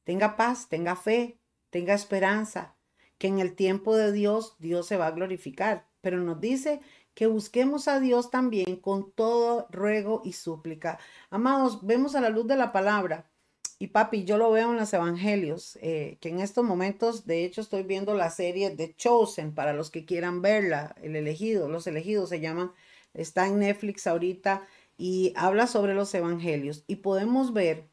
Tenga 0.05 0.37
paz, 0.37 0.69
tenga 0.69 0.97
fe, 0.97 1.39
tenga 1.71 1.95
esperanza, 1.95 2.77
que 3.21 3.29
en 3.29 3.39
el 3.39 3.55
tiempo 3.55 3.97
de 3.97 4.13
Dios 4.13 4.57
Dios 4.59 4.87
se 4.87 4.97
va 4.97 5.09
a 5.09 5.11
glorificar. 5.13 5.87
Pero 6.01 6.19
nos 6.19 6.41
dice 6.41 6.81
que 7.15 7.27
busquemos 7.27 7.87
a 7.87 8.01
Dios 8.01 8.31
también 8.31 8.77
con 8.77 9.13
todo 9.13 9.69
ruego 9.71 10.23
y 10.25 10.33
súplica. 10.33 10.99
Amados, 11.29 11.87
vemos 11.87 12.15
a 12.15 12.23
la 12.23 12.31
luz 12.31 12.47
de 12.47 12.57
la 12.57 12.73
palabra 12.73 13.31
y 13.79 13.89
papi, 13.89 14.25
yo 14.25 14.39
lo 14.39 14.51
veo 14.51 14.71
en 14.71 14.79
los 14.79 14.93
evangelios, 14.95 15.79
eh, 15.83 16.17
que 16.23 16.31
en 16.31 16.41
estos 16.41 16.65
momentos, 16.65 17.27
de 17.27 17.45
hecho, 17.45 17.61
estoy 17.61 17.83
viendo 17.83 18.15
la 18.15 18.31
serie 18.31 18.75
de 18.75 18.95
Chosen, 18.97 19.55
para 19.55 19.75
los 19.75 19.91
que 19.91 20.07
quieran 20.07 20.41
verla, 20.43 20.95
el 21.03 21.15
elegido, 21.15 21.69
los 21.69 21.87
elegidos 21.87 22.31
se 22.31 22.41
llaman, 22.41 22.73
está 23.13 23.47
en 23.47 23.59
Netflix 23.59 24.07
ahorita 24.07 24.67
y 24.97 25.35
habla 25.37 25.67
sobre 25.67 25.95
los 25.95 26.15
evangelios. 26.15 26.85
Y 26.87 26.97
podemos 26.97 27.53
ver 27.53 27.87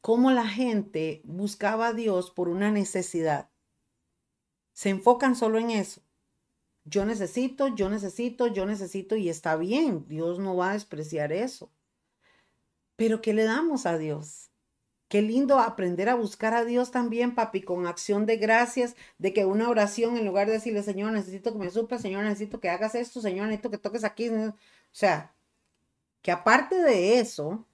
cómo 0.00 0.30
la 0.30 0.46
gente 0.46 1.22
buscaba 1.24 1.88
a 1.88 1.92
Dios 1.92 2.30
por 2.30 2.48
una 2.48 2.70
necesidad. 2.70 3.48
Se 4.76 4.90
enfocan 4.90 5.36
solo 5.36 5.58
en 5.58 5.70
eso. 5.70 6.02
Yo 6.84 7.06
necesito, 7.06 7.74
yo 7.74 7.88
necesito, 7.88 8.46
yo 8.46 8.66
necesito 8.66 9.16
y 9.16 9.30
está 9.30 9.56
bien, 9.56 10.06
Dios 10.06 10.38
no 10.38 10.54
va 10.54 10.68
a 10.68 10.72
despreciar 10.74 11.32
eso. 11.32 11.70
Pero 12.94 13.22
¿qué 13.22 13.32
le 13.32 13.44
damos 13.44 13.86
a 13.86 13.96
Dios? 13.96 14.50
Qué 15.08 15.22
lindo 15.22 15.60
aprender 15.60 16.10
a 16.10 16.14
buscar 16.14 16.52
a 16.52 16.66
Dios 16.66 16.90
también, 16.90 17.34
papi, 17.34 17.62
con 17.62 17.86
acción 17.86 18.26
de 18.26 18.36
gracias, 18.36 18.96
de 19.16 19.32
que 19.32 19.46
una 19.46 19.70
oración, 19.70 20.18
en 20.18 20.26
lugar 20.26 20.46
de 20.46 20.52
decirle, 20.52 20.82
Señor, 20.82 21.10
necesito 21.12 21.54
que 21.54 21.58
me 21.58 21.70
supla, 21.70 21.98
Señor, 21.98 22.24
necesito 22.24 22.60
que 22.60 22.68
hagas 22.68 22.94
esto, 22.94 23.22
Señor, 23.22 23.46
necesito 23.46 23.70
que 23.70 23.78
toques 23.78 24.04
aquí. 24.04 24.28
O 24.28 24.54
sea, 24.92 25.34
que 26.20 26.32
aparte 26.32 26.82
de 26.82 27.18
eso, 27.18 27.64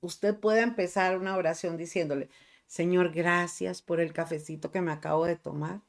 usted 0.00 0.34
pueda 0.40 0.62
empezar 0.62 1.18
una 1.18 1.36
oración 1.36 1.76
diciéndole, 1.76 2.30
Señor, 2.66 3.12
gracias 3.12 3.82
por 3.82 4.00
el 4.00 4.14
cafecito 4.14 4.70
que 4.70 4.80
me 4.80 4.92
acabo 4.92 5.26
de 5.26 5.36
tomar. 5.36 5.82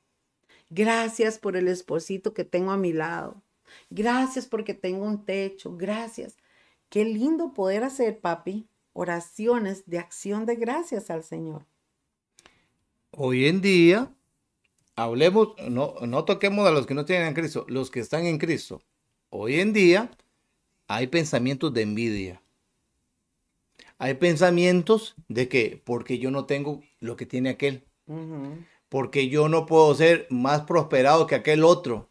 Gracias 0.70 1.40
por 1.40 1.56
el 1.56 1.68
esposito 1.68 2.34
que 2.34 2.44
tengo 2.44 2.72
a 2.72 2.78
mi 2.78 2.94
lado. 2.94 3.42
Gracias 3.90 4.48
porque 4.48 4.74
tengo 4.74 5.06
un 5.06 5.26
techo. 5.26 5.76
Gracias. 5.78 6.38
Qué 6.90 7.06
lindo 7.06 7.54
poder 7.54 7.84
hacer, 7.84 8.20
papi, 8.20 8.68
oraciones 8.94 9.84
de 9.86 10.00
acción 10.00 10.46
de 10.46 10.56
gracias 10.56 11.10
al 11.10 11.24
Señor. 11.24 11.66
Hoy 13.12 13.48
en 13.48 13.62
día, 13.62 14.14
hablemos, 14.96 15.50
no, 15.70 15.96
no 16.02 16.26
toquemos 16.26 16.68
a 16.68 16.72
los 16.72 16.86
que 16.86 16.94
no 16.94 17.06
tienen 17.06 17.28
en 17.28 17.34
Cristo, 17.34 17.66
los 17.68 17.92
que 17.92 18.00
están 18.00 18.26
en 18.26 18.38
Cristo. 18.38 18.82
Hoy 19.30 19.60
en 19.60 19.74
día 19.74 20.12
hay 20.88 21.08
pensamientos 21.08 21.74
de 21.74 21.82
envidia. 21.82 22.42
Hay 23.98 24.14
pensamientos 24.16 25.16
de 25.28 25.50
que 25.50 25.82
porque 25.84 26.20
yo 26.20 26.32
no 26.32 26.46
tengo 26.46 26.82
lo 27.00 27.16
que 27.16 27.26
tiene 27.26 27.50
aquel, 27.50 27.84
porque 28.90 29.30
yo 29.30 29.50
no 29.50 29.66
puedo 29.66 29.94
ser 29.96 30.28
más 30.30 30.62
prosperado 30.62 31.28
que 31.28 31.36
aquel 31.36 31.64
otro, 31.64 32.10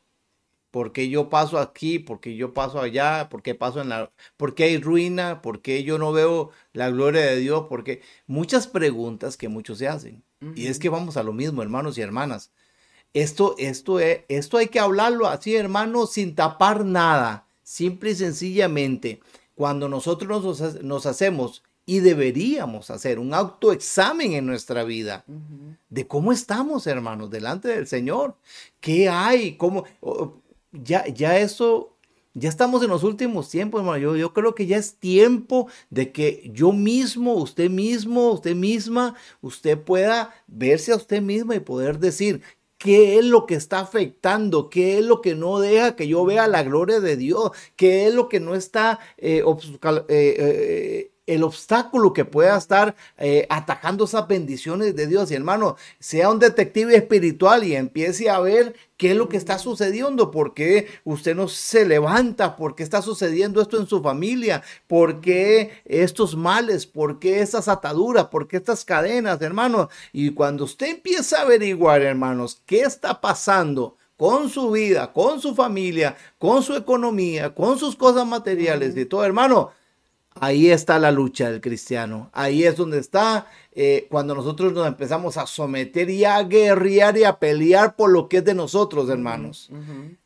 porque 0.70 1.08
yo 1.08 1.30
paso 1.30 1.58
aquí, 1.58 1.98
porque 1.98 2.36
yo 2.36 2.52
paso 2.52 2.80
allá, 2.80 3.28
porque 3.30 3.54
paso 3.54 3.80
en 3.80 3.88
la, 3.88 4.12
porque 4.36 4.64
hay 4.64 4.78
ruina, 4.78 5.40
porque 5.40 5.82
yo 5.84 5.96
no 5.96 6.12
veo 6.12 6.50
la 6.72 6.90
gloria 6.90 7.22
de 7.22 7.36
Dios, 7.36 7.66
porque 7.68 8.02
muchas 8.26 8.66
preguntas 8.66 9.36
que 9.36 9.48
muchos 9.48 9.78
se 9.78 9.88
hacen. 9.88 10.22
Y 10.54 10.66
es 10.66 10.78
que 10.78 10.90
vamos 10.90 11.16
a 11.16 11.22
lo 11.22 11.32
mismo, 11.32 11.62
hermanos 11.62 11.96
y 11.96 12.02
hermanas. 12.02 12.52
Esto, 13.14 13.54
esto, 13.56 14.00
es, 14.00 14.20
esto 14.28 14.58
hay 14.58 14.68
que 14.68 14.78
hablarlo 14.78 15.28
así, 15.28 15.56
hermanos, 15.56 16.12
sin 16.12 16.34
tapar 16.34 16.84
nada. 16.84 17.46
Simple 17.62 18.10
y 18.10 18.14
sencillamente, 18.16 19.20
cuando 19.54 19.88
nosotros 19.88 20.44
nos, 20.44 20.82
nos 20.82 21.06
hacemos 21.06 21.62
y 21.88 22.00
deberíamos 22.00 22.90
hacer 22.90 23.20
un 23.20 23.32
autoexamen 23.32 24.32
en 24.32 24.44
nuestra 24.44 24.82
vida 24.82 25.24
de 25.88 26.06
cómo 26.06 26.32
estamos, 26.32 26.88
hermanos, 26.88 27.30
delante 27.30 27.68
del 27.68 27.86
Señor. 27.86 28.36
¿Qué 28.80 29.08
hay? 29.08 29.56
¿Cómo? 29.56 29.84
ya, 30.72 31.06
ya 31.06 31.38
eso, 31.38 31.96
ya 32.34 32.48
estamos 32.48 32.82
en 32.82 32.90
los 32.90 33.04
últimos 33.04 33.48
tiempos, 33.48 33.80
hermano. 33.80 33.98
Yo, 33.98 34.16
yo 34.16 34.34
creo 34.34 34.52
que 34.56 34.66
ya 34.66 34.78
es 34.78 34.96
tiempo 34.96 35.68
de 35.88 36.10
que 36.10 36.50
yo 36.52 36.72
mismo, 36.72 37.34
usted 37.34 37.70
mismo, 37.70 38.32
usted 38.32 38.56
misma, 38.56 39.14
usted 39.40 39.78
pueda 39.78 40.34
verse 40.48 40.90
a 40.90 40.96
usted 40.96 41.22
misma 41.22 41.54
y 41.54 41.60
poder 41.60 42.00
decir, 42.00 42.42
¿Qué 42.78 43.18
es 43.18 43.24
lo 43.24 43.46
que 43.46 43.54
está 43.54 43.80
afectando? 43.80 44.68
¿Qué 44.68 44.98
es 44.98 45.04
lo 45.04 45.22
que 45.22 45.34
no 45.34 45.60
deja 45.60 45.96
que 45.96 46.08
yo 46.08 46.26
vea 46.26 46.46
la 46.46 46.62
gloria 46.62 47.00
de 47.00 47.16
Dios? 47.16 47.52
¿Qué 47.74 48.06
es 48.06 48.12
lo 48.12 48.28
que 48.28 48.38
no 48.38 48.54
está 48.54 48.98
eh, 49.16 49.42
eh, 49.46 50.04
eh 50.08 51.10
el 51.26 51.42
obstáculo 51.42 52.12
que 52.12 52.24
pueda 52.24 52.56
estar 52.56 52.94
eh, 53.18 53.46
atacando 53.50 54.04
esas 54.04 54.26
bendiciones 54.28 54.94
de 54.94 55.06
Dios. 55.06 55.30
Y 55.30 55.34
hermano, 55.34 55.76
sea 55.98 56.30
un 56.30 56.38
detective 56.38 56.96
espiritual 56.96 57.64
y 57.64 57.74
empiece 57.74 58.30
a 58.30 58.40
ver 58.40 58.74
qué 58.96 59.10
es 59.10 59.16
lo 59.16 59.28
que 59.28 59.36
está 59.36 59.58
sucediendo, 59.58 60.30
por 60.30 60.54
qué 60.54 60.86
usted 61.04 61.34
no 61.34 61.48
se 61.48 61.84
levanta, 61.84 62.56
por 62.56 62.74
qué 62.74 62.82
está 62.82 63.02
sucediendo 63.02 63.60
esto 63.60 63.78
en 63.78 63.86
su 63.86 64.02
familia, 64.02 64.62
por 64.86 65.20
qué 65.20 65.82
estos 65.84 66.36
males, 66.36 66.86
por 66.86 67.18
qué 67.18 67.40
estas 67.40 67.68
ataduras, 67.68 68.26
por 68.26 68.48
qué 68.48 68.56
estas 68.56 68.84
cadenas, 68.84 69.42
hermano. 69.42 69.88
Y 70.12 70.30
cuando 70.30 70.64
usted 70.64 70.88
empieza 70.88 71.38
a 71.38 71.42
averiguar, 71.42 72.02
hermanos, 72.02 72.62
qué 72.66 72.82
está 72.82 73.20
pasando, 73.20 73.96
con 74.16 74.48
su 74.48 74.70
vida, 74.70 75.12
con 75.12 75.40
su 75.40 75.54
familia, 75.54 76.16
con 76.38 76.62
su 76.62 76.74
economía, 76.74 77.54
con 77.54 77.78
sus 77.78 77.96
cosas 77.96 78.26
materiales 78.26 78.96
y 78.96 79.04
todo, 79.04 79.24
hermano, 79.24 79.72
Ahí 80.40 80.70
está 80.70 80.98
la 80.98 81.10
lucha 81.10 81.50
del 81.50 81.60
cristiano. 81.60 82.30
Ahí 82.32 82.64
es 82.64 82.76
donde 82.76 82.98
está 82.98 83.46
eh, 83.72 84.06
cuando 84.10 84.34
nosotros 84.34 84.72
nos 84.72 84.86
empezamos 84.86 85.36
a 85.36 85.46
someter 85.46 86.10
y 86.10 86.24
a 86.24 86.42
guerrear 86.42 87.16
y 87.16 87.24
a 87.24 87.38
pelear 87.38 87.96
por 87.96 88.10
lo 88.10 88.28
que 88.28 88.38
es 88.38 88.44
de 88.44 88.54
nosotros, 88.54 89.08
hermanos. 89.08 89.70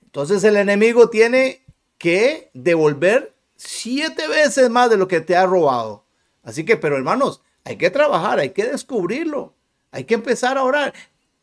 Entonces 0.04 0.42
el 0.44 0.56
enemigo 0.56 1.08
tiene 1.10 1.62
que 1.98 2.50
devolver 2.54 3.34
siete 3.56 4.26
veces 4.26 4.70
más 4.70 4.90
de 4.90 4.96
lo 4.96 5.06
que 5.06 5.20
te 5.20 5.36
ha 5.36 5.46
robado. 5.46 6.04
Así 6.42 6.64
que, 6.64 6.76
pero 6.76 6.96
hermanos, 6.96 7.42
hay 7.64 7.76
que 7.76 7.90
trabajar, 7.90 8.38
hay 8.38 8.50
que 8.50 8.64
descubrirlo, 8.64 9.54
hay 9.92 10.04
que 10.04 10.14
empezar 10.14 10.58
a 10.58 10.64
orar. 10.64 10.94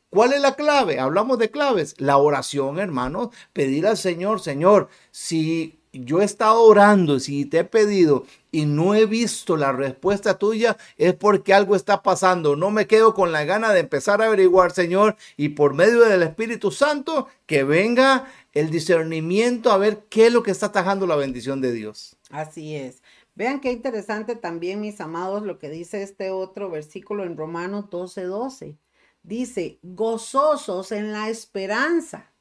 ¿Cuál 0.10 0.34
es 0.34 0.42
la 0.42 0.56
clave? 0.56 1.00
Hablamos 1.00 1.38
de 1.38 1.52
claves. 1.52 1.96
La 1.98 2.18
oración, 2.18 2.80
hermanos, 2.80 3.30
pedir 3.54 3.86
al 3.86 3.98
Señor, 3.98 4.40
Señor, 4.40 4.90
si 5.12 5.77
yo 6.06 6.22
he 6.22 6.26
estado 6.26 6.62
orando, 6.62 7.20
si 7.20 7.46
te 7.46 7.60
he 7.60 7.64
pedido 7.64 8.26
y 8.52 8.66
no 8.66 8.96
he 8.96 9.06
visto 9.06 9.58
la 9.58 9.72
respuesta 9.72 10.38
tuya, 10.38 10.78
es 10.98 11.14
porque 11.14 11.54
algo 11.54 11.76
está 11.76 12.04
pasando. 12.04 12.56
No 12.56 12.72
me 12.72 12.88
quedo 12.88 13.14
con 13.14 13.32
la 13.32 13.46
gana 13.46 13.72
de 13.74 13.82
empezar 13.82 14.22
a 14.22 14.26
averiguar, 14.26 14.72
Señor, 14.72 15.16
y 15.36 15.50
por 15.50 15.74
medio 15.74 16.02
del 16.02 16.24
Espíritu 16.24 16.72
Santo, 16.72 17.28
que 17.46 17.64
venga 17.64 18.28
el 18.54 18.70
discernimiento 18.70 19.72
a 19.72 19.78
ver 19.78 20.06
qué 20.10 20.28
es 20.28 20.34
lo 20.34 20.44
que 20.44 20.52
está 20.52 20.68
atajando 20.68 21.06
la 21.08 21.16
bendición 21.16 21.62
de 21.62 21.72
Dios. 21.72 22.18
Así 22.30 22.76
es. 22.76 23.02
Vean 23.36 23.60
qué 23.60 23.72
interesante 23.72 24.36
también, 24.36 24.82
mis 24.82 25.00
amados, 25.00 25.44
lo 25.44 25.60
que 25.60 25.70
dice 25.70 26.02
este 26.02 26.32
otro 26.32 26.72
versículo 26.72 27.24
en 27.24 27.38
Romanos 27.38 27.90
12, 27.92 28.24
12. 28.24 28.78
Dice, 29.22 29.78
gozosos 29.84 30.92
en 30.92 31.12
la 31.12 31.30
esperanza 31.30 32.32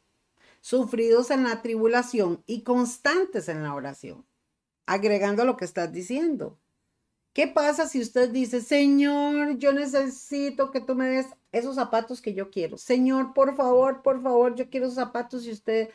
sufridos 0.66 1.30
en 1.30 1.44
la 1.44 1.62
tribulación 1.62 2.42
y 2.44 2.62
constantes 2.62 3.48
en 3.48 3.62
la 3.62 3.72
oración. 3.72 4.26
Agregando 4.84 5.44
lo 5.44 5.56
que 5.56 5.64
estás 5.64 5.92
diciendo. 5.92 6.58
¿Qué 7.32 7.46
pasa 7.46 7.86
si 7.86 8.00
usted 8.00 8.30
dice, 8.30 8.60
Señor, 8.60 9.58
yo 9.58 9.72
necesito 9.72 10.72
que 10.72 10.80
tú 10.80 10.96
me 10.96 11.06
des 11.06 11.26
esos 11.52 11.76
zapatos 11.76 12.20
que 12.20 12.34
yo 12.34 12.50
quiero? 12.50 12.78
Señor, 12.78 13.32
por 13.32 13.54
favor, 13.54 14.02
por 14.02 14.20
favor, 14.20 14.56
yo 14.56 14.68
quiero 14.68 14.86
esos 14.86 14.96
zapatos 14.96 15.46
y 15.46 15.52
usted 15.52 15.90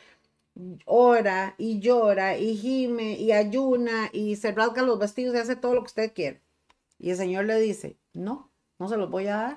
ora 0.86 1.54
y 1.58 1.78
llora 1.80 2.38
y 2.38 2.56
gime 2.56 3.12
y 3.18 3.32
ayuna 3.32 4.08
y 4.10 4.36
se 4.36 4.52
rasga 4.52 4.80
los 4.80 4.98
vestidos 4.98 5.34
y 5.34 5.38
hace 5.38 5.56
todo 5.56 5.74
lo 5.74 5.82
que 5.82 5.88
usted 5.88 6.14
quiere. 6.14 6.40
Y 6.98 7.10
el 7.10 7.18
Señor 7.18 7.44
le 7.44 7.60
dice, 7.60 7.98
no, 8.14 8.50
no 8.78 8.88
se 8.88 8.96
los 8.96 9.10
voy 9.10 9.26
a 9.26 9.36
dar. 9.36 9.56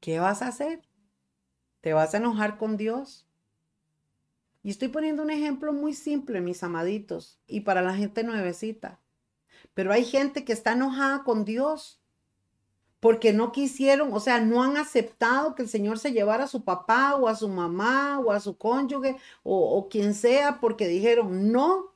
¿Qué 0.00 0.18
vas 0.20 0.42
a 0.42 0.48
hacer? 0.48 0.87
¿Te 1.80 1.92
vas 1.92 2.14
a 2.14 2.18
enojar 2.18 2.58
con 2.58 2.76
Dios? 2.76 3.26
Y 4.62 4.70
estoy 4.70 4.88
poniendo 4.88 5.22
un 5.22 5.30
ejemplo 5.30 5.72
muy 5.72 5.94
simple, 5.94 6.40
mis 6.40 6.62
amaditos, 6.62 7.38
y 7.46 7.60
para 7.60 7.82
la 7.82 7.94
gente 7.94 8.24
nuevecita. 8.24 9.00
Pero 9.74 9.92
hay 9.92 10.04
gente 10.04 10.44
que 10.44 10.52
está 10.52 10.72
enojada 10.72 11.22
con 11.22 11.44
Dios 11.44 12.00
porque 13.00 13.32
no 13.32 13.52
quisieron, 13.52 14.12
o 14.12 14.20
sea, 14.20 14.40
no 14.40 14.62
han 14.62 14.76
aceptado 14.76 15.54
que 15.54 15.62
el 15.62 15.68
Señor 15.68 15.98
se 15.98 16.12
llevara 16.12 16.44
a 16.44 16.48
su 16.48 16.64
papá 16.64 17.14
o 17.14 17.28
a 17.28 17.36
su 17.36 17.48
mamá 17.48 18.18
o 18.18 18.32
a 18.32 18.40
su 18.40 18.58
cónyuge 18.58 19.16
o, 19.44 19.88
quien 19.88 20.14
sea, 20.14 20.58
porque 20.60 20.88
dijeron, 20.88 21.52
no, 21.52 21.92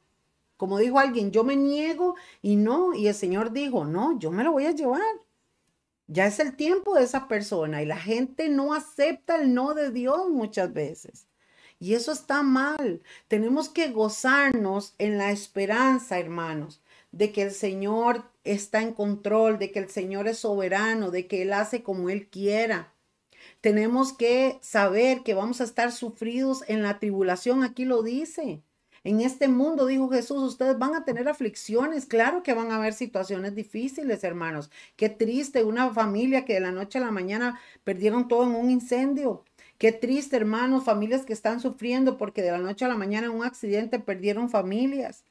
como 0.57 0.78
dijo 0.78 1.01
alguien, 1.01 1.33
yo 1.33 1.43
me 1.43 1.57
niego 1.57 2.14
y 2.41 2.55
no, 2.55 2.95
y 2.95 3.09
el 3.09 3.14
Señor 3.14 3.51
dijo, 3.51 3.85
no, 3.85 4.18
yo 4.18 4.30
me 4.30 4.45
lo 4.45 4.53
voy 4.53 4.66
a 4.66 4.72
llevar. 4.72 5.03
Ya 6.07 6.26
es 6.26 6.38
el 6.40 6.57
tiempo 6.57 6.94
de 6.94 7.05
esa 7.05 7.28
persona 7.28 7.82
y 7.82 7.86
la 7.86 7.96
gente 7.96 8.48
no 8.48 8.74
acepta 8.74 9.36
el 9.36 9.55
no 9.55 9.74
de 9.74 9.90
Dios 9.90 10.28
muchas 10.30 10.72
veces. 10.72 11.26
Y 11.78 11.94
eso 11.94 12.12
está 12.12 12.42
mal. 12.42 13.03
Tenemos 13.28 13.68
que 13.68 13.88
gozarnos 13.90 14.94
en 14.98 15.18
la 15.18 15.32
esperanza, 15.32 16.18
hermanos, 16.18 16.80
de 17.11 17.32
que 17.32 17.42
el 17.42 17.50
Señor 17.50 18.24
está 18.44 18.82
en 18.82 18.92
control, 18.94 19.59
de 19.59 19.72
que 19.72 19.80
el 19.80 19.88
Señor 19.90 20.28
es 20.28 20.38
soberano, 20.38 21.11
de 21.11 21.26
que 21.26 21.42
Él 21.42 21.53
hace 21.53 21.82
como 21.82 22.09
Él 22.09 22.28
quiera. 22.28 22.92
Tenemos 23.61 24.12
que 24.12 24.59
saber 24.62 25.22
que 25.22 25.34
vamos 25.34 25.61
a 25.61 25.64
estar 25.64 25.92
sufridos 25.92 26.64
en 26.68 26.82
la 26.82 26.98
tribulación, 26.98 27.64
aquí 27.64 27.84
lo 27.84 28.03
dice. 28.03 28.62
En 29.05 29.20
este 29.20 29.48
mundo, 29.48 29.86
dijo 29.86 30.09
Jesús, 30.09 30.42
ustedes 30.42 30.78
van 30.78 30.94
a 30.94 31.05
tener 31.05 31.28
aflicciones. 31.28 32.07
Claro 32.07 32.42
que 32.44 32.55
van 32.55 32.70
a 32.70 32.76
haber 32.76 32.94
situaciones 32.94 33.55
difíciles, 33.55 34.22
hermanos. 34.22 34.70
Qué 34.96 35.09
triste 35.09 35.64
una 35.64 35.92
familia 35.92 36.44
que 36.44 36.55
de 36.55 36.61
la 36.61 36.70
noche 36.70 36.98
a 36.98 37.00
la 37.00 37.11
mañana 37.11 37.59
perdieron 37.82 38.28
todo 38.28 38.44
en 38.44 38.55
un 38.55 38.70
incendio. 38.70 39.44
Qué 39.78 39.90
triste, 39.90 40.36
hermanos, 40.36 40.84
familias 40.84 41.24
que 41.24 41.32
están 41.32 41.59
sufriendo 41.59 42.16
porque 42.16 42.42
de 42.42 42.53
la 42.53 42.59
noche 42.59 42.84
a 42.84 42.88
la 42.88 42.96
mañana 42.96 43.30
un 43.30 43.44
accidente 43.44 43.98
perdieron 43.98 44.48
familias. 44.48 45.24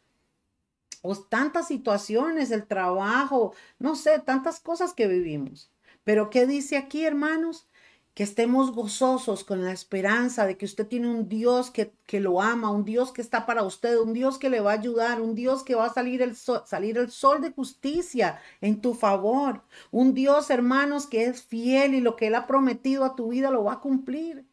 O 1.01 1.15
tantas 1.15 1.69
situaciones, 1.69 2.51
el 2.51 2.67
trabajo, 2.67 3.53
no 3.79 3.95
sé, 3.95 4.19
tantas 4.19 4.59
cosas 4.59 4.93
que 4.93 5.07
vivimos. 5.07 5.71
Pero 6.03 6.29
¿qué 6.29 6.45
dice 6.45 6.75
aquí, 6.75 7.05
hermanos? 7.05 7.67
Que 8.13 8.23
estemos 8.23 8.71
gozosos 8.73 9.43
con 9.43 9.63
la 9.63 9.71
esperanza 9.71 10.45
de 10.45 10.57
que 10.57 10.65
usted 10.65 10.85
tiene 10.85 11.07
un 11.07 11.29
Dios 11.29 11.71
que, 11.71 11.93
lo 12.19 12.41
ama, 12.41 12.69
un 12.69 12.83
Dios 12.83 13.13
que 13.13 13.21
está 13.21 13.45
para 13.45 13.63
usted, 13.63 13.97
un 13.97 14.13
Dios 14.13 14.37
que 14.37 14.49
le 14.49 14.59
va 14.59 14.71
a 14.71 14.75
ayudar, 14.75 15.21
un 15.21 15.33
Dios 15.33 15.63
que 15.63 15.75
va 15.75 15.85
a 15.85 15.93
salir 15.93 16.21
el, 16.21 16.35
sol, 16.35 16.61
salir 16.65 16.97
el 16.97 17.09
sol 17.09 17.41
de 17.41 17.51
justicia 17.51 18.39
en 18.59 18.81
tu 18.81 18.93
favor, 18.93 19.63
un 19.91 20.13
Dios, 20.13 20.49
hermanos, 20.49 21.07
que 21.07 21.25
es 21.25 21.41
fiel 21.41 21.93
y 21.93 22.01
lo 22.01 22.17
que 22.17 22.27
Él 22.27 22.35
ha 22.35 22.47
prometido 22.47 23.05
a 23.05 23.15
tu 23.15 23.29
vida 23.29 23.49
lo 23.49 23.63
va 23.63 23.73
a 23.73 23.79
cumplir. 23.79 24.45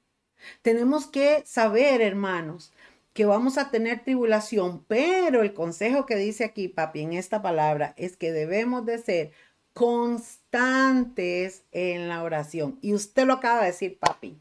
Tenemos 0.63 1.09
que 1.09 1.43
saber, 1.45 2.01
hermanos, 2.01 2.73
que 3.13 3.25
vamos 3.25 3.59
a 3.59 3.73
tener 3.73 4.05
tribulación, 4.05 4.85
pero 4.87 5.43
el 5.43 5.53
consejo 5.53 6.07
que 6.07 6.15
dice 6.15 6.45
aquí, 6.45 6.69
papi, 6.69 7.01
en 7.01 7.15
esta 7.15 7.43
palabra, 7.43 7.93
es 7.97 8.17
que 8.17 8.31
debemos 8.31 8.87
de 8.87 8.99
ser 8.99 9.33
constantes 9.79 11.63
en 11.71 12.09
la 12.09 12.25
oración. 12.25 12.81
Y 12.83 12.95
usted 12.95 13.27
lo 13.27 13.35
acaba 13.35 13.61
de 13.61 13.69
decir, 13.69 13.97
papi. 13.97 14.37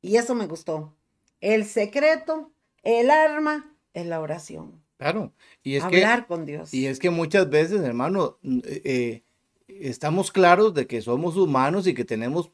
Y 0.00 0.18
eso 0.18 0.36
me 0.36 0.46
gustó. 0.46 0.94
El 1.40 1.64
secreto, 1.64 2.52
el 2.84 3.10
arma 3.10 3.74
es 3.92 4.06
la 4.06 4.20
oración. 4.20 4.80
Claro. 4.98 5.32
Y 5.64 5.74
es 5.74 5.82
Hablar 5.82 6.28
con 6.28 6.46
Dios. 6.46 6.72
Y 6.72 6.86
es 6.86 7.00
que 7.00 7.10
muchas 7.10 7.50
veces, 7.50 7.80
hermano, 7.80 8.38
eh, 8.44 8.82
eh, 8.84 9.22
estamos 9.66 10.30
claros 10.30 10.74
de 10.74 10.86
que 10.86 11.02
somos 11.02 11.36
humanos 11.36 11.88
y 11.88 11.94
que 11.94 12.04
tenemos 12.04 12.52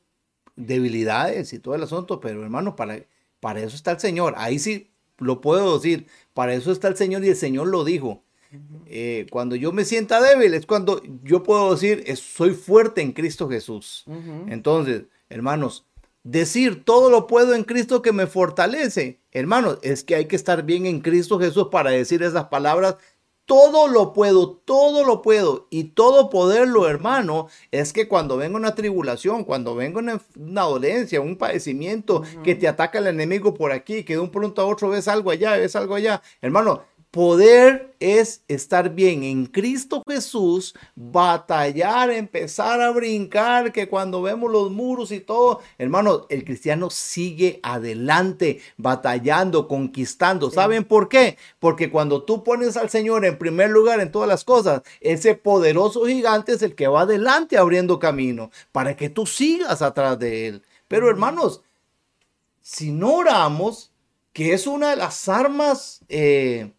debilidades 0.56 1.52
y 1.52 1.58
todo 1.58 1.74
el 1.74 1.82
asunto, 1.82 2.20
pero 2.20 2.42
hermano, 2.42 2.74
para, 2.74 3.04
para 3.38 3.60
eso 3.60 3.76
está 3.76 3.90
el 3.90 4.00
Señor. 4.00 4.32
Ahí 4.38 4.58
sí 4.58 4.90
lo 5.18 5.42
puedo 5.42 5.78
decir. 5.78 6.06
Para 6.32 6.54
eso 6.54 6.72
está 6.72 6.88
el 6.88 6.96
Señor 6.96 7.22
y 7.22 7.28
el 7.28 7.36
Señor 7.36 7.66
lo 7.66 7.84
dijo. 7.84 8.22
Eh, 8.86 9.26
cuando 9.30 9.56
yo 9.56 9.72
me 9.72 9.84
sienta 9.84 10.20
débil 10.20 10.54
es 10.54 10.66
cuando 10.66 11.02
yo 11.22 11.42
puedo 11.42 11.72
decir, 11.72 12.04
soy 12.16 12.52
fuerte 12.52 13.00
en 13.00 13.12
Cristo 13.12 13.48
Jesús. 13.48 14.04
Entonces, 14.48 15.04
hermanos, 15.28 15.86
decir 16.24 16.84
todo 16.84 17.10
lo 17.10 17.26
puedo 17.26 17.54
en 17.54 17.64
Cristo 17.64 18.02
que 18.02 18.12
me 18.12 18.26
fortalece, 18.26 19.20
hermanos, 19.32 19.78
es 19.82 20.04
que 20.04 20.14
hay 20.14 20.26
que 20.26 20.36
estar 20.36 20.64
bien 20.64 20.86
en 20.86 21.00
Cristo 21.00 21.38
Jesús 21.38 21.68
para 21.70 21.90
decir 21.90 22.22
esas 22.22 22.46
palabras. 22.46 22.96
Todo 23.44 23.88
lo 23.88 24.12
puedo, 24.12 24.50
todo 24.50 25.04
lo 25.04 25.20
puedo. 25.20 25.66
Y 25.68 25.84
todo 25.84 26.30
poderlo, 26.30 26.88
hermano, 26.88 27.48
es 27.72 27.92
que 27.92 28.06
cuando 28.06 28.36
venga 28.36 28.56
una 28.56 28.76
tribulación, 28.76 29.44
cuando 29.44 29.74
venga 29.74 29.98
una, 29.98 30.62
dolencia, 30.62 31.20
un 31.20 31.36
padecimiento, 31.36 32.22
que 32.44 32.54
te 32.54 32.68
ataca 32.68 32.98
el 32.98 33.08
enemigo 33.08 33.52
por 33.52 33.72
aquí, 33.72 34.04
que 34.04 34.14
de 34.14 34.20
un 34.20 34.30
pronto 34.30 34.62
a 34.62 34.66
otro 34.66 34.90
ves 34.90 35.08
algo 35.08 35.32
allá, 35.32 35.56
ves 35.56 35.74
algo 35.74 35.96
allá, 35.96 36.22
hermano, 36.40 36.84
Poder 37.12 37.94
es 38.00 38.42
estar 38.48 38.94
bien 38.94 39.22
en 39.22 39.44
Cristo 39.44 40.02
Jesús, 40.08 40.74
batallar, 40.94 42.10
empezar 42.10 42.80
a 42.80 42.90
brincar, 42.90 43.70
que 43.70 43.86
cuando 43.86 44.22
vemos 44.22 44.50
los 44.50 44.70
muros 44.70 45.12
y 45.12 45.20
todo, 45.20 45.60
hermano, 45.76 46.24
el 46.30 46.42
cristiano 46.42 46.88
sigue 46.88 47.60
adelante, 47.62 48.62
batallando, 48.78 49.68
conquistando. 49.68 50.50
¿Saben 50.50 50.84
por 50.84 51.10
qué? 51.10 51.36
Porque 51.58 51.90
cuando 51.90 52.22
tú 52.22 52.42
pones 52.42 52.78
al 52.78 52.88
Señor 52.88 53.26
en 53.26 53.36
primer 53.36 53.68
lugar 53.68 54.00
en 54.00 54.10
todas 54.10 54.26
las 54.26 54.42
cosas, 54.42 54.80
ese 55.02 55.34
poderoso 55.34 56.06
gigante 56.06 56.54
es 56.54 56.62
el 56.62 56.74
que 56.74 56.88
va 56.88 57.02
adelante 57.02 57.58
abriendo 57.58 57.98
camino 57.98 58.50
para 58.72 58.96
que 58.96 59.10
tú 59.10 59.26
sigas 59.26 59.82
atrás 59.82 60.18
de 60.18 60.46
él. 60.48 60.62
Pero 60.88 61.10
hermanos, 61.10 61.60
si 62.62 62.90
no 62.90 63.16
oramos, 63.16 63.92
que 64.32 64.54
es 64.54 64.66
una 64.66 64.88
de 64.88 64.96
las 64.96 65.28
armas... 65.28 66.00
Eh, 66.08 66.72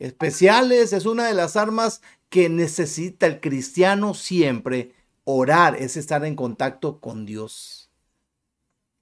especiales, 0.00 0.92
es 0.92 1.06
una 1.06 1.28
de 1.28 1.34
las 1.34 1.56
armas 1.56 2.02
que 2.28 2.48
necesita 2.48 3.26
el 3.26 3.40
cristiano 3.40 4.14
siempre. 4.14 4.92
Orar 5.24 5.76
es 5.76 5.96
estar 5.96 6.24
en 6.24 6.34
contacto 6.34 6.98
con 6.98 7.24
Dios. 7.26 7.90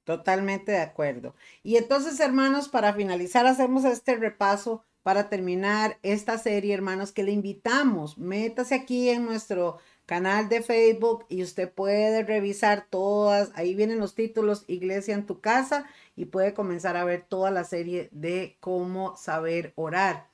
Totalmente 0.05 0.73
de 0.73 0.81
acuerdo. 0.81 1.35
Y 1.63 1.77
entonces, 1.77 2.21
hermanos, 2.21 2.69
para 2.69 2.93
finalizar, 2.93 3.47
hacemos 3.47 3.85
este 3.85 4.17
repaso 4.17 4.85
para 5.03 5.29
terminar 5.31 5.99
esta 6.03 6.37
serie, 6.37 6.75
hermanos, 6.75 7.13
que 7.13 7.23
le 7.23 7.33
invitamos. 7.33 8.19
Métase 8.19 8.75
aquí 8.75 9.09
en 9.09 9.25
nuestro 9.25 9.79
canal 10.09 10.49
de 10.49 10.63
Facebook 10.63 11.27
y 11.29 11.43
usted 11.43 11.71
puede 11.71 12.23
revisar 12.25 12.87
todas, 12.89 13.51
ahí 13.55 13.75
vienen 13.75 13.99
los 13.99 14.15
títulos 14.15 14.65
Iglesia 14.67 15.15
en 15.15 15.27
tu 15.27 15.41
casa 15.41 15.85
y 16.17 16.25
puede 16.25 16.55
comenzar 16.55 16.97
a 16.97 17.05
ver 17.05 17.27
toda 17.29 17.51
la 17.51 17.65
serie 17.65 18.09
de 18.11 18.57
cómo 18.61 19.17
saber 19.19 19.75
orar. 19.77 20.27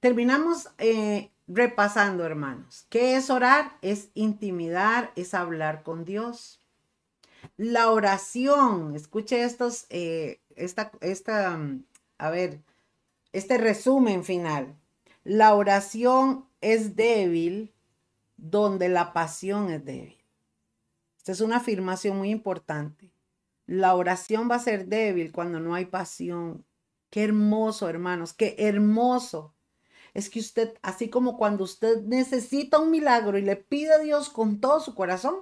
Terminamos 0.00 0.68
eh, 0.78 1.30
repasando, 1.48 2.24
hermanos. 2.24 2.86
¿Qué 2.88 3.16
es 3.16 3.30
orar? 3.30 3.76
Es 3.82 4.10
intimidar, 4.14 5.12
es 5.16 5.34
hablar 5.34 5.82
con 5.82 6.04
Dios. 6.04 6.60
La 7.56 7.90
oración, 7.90 8.94
escuche 8.94 9.42
estos, 9.42 9.86
eh, 9.90 10.40
esta, 10.54 10.92
esta, 11.00 11.58
a 12.18 12.30
ver, 12.30 12.62
este 13.32 13.58
resumen 13.58 14.24
final. 14.24 14.76
La 15.24 15.54
oración 15.54 16.46
es 16.60 16.94
débil 16.94 17.74
donde 18.36 18.88
la 18.88 19.12
pasión 19.12 19.70
es 19.70 19.84
débil. 19.84 20.16
Esta 21.16 21.32
es 21.32 21.40
una 21.40 21.56
afirmación 21.56 22.16
muy 22.16 22.30
importante. 22.30 23.10
La 23.66 23.94
oración 23.96 24.48
va 24.50 24.54
a 24.54 24.60
ser 24.60 24.86
débil 24.86 25.32
cuando 25.32 25.58
no 25.58 25.74
hay 25.74 25.86
pasión. 25.86 26.64
Qué 27.10 27.24
hermoso, 27.24 27.88
hermanos, 27.88 28.32
qué 28.32 28.54
hermoso. 28.58 29.54
Es 30.18 30.30
que 30.30 30.40
usted, 30.40 30.74
así 30.82 31.10
como 31.10 31.36
cuando 31.36 31.62
usted 31.62 32.02
necesita 32.02 32.80
un 32.80 32.90
milagro 32.90 33.38
y 33.38 33.42
le 33.42 33.54
pide 33.54 33.92
a 33.92 33.98
Dios 33.98 34.30
con 34.30 34.60
todo 34.60 34.80
su 34.80 34.96
corazón, 34.96 35.36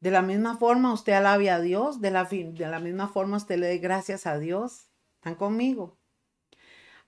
de 0.00 0.10
la 0.10 0.22
misma 0.22 0.56
forma 0.56 0.94
usted 0.94 1.12
alabe 1.12 1.50
a 1.50 1.60
Dios, 1.60 2.00
de 2.00 2.10
la, 2.10 2.24
de 2.24 2.54
la 2.66 2.80
misma 2.80 3.08
forma 3.08 3.36
usted 3.36 3.58
le 3.58 3.66
dé 3.66 3.76
gracias 3.76 4.26
a 4.26 4.38
Dios. 4.38 4.88
¿Están 5.16 5.34
conmigo? 5.34 5.98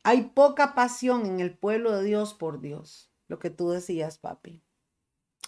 Hay 0.02 0.24
poca 0.34 0.74
pasión 0.74 1.24
en 1.24 1.40
el 1.40 1.56
pueblo 1.56 1.96
de 1.96 2.04
Dios 2.04 2.34
por 2.34 2.60
Dios, 2.60 3.10
lo 3.28 3.38
que 3.38 3.48
tú 3.48 3.70
decías, 3.70 4.18
papi. 4.18 4.62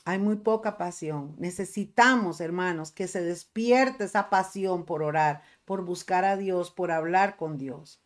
Hay 0.06 0.18
muy 0.18 0.36
poca 0.36 0.78
pasión. 0.78 1.34
Necesitamos, 1.36 2.40
hermanos, 2.40 2.92
que 2.92 3.06
se 3.08 3.20
despierte 3.20 4.04
esa 4.04 4.30
pasión 4.30 4.86
por 4.86 5.02
orar, 5.02 5.42
por 5.66 5.84
buscar 5.84 6.24
a 6.24 6.38
Dios, 6.38 6.70
por 6.70 6.90
hablar 6.90 7.36
con 7.36 7.58
Dios. 7.58 8.02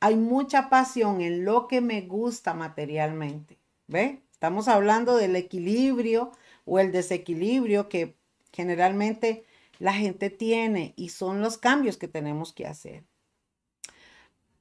Hay 0.00 0.16
mucha 0.16 0.68
pasión 0.68 1.20
en 1.20 1.44
lo 1.44 1.68
que 1.68 1.80
me 1.80 2.02
gusta 2.02 2.54
materialmente. 2.54 3.58
¿Ve? 3.86 4.22
Estamos 4.32 4.68
hablando 4.68 5.16
del 5.16 5.36
equilibrio 5.36 6.32
o 6.64 6.78
el 6.78 6.92
desequilibrio 6.92 7.88
que 7.88 8.16
generalmente 8.52 9.44
la 9.78 9.92
gente 9.92 10.30
tiene 10.30 10.94
y 10.96 11.10
son 11.10 11.40
los 11.40 11.58
cambios 11.58 11.96
que 11.96 12.08
tenemos 12.08 12.52
que 12.52 12.66
hacer. 12.66 13.04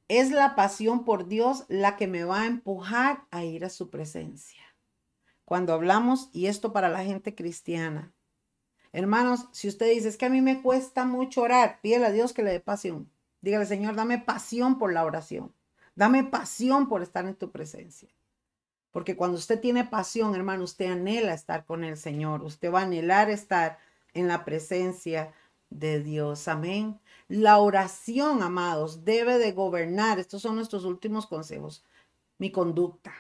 Es 0.08 0.32
la 0.32 0.56
pasión 0.56 1.04
por 1.04 1.28
Dios 1.28 1.66
la 1.68 1.98
que 1.98 2.08
me 2.08 2.24
va 2.24 2.42
a 2.42 2.46
empujar 2.46 3.26
a 3.32 3.44
ir 3.44 3.66
a 3.66 3.70
su 3.70 3.90
presencia. 3.90 4.62
Cuando 5.46 5.74
hablamos, 5.74 6.30
y 6.32 6.48
esto 6.48 6.74
para 6.74 6.90
la 6.90 7.04
gente 7.04 7.36
cristiana, 7.36 8.14
hermanos, 8.94 9.48
si 9.52 9.68
usted 9.68 9.90
dice, 9.92 10.10
es 10.10 10.18
que 10.18 10.26
a 10.26 10.30
mí 10.30 10.42
me 10.42 10.62
cuesta 10.62 11.06
mucho 11.06 11.42
orar, 11.42 11.80
pídele 11.82 12.06
a 12.06 12.12
Dios 12.12 12.34
que 12.34 12.44
le 12.44 12.52
dé 12.52 12.60
pasión. 12.60 13.12
Dígale, 13.46 13.68
Señor, 13.68 13.96
dame 13.96 14.18
pasión 14.18 14.80
por 14.80 14.92
la 14.92 15.06
oración. 15.06 15.54
Dame 15.94 16.24
pasión 16.24 16.90
por 16.90 17.04
estar 17.04 17.28
en 17.28 17.36
tu 17.36 17.52
presencia. 17.52 18.10
Porque 18.90 19.16
cuando 19.16 19.38
usted 19.38 19.60
tiene 19.60 19.86
pasión, 19.86 20.34
hermano, 20.34 20.64
usted 20.64 20.92
anhela 20.92 21.32
estar 21.36 21.64
con 21.64 21.84
el 21.84 21.96
Señor. 21.96 22.42
Usted 22.42 22.74
va 22.74 22.80
a 22.80 22.84
anhelar 22.86 23.30
estar 23.30 23.78
en 24.16 24.28
la 24.28 24.46
presencia 24.46 25.32
de 25.70 26.02
Dios. 26.02 26.48
Amén. 26.48 27.00
La 27.28 27.60
oración, 27.60 28.42
amados, 28.42 29.06
debe 29.06 29.38
de 29.38 29.52
gobernar, 29.52 30.18
estos 30.18 30.42
son 30.42 30.56
nuestros 30.56 30.84
últimos 30.84 31.28
consejos, 31.28 31.86
mi 32.40 32.52
conducta. 32.52 33.14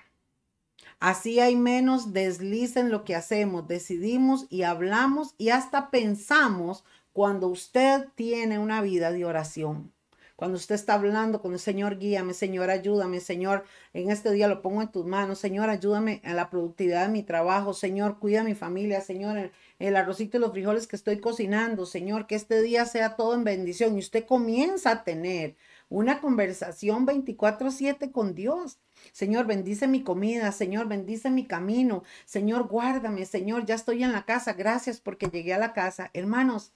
Así 1.00 1.40
hay 1.40 1.56
menos 1.56 2.14
desliz 2.14 2.78
en 2.78 2.90
lo 2.90 3.04
que 3.04 3.14
hacemos, 3.14 3.68
decidimos 3.68 4.48
y 4.50 4.64
hablamos 4.64 5.36
y 5.38 5.50
hasta 5.50 5.92
pensamos 5.92 6.84
cuando 7.14 7.48
usted 7.48 8.08
tiene 8.16 8.58
una 8.58 8.82
vida 8.82 9.12
de 9.12 9.24
oración. 9.24 9.94
Cuando 10.36 10.58
usted 10.58 10.76
está 10.76 10.96
hablando 10.96 11.42
con 11.42 11.54
el 11.54 11.60
Señor, 11.60 11.98
guíame, 11.98 12.34
Señor, 12.34 12.70
ayúdame, 12.70 13.22
Señor, 13.22 13.64
en 13.94 14.12
este 14.12 14.32
día 14.32 14.50
lo 14.50 14.62
pongo 14.62 14.82
en 14.82 14.92
tus 14.92 15.06
manos, 15.06 15.40
Señor, 15.40 15.70
ayúdame 15.70 16.22
a 16.26 16.34
la 16.34 16.50
productividad 16.50 17.06
de 17.06 17.14
mi 17.14 17.24
trabajo, 17.24 17.74
Señor, 17.74 18.20
cuida 18.20 18.42
a 18.42 18.44
mi 18.44 18.54
familia, 18.54 19.00
Señor, 19.00 19.52
el 19.80 19.96
arrocito 19.96 20.36
y 20.36 20.42
los 20.42 20.52
frijoles 20.52 20.88
que 20.88 20.98
estoy 20.98 21.22
cocinando, 21.22 21.86
Señor, 21.86 22.28
que 22.28 22.36
este 22.36 22.62
día 22.62 22.86
sea 22.86 23.16
todo 23.16 23.34
en 23.34 23.46
bendición. 23.46 23.96
Y 23.96 24.00
usted 24.00 24.26
comienza 24.26 24.92
a 24.92 25.04
tener 25.06 25.56
una 25.88 26.20
conversación 26.20 27.06
24/7 27.06 28.12
con 28.12 28.36
Dios. 28.36 28.80
Señor, 29.14 29.46
bendice 29.46 29.88
mi 29.88 30.04
comida, 30.04 30.52
Señor, 30.52 30.90
bendice 30.90 31.30
mi 31.30 31.46
camino, 31.46 32.04
Señor, 32.26 32.68
guárdame, 32.68 33.26
Señor, 33.26 33.66
ya 33.66 33.76
estoy 33.76 34.04
en 34.04 34.12
la 34.12 34.26
casa, 34.26 34.52
gracias 34.54 35.00
porque 35.00 35.30
llegué 35.30 35.54
a 35.54 35.60
la 35.60 35.72
casa. 35.72 36.10
Hermanos, 36.14 36.74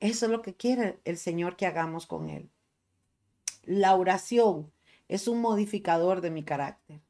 eso 0.00 0.26
es 0.26 0.32
lo 0.32 0.42
que 0.42 0.54
quiere 0.54 0.98
el 1.04 1.18
Señor 1.18 1.56
que 1.56 1.66
hagamos 1.66 2.06
con 2.06 2.30
Él. 2.30 2.50
La 3.64 3.94
oración 3.94 4.70
es 5.08 5.28
un 5.28 5.40
modificador 5.40 6.20
de 6.20 6.30
mi 6.30 6.44
carácter. 6.44 7.00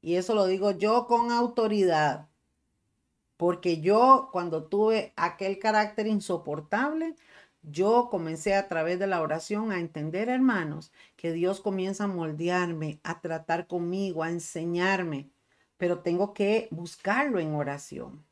Y 0.00 0.14
eso 0.16 0.34
lo 0.34 0.46
digo 0.46 0.72
yo 0.72 1.06
con 1.06 1.30
autoridad. 1.30 2.28
Porque 3.36 3.80
yo 3.80 4.30
cuando 4.32 4.64
tuve 4.64 5.12
aquel 5.16 5.58
carácter 5.58 6.06
insoportable, 6.06 7.16
yo 7.62 8.08
comencé 8.10 8.54
a 8.54 8.68
través 8.68 8.98
de 8.98 9.08
la 9.08 9.20
oración 9.20 9.72
a 9.72 9.80
entender, 9.80 10.28
hermanos, 10.28 10.92
que 11.16 11.32
Dios 11.32 11.60
comienza 11.60 12.04
a 12.04 12.08
moldearme, 12.08 13.00
a 13.02 13.20
tratar 13.20 13.66
conmigo, 13.66 14.22
a 14.22 14.30
enseñarme, 14.30 15.30
pero 15.76 15.98
tengo 15.98 16.32
que 16.32 16.68
buscarlo 16.70 17.40
en 17.40 17.54
oración. 17.54 18.24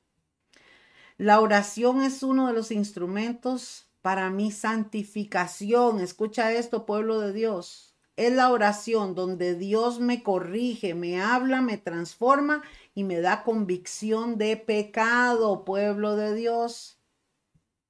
La 1.19 1.41
oración 1.41 2.03
es 2.03 2.23
uno 2.23 2.47
de 2.47 2.53
los 2.53 2.71
instrumentos 2.71 3.84
para 4.05 4.29
mi 4.29 4.53
santificación. 4.53 5.99
Escucha 5.99 6.53
esto, 6.53 6.85
pueblo 6.85 7.21
de 7.21 7.33
Dios. 7.33 7.97
Es 8.17 8.35
la 8.35 8.53
oración 8.53 9.15
donde 9.15 9.55
Dios 9.55 9.99
me 9.99 10.23
corrige, 10.23 10.95
me 10.95 11.23
habla, 11.23 11.63
me 11.63 11.79
transforma 11.79 12.63
y 12.95 13.03
me 13.03 13.23
da 13.23 13.45
convicción 13.45 14.37
de 14.37 14.59
pecado, 14.59 15.65
pueblo 15.65 16.17
de 16.17 16.35
Dios. 16.35 16.99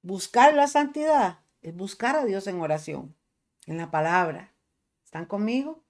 Buscar 0.03 0.53
la 0.53 0.67
santidad 0.67 1.39
es 1.61 1.75
buscar 1.75 2.15
a 2.15 2.23
Dios 2.23 2.47
en 2.47 2.61
oración, 2.61 3.13
en 3.65 3.75
la 3.75 3.91
palabra. 3.91 4.53
¿Están 5.03 5.25
conmigo? 5.25 5.83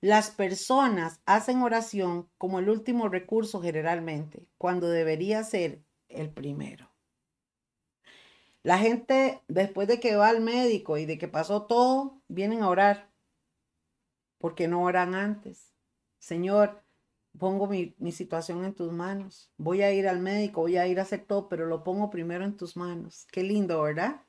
Las 0.00 0.30
personas 0.30 1.20
hacen 1.26 1.60
oración 1.60 2.26
como 2.38 2.58
el 2.58 2.70
último 2.70 3.10
recurso 3.10 3.60
generalmente, 3.60 4.46
cuando 4.56 4.88
debería 4.88 5.44
ser 5.44 5.82
el 6.08 6.30
primero. 6.30 6.89
La 8.62 8.78
gente, 8.78 9.40
después 9.48 9.88
de 9.88 10.00
que 10.00 10.16
va 10.16 10.28
al 10.28 10.40
médico 10.40 10.98
y 10.98 11.06
de 11.06 11.18
que 11.18 11.28
pasó 11.28 11.66
todo, 11.66 12.20
vienen 12.28 12.62
a 12.62 12.68
orar. 12.68 13.10
Porque 14.38 14.68
no 14.68 14.82
oran 14.82 15.14
antes. 15.14 15.72
Señor, 16.18 16.82
pongo 17.38 17.66
mi, 17.66 17.94
mi, 17.98 18.12
situación 18.12 18.64
en 18.64 18.74
tus 18.74 18.92
manos. 18.92 19.50
Voy 19.56 19.82
a 19.82 19.92
ir 19.92 20.08
al 20.08 20.20
médico, 20.20 20.62
voy 20.62 20.76
a 20.76 20.86
ir 20.86 20.98
a 20.98 21.02
hacer 21.02 21.24
todo, 21.26 21.48
pero 21.48 21.66
lo 21.66 21.84
pongo 21.84 22.10
primero 22.10 22.44
en 22.44 22.56
tus 22.56 22.76
manos. 22.76 23.26
Qué 23.32 23.42
lindo, 23.42 23.80
¿verdad? 23.82 24.22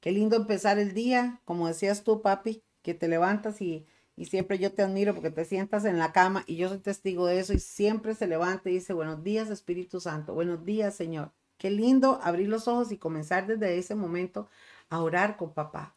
Qué 0.00 0.12
lindo 0.12 0.36
empezar 0.36 0.78
el 0.78 0.94
día, 0.94 1.40
como 1.44 1.68
decías 1.68 2.04
tú, 2.04 2.22
papi, 2.22 2.64
que 2.82 2.94
te 2.94 3.08
levantas 3.08 3.60
y, 3.60 3.86
y 4.16 4.26
siempre 4.26 4.58
yo 4.58 4.72
te 4.72 4.82
admiro 4.82 5.14
porque 5.14 5.30
te 5.30 5.44
sientas 5.44 5.84
en 5.84 5.98
la 5.98 6.12
cama 6.12 6.44
y 6.46 6.56
yo 6.56 6.68
soy 6.68 6.78
testigo 6.78 7.26
de 7.26 7.38
eso 7.38 7.52
y 7.52 7.58
siempre 7.58 8.14
se 8.14 8.26
levanta 8.26 8.70
y 8.70 8.74
dice, 8.74 8.94
buenos 8.94 9.22
días 9.22 9.50
Espíritu 9.50 10.00
Santo, 10.00 10.34
buenos 10.34 10.64
días 10.64 10.94
Señor. 10.94 11.32
Qué 11.60 11.70
lindo 11.70 12.18
abrir 12.22 12.48
los 12.48 12.68
ojos 12.68 12.90
y 12.90 12.96
comenzar 12.96 13.46
desde 13.46 13.76
ese 13.76 13.94
momento 13.94 14.48
a 14.88 15.02
orar 15.02 15.36
con 15.36 15.52
papá. 15.52 15.94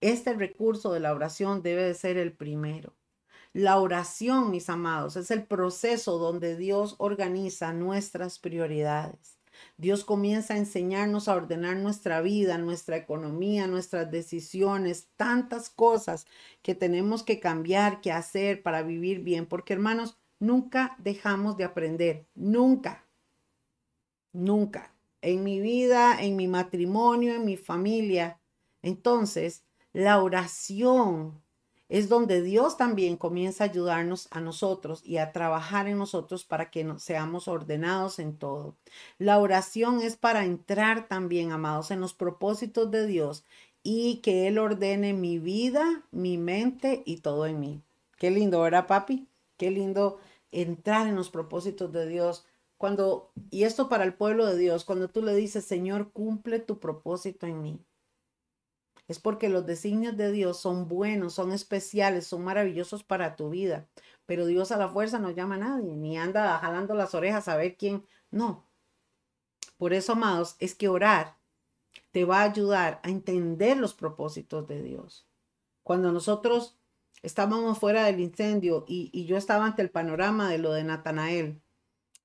Este 0.00 0.32
recurso 0.34 0.92
de 0.92 0.98
la 0.98 1.14
oración 1.14 1.62
debe 1.62 1.84
de 1.84 1.94
ser 1.94 2.16
el 2.16 2.32
primero. 2.32 2.96
La 3.52 3.78
oración, 3.78 4.50
mis 4.50 4.68
amados, 4.68 5.14
es 5.14 5.30
el 5.30 5.46
proceso 5.46 6.18
donde 6.18 6.56
Dios 6.56 6.96
organiza 6.98 7.72
nuestras 7.72 8.40
prioridades. 8.40 9.38
Dios 9.76 10.04
comienza 10.04 10.54
a 10.54 10.58
enseñarnos 10.58 11.28
a 11.28 11.36
ordenar 11.36 11.76
nuestra 11.76 12.20
vida, 12.20 12.58
nuestra 12.58 12.96
economía, 12.96 13.68
nuestras 13.68 14.10
decisiones, 14.10 15.06
tantas 15.14 15.70
cosas 15.70 16.26
que 16.60 16.74
tenemos 16.74 17.22
que 17.22 17.38
cambiar, 17.38 18.00
que 18.00 18.10
hacer 18.10 18.64
para 18.64 18.82
vivir 18.82 19.20
bien, 19.20 19.46
porque 19.46 19.74
hermanos, 19.74 20.18
nunca 20.40 20.96
dejamos 20.98 21.56
de 21.56 21.62
aprender, 21.62 22.26
nunca. 22.34 23.07
Nunca. 24.38 24.94
En 25.20 25.42
mi 25.42 25.58
vida, 25.58 26.22
en 26.22 26.36
mi 26.36 26.46
matrimonio, 26.46 27.34
en 27.34 27.44
mi 27.44 27.56
familia. 27.56 28.40
Entonces, 28.82 29.64
la 29.92 30.22
oración 30.22 31.42
es 31.88 32.08
donde 32.08 32.40
Dios 32.40 32.76
también 32.76 33.16
comienza 33.16 33.64
a 33.64 33.66
ayudarnos 33.66 34.28
a 34.30 34.40
nosotros 34.40 35.02
y 35.04 35.16
a 35.16 35.32
trabajar 35.32 35.88
en 35.88 35.98
nosotros 35.98 36.44
para 36.44 36.70
que 36.70 36.86
seamos 36.98 37.48
ordenados 37.48 38.20
en 38.20 38.36
todo. 38.36 38.76
La 39.18 39.40
oración 39.40 40.02
es 40.02 40.16
para 40.16 40.44
entrar 40.44 41.08
también, 41.08 41.50
amados, 41.50 41.90
en 41.90 42.00
los 42.00 42.14
propósitos 42.14 42.92
de 42.92 43.08
Dios 43.08 43.44
y 43.82 44.18
que 44.18 44.46
Él 44.46 44.58
ordene 44.58 45.14
mi 45.14 45.40
vida, 45.40 46.04
mi 46.12 46.38
mente 46.38 47.02
y 47.04 47.16
todo 47.16 47.46
en 47.46 47.58
mí. 47.58 47.82
Qué 48.18 48.30
lindo, 48.30 48.60
¿verdad, 48.60 48.86
papi? 48.86 49.26
Qué 49.56 49.72
lindo 49.72 50.20
entrar 50.52 51.08
en 51.08 51.16
los 51.16 51.28
propósitos 51.28 51.92
de 51.92 52.06
Dios 52.06 52.44
cuando, 52.78 53.32
y 53.50 53.64
esto 53.64 53.88
para 53.88 54.04
el 54.04 54.14
pueblo 54.14 54.46
de 54.46 54.56
Dios, 54.56 54.84
cuando 54.84 55.08
tú 55.08 55.22
le 55.22 55.34
dices, 55.34 55.64
Señor, 55.64 56.12
cumple 56.12 56.60
tu 56.60 56.78
propósito 56.80 57.46
en 57.46 57.60
mí, 57.60 57.84
es 59.08 59.18
porque 59.18 59.48
los 59.48 59.66
designios 59.66 60.16
de 60.16 60.30
Dios 60.30 60.60
son 60.60 60.86
buenos, 60.86 61.34
son 61.34 61.52
especiales, 61.52 62.26
son 62.26 62.44
maravillosos 62.44 63.04
para 63.04 63.36
tu 63.36 63.48
vida. 63.50 63.88
Pero 64.26 64.44
Dios 64.46 64.70
a 64.70 64.76
la 64.76 64.90
fuerza 64.90 65.18
no 65.18 65.30
llama 65.30 65.54
a 65.54 65.58
nadie, 65.58 65.96
ni 65.96 66.18
anda 66.18 66.58
jalando 66.58 66.94
las 66.94 67.14
orejas 67.14 67.48
a 67.48 67.56
ver 67.56 67.76
quién. 67.78 68.04
No. 68.30 68.66
Por 69.78 69.94
eso, 69.94 70.12
amados, 70.12 70.56
es 70.58 70.74
que 70.74 70.88
orar 70.88 71.38
te 72.12 72.24
va 72.24 72.40
a 72.40 72.44
ayudar 72.44 73.00
a 73.02 73.08
entender 73.10 73.78
los 73.78 73.94
propósitos 73.94 74.66
de 74.68 74.82
Dios. 74.82 75.26
cuando 75.82 76.12
nosotros 76.12 76.78
estábamos 77.22 77.78
fuera 77.78 78.04
del 78.04 78.20
incendio 78.20 78.84
y, 78.88 79.10
y 79.12 79.26
yo 79.26 79.36
estaba 79.38 79.64
ante 79.66 79.82
el 79.82 79.90
panorama 79.90 80.50
de 80.50 80.58
lo 80.58 80.72
de 80.72 80.84
Natanael, 80.84 81.62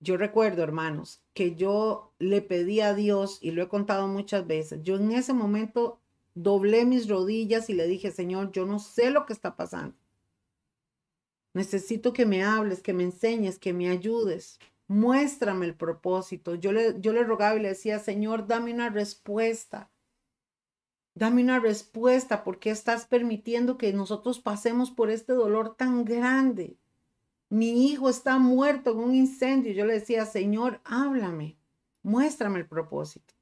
yo 0.04 0.18
recuerdo, 0.18 0.64
hermanos, 0.64 1.24
que 1.34 1.56
yo 1.56 2.14
le 2.20 2.42
pedí 2.42 2.82
a 2.82 2.94
Dios, 2.94 3.40
y 3.42 3.52
lo 3.52 3.64
he 3.64 3.68
contado 3.70 4.08
muchas 4.08 4.46
veces, 4.46 4.82
yo 4.84 4.98
en 4.98 5.12
ese 5.12 5.34
momento 5.34 6.00
doblé 6.36 6.86
mis 6.86 7.08
rodillas 7.08 7.70
y 7.70 7.74
le 7.74 7.88
dije, 7.88 8.12
Señor, 8.12 8.52
yo 8.52 8.66
no 8.66 8.80
sé 8.80 9.12
lo 9.12 9.26
que 9.26 9.34
está 9.34 9.56
pasando. 9.56 9.96
Necesito 11.54 12.14
que 12.14 12.26
me 12.26 12.44
hables, 12.44 12.82
que 12.82 12.94
me 12.94 13.04
enseñes, 13.04 13.60
que 13.60 13.74
me 13.74 13.90
ayudes. 13.90 14.60
Muéstrame 14.88 15.68
el 15.68 15.76
propósito. 15.76 16.56
Yo 16.56 16.72
le, 16.72 17.00
yo 17.00 17.14
le 17.14 17.24
rogaba 17.24 17.56
y 17.56 17.62
le 17.62 17.70
decía, 17.70 18.00
Señor, 18.00 18.48
dame 18.48 18.74
una 18.74 18.90
respuesta. 18.90 19.92
Dame 21.16 21.44
una 21.44 21.60
respuesta 21.60 22.44
porque 22.44 22.72
estás 22.72 23.06
permitiendo 23.06 23.78
que 23.78 23.94
nosotros 23.94 24.40
pasemos 24.40 24.90
por 24.90 25.12
este 25.12 25.34
dolor 25.34 25.76
tan 25.76 26.06
grande. 26.06 26.80
Mi 27.54 27.86
hijo 27.86 28.10
está 28.10 28.40
muerto 28.40 28.94
en 28.94 28.98
un 28.98 29.14
incendio. 29.14 29.74
Yo 29.74 29.86
le 29.86 29.94
decía, 29.94 30.26
Señor, 30.26 30.82
háblame, 30.86 31.56
muéstrame 32.02 32.58
el 32.58 32.66
propósito. 32.66 33.36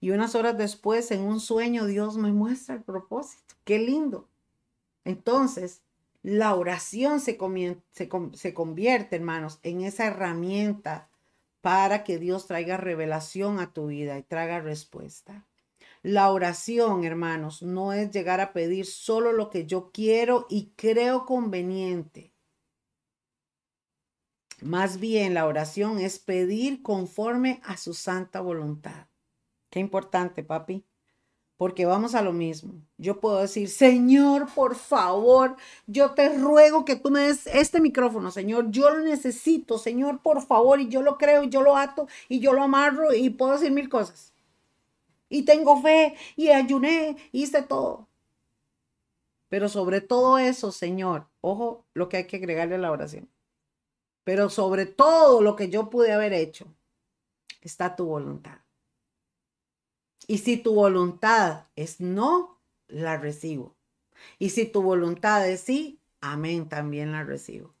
Y 0.00 0.10
unas 0.10 0.34
horas 0.34 0.58
después, 0.58 1.12
en 1.12 1.20
un 1.20 1.38
sueño, 1.38 1.86
Dios 1.86 2.16
me 2.16 2.32
muestra 2.32 2.74
el 2.74 2.82
propósito. 2.82 3.54
Qué 3.62 3.78
lindo. 3.78 4.28
Entonces, 5.04 5.82
la 6.24 6.52
oración 6.56 7.20
se, 7.20 7.38
se, 7.92 8.54
convierte, 8.54 9.14
hermanos, 9.14 9.60
en 9.62 9.82
esa 9.82 10.06
herramienta 10.06 11.08
para 11.60 12.02
que 12.02 12.18
Dios 12.18 12.48
traiga 12.48 12.76
revelación 12.76 13.60
a 13.60 13.72
tu 13.72 13.86
vida 13.86 14.18
y 14.18 14.24
traiga 14.24 14.58
respuesta. 14.58 15.46
La 16.02 16.28
oración, 16.32 17.04
hermanos, 17.04 17.62
no 17.62 17.92
es 17.92 18.10
llegar 18.10 18.40
a 18.40 18.52
pedir 18.52 18.84
solo 18.84 19.30
lo 19.30 19.48
que 19.48 19.64
yo 19.64 19.92
quiero 19.92 20.48
y 20.50 20.72
creo 20.74 21.24
conveniente. 21.24 22.33
Más 24.62 25.00
bien, 25.00 25.34
la 25.34 25.46
oración 25.46 25.98
es 25.98 26.18
pedir 26.18 26.82
conforme 26.82 27.60
a 27.64 27.76
su 27.76 27.94
santa 27.94 28.40
voluntad. 28.40 29.06
Qué 29.70 29.80
importante, 29.80 30.42
papi 30.42 30.84
porque 31.56 31.86
vamos 31.86 32.14
a 32.14 32.22
lo 32.22 32.32
mismo. 32.32 32.74
Yo 32.98 33.20
puedo 33.20 33.40
decir, 33.40 33.68
Señor, 33.68 34.48
por 34.54 34.74
favor, 34.74 35.56
yo 35.86 36.10
te 36.12 36.36
ruego 36.36 36.84
que 36.84 36.96
tú 36.96 37.10
me 37.10 37.20
des 37.20 37.46
este 37.46 37.80
micrófono, 37.80 38.30
Señor, 38.30 38.70
yo 38.70 38.90
lo 38.90 39.00
necesito, 39.00 39.78
Señor, 39.78 40.20
por 40.20 40.44
favor, 40.44 40.80
y 40.80 40.88
yo 40.88 41.02
lo 41.02 41.16
creo, 41.16 41.44
y 41.44 41.48
yo 41.48 41.62
lo 41.62 41.76
ato, 41.76 42.08
y 42.28 42.40
yo 42.40 42.52
lo 42.52 42.62
amarro, 42.62 43.14
y 43.14 43.30
puedo 43.30 43.52
decir 43.52 43.70
mil 43.70 43.88
cosas. 43.88 44.32
Y 45.28 45.42
tengo 45.42 45.80
fe, 45.80 46.16
y 46.36 46.48
ayuné, 46.48 47.16
hice 47.32 47.62
todo. 47.62 48.08
Pero 49.48 49.68
sobre 49.68 50.00
todo 50.00 50.38
eso, 50.38 50.72
Señor, 50.72 51.28
ojo 51.40 51.84
lo 51.94 52.08
que 52.08 52.18
hay 52.18 52.26
que 52.26 52.36
agregarle 52.36 52.74
a 52.74 52.78
la 52.78 52.90
oración. 52.90 53.28
Pero 54.24 54.48
sobre 54.48 54.86
todo 54.86 55.42
lo 55.42 55.54
que 55.54 55.68
yo 55.68 55.90
pude 55.90 56.12
haber 56.12 56.32
hecho, 56.32 56.66
está 57.60 57.94
tu 57.94 58.06
voluntad. 58.06 58.58
Y 60.26 60.38
si 60.38 60.56
tu 60.56 60.74
voluntad 60.74 61.66
es 61.76 62.00
no, 62.00 62.58
la 62.88 63.18
recibo. 63.18 63.76
Y 64.38 64.50
si 64.50 64.66
tu 64.66 64.82
voluntad 64.82 65.48
es 65.48 65.60
sí, 65.60 66.00
amén, 66.20 66.68
también 66.68 67.12
la 67.12 67.24
recibo. 67.24 67.74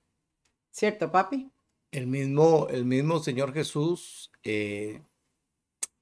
¿Cierto, 0.70 1.10
papi? 1.10 1.50
El 1.90 2.06
mismo, 2.06 2.66
el 2.68 2.84
mismo 2.84 3.20
Señor 3.20 3.54
Jesús, 3.54 4.30
eh, 4.42 5.00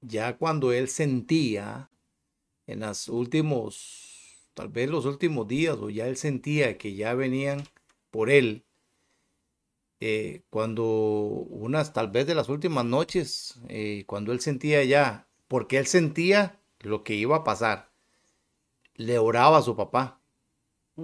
ya 0.01 0.37
cuando 0.37 0.73
él 0.73 0.89
sentía 0.89 1.89
en 2.65 2.79
los 2.81 3.07
últimos, 3.07 4.49
tal 4.53 4.69
vez 4.69 4.89
los 4.89 5.05
últimos 5.05 5.47
días, 5.47 5.77
o 5.77 5.89
ya 5.89 6.07
él 6.07 6.17
sentía 6.17 6.77
que 6.77 6.95
ya 6.95 7.13
venían 7.13 7.63
por 8.09 8.29
él, 8.29 8.65
eh, 10.05 10.43
cuando 10.49 10.83
unas, 10.83 11.93
tal 11.93 12.11
vez 12.11 12.27
de 12.27 12.35
las 12.35 12.49
últimas 12.49 12.83
noches, 12.83 13.61
eh, 13.69 14.03
cuando 14.05 14.33
él 14.33 14.41
sentía 14.41 14.83
ya 14.83 15.29
porque 15.47 15.77
él 15.77 15.87
sentía 15.87 16.59
lo 16.79 17.05
que 17.05 17.15
iba 17.15 17.37
a 17.37 17.43
pasar. 17.45 17.93
Le 18.95 19.17
oraba 19.17 19.59
a 19.59 19.61
su 19.61 19.77
papá. 19.77 20.19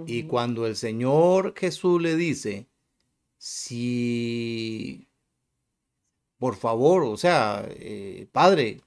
Y 0.06 0.24
cuando 0.24 0.66
el 0.66 0.76
Señor 0.76 1.54
Jesús 1.56 2.02
le 2.02 2.14
dice, 2.14 2.68
si, 3.38 5.08
por 6.38 6.56
favor, 6.56 7.02
o 7.04 7.16
sea, 7.16 7.66
eh, 7.70 8.28
Padre, 8.32 8.82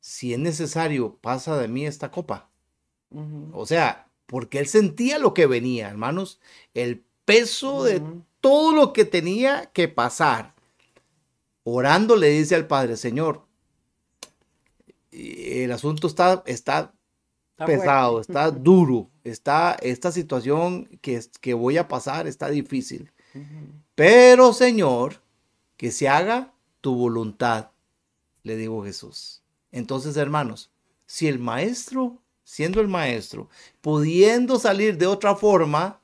si 0.00 0.32
es 0.32 0.38
necesario, 0.38 1.16
pasa 1.16 1.58
de 1.58 1.68
mí 1.68 1.84
esta 1.84 2.10
copa. 2.10 2.50
O 3.52 3.66
sea, 3.66 4.10
porque 4.24 4.58
él 4.58 4.66
sentía 4.66 5.18
lo 5.18 5.34
que 5.34 5.46
venía, 5.46 5.90
hermanos, 5.90 6.40
el 6.72 7.04
peso 7.30 7.84
de 7.84 8.02
todo 8.40 8.72
lo 8.72 8.92
que 8.92 9.04
tenía 9.04 9.66
que 9.66 9.86
pasar. 9.86 10.54
Orando 11.62 12.16
le 12.16 12.30
dice 12.30 12.56
al 12.56 12.66
Padre, 12.66 12.96
Señor, 12.96 13.46
el 15.12 15.70
asunto 15.70 16.08
está, 16.08 16.42
está, 16.46 16.92
pesado, 17.66 18.20
está 18.20 18.50
duro, 18.50 19.10
está 19.22 19.76
esta 19.80 20.10
situación 20.10 20.88
que, 21.00 21.20
que 21.40 21.54
voy 21.54 21.76
a 21.76 21.86
pasar 21.86 22.26
está 22.26 22.48
difícil. 22.48 23.12
Pero 23.94 24.52
Señor, 24.52 25.22
que 25.76 25.92
se 25.92 26.08
haga 26.08 26.52
tu 26.80 26.96
voluntad, 26.96 27.70
le 28.42 28.56
digo 28.56 28.84
Jesús. 28.84 29.44
Entonces, 29.70 30.16
hermanos, 30.16 30.72
si 31.06 31.28
el 31.28 31.38
maestro, 31.38 32.20
siendo 32.42 32.80
el 32.80 32.88
maestro, 32.88 33.48
pudiendo 33.80 34.58
salir 34.58 34.96
de 34.98 35.06
otra 35.06 35.36
forma, 35.36 35.99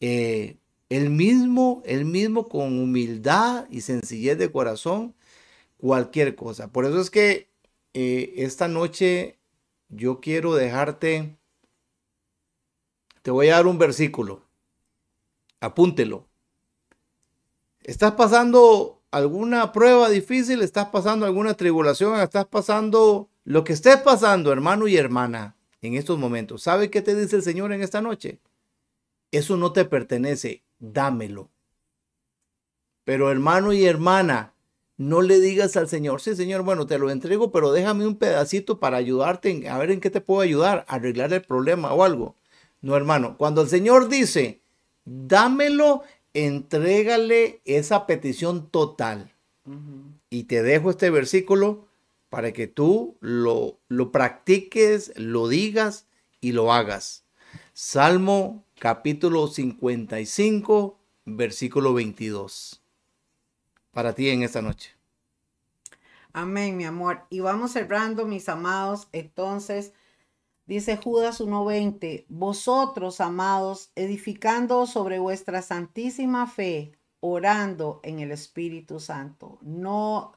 eh, 0.00 0.58
el 0.88 1.10
mismo, 1.10 1.82
el 1.86 2.04
mismo 2.04 2.48
con 2.48 2.78
humildad 2.80 3.66
y 3.70 3.82
sencillez 3.82 4.38
de 4.38 4.50
corazón, 4.50 5.14
cualquier 5.78 6.34
cosa. 6.36 6.72
Por 6.72 6.84
eso 6.84 7.00
es 7.00 7.10
que 7.10 7.50
eh, 7.94 8.34
esta 8.36 8.68
noche 8.68 9.38
yo 9.88 10.20
quiero 10.20 10.54
dejarte, 10.54 11.36
te 13.22 13.30
voy 13.30 13.48
a 13.48 13.56
dar 13.56 13.66
un 13.66 13.78
versículo, 13.78 14.46
apúntelo. 15.60 16.26
¿Estás 17.82 18.12
pasando 18.12 19.02
alguna 19.10 19.72
prueba 19.72 20.08
difícil? 20.10 20.62
¿Estás 20.62 20.88
pasando 20.88 21.26
alguna 21.26 21.54
tribulación? 21.54 22.20
¿Estás 22.20 22.46
pasando 22.46 23.30
lo 23.44 23.64
que 23.64 23.72
estés 23.72 23.96
pasando, 23.98 24.52
hermano 24.52 24.86
y 24.86 24.96
hermana, 24.96 25.56
en 25.82 25.94
estos 25.94 26.18
momentos? 26.18 26.62
¿Sabe 26.62 26.90
qué 26.90 27.02
te 27.02 27.14
dice 27.14 27.36
el 27.36 27.42
Señor 27.42 27.72
en 27.72 27.82
esta 27.82 28.00
noche? 28.00 28.40
Eso 29.30 29.56
no 29.56 29.72
te 29.72 29.84
pertenece, 29.84 30.62
dámelo. 30.78 31.50
Pero 33.04 33.30
hermano 33.30 33.72
y 33.72 33.84
hermana, 33.84 34.54
no 34.96 35.22
le 35.22 35.40
digas 35.40 35.76
al 35.76 35.88
Señor, 35.88 36.20
sí, 36.20 36.36
Señor, 36.36 36.62
bueno, 36.62 36.86
te 36.86 36.98
lo 36.98 37.10
entrego, 37.10 37.50
pero 37.50 37.72
déjame 37.72 38.06
un 38.06 38.16
pedacito 38.16 38.78
para 38.78 38.98
ayudarte, 38.98 39.68
a 39.68 39.78
ver 39.78 39.90
en 39.92 40.00
qué 40.00 40.10
te 40.10 40.20
puedo 40.20 40.42
ayudar, 40.42 40.84
arreglar 40.88 41.32
el 41.32 41.42
problema 41.42 41.94
o 41.94 42.04
algo. 42.04 42.36
No, 42.82 42.96
hermano, 42.96 43.36
cuando 43.38 43.62
el 43.62 43.68
Señor 43.68 44.08
dice, 44.08 44.60
dámelo, 45.04 46.02
entrégale 46.34 47.60
esa 47.64 48.06
petición 48.06 48.68
total. 48.70 49.32
Y 50.28 50.44
te 50.44 50.62
dejo 50.62 50.90
este 50.90 51.10
versículo 51.10 51.86
para 52.28 52.52
que 52.52 52.66
tú 52.66 53.16
lo, 53.20 53.78
lo 53.88 54.12
practiques, 54.12 55.12
lo 55.16 55.48
digas 55.48 56.06
y 56.40 56.52
lo 56.52 56.72
hagas. 56.72 57.24
Salmo 57.72 58.64
capítulo 58.80 59.46
55, 59.46 60.98
versículo 61.26 61.92
22 61.92 62.82
para 63.90 64.14
ti 64.14 64.30
en 64.30 64.42
esta 64.42 64.62
noche. 64.62 64.96
Amén, 66.32 66.78
mi 66.78 66.86
amor. 66.86 67.26
Y 67.28 67.40
vamos 67.40 67.72
cerrando, 67.72 68.24
mis 68.24 68.48
amados. 68.48 69.08
Entonces, 69.12 69.92
dice 70.64 70.96
Judas 70.96 71.42
1.20, 71.42 72.24
vosotros, 72.30 73.20
amados, 73.20 73.92
edificando 73.96 74.86
sobre 74.86 75.18
vuestra 75.18 75.60
santísima 75.60 76.46
fe, 76.46 76.92
orando 77.20 78.00
en 78.02 78.20
el 78.20 78.30
Espíritu 78.30 78.98
Santo. 78.98 79.58
No, 79.60 80.32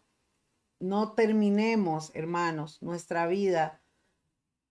no 0.81 1.13
terminemos, 1.13 2.11
hermanos, 2.13 2.81
nuestra 2.81 3.25
vida 3.25 3.79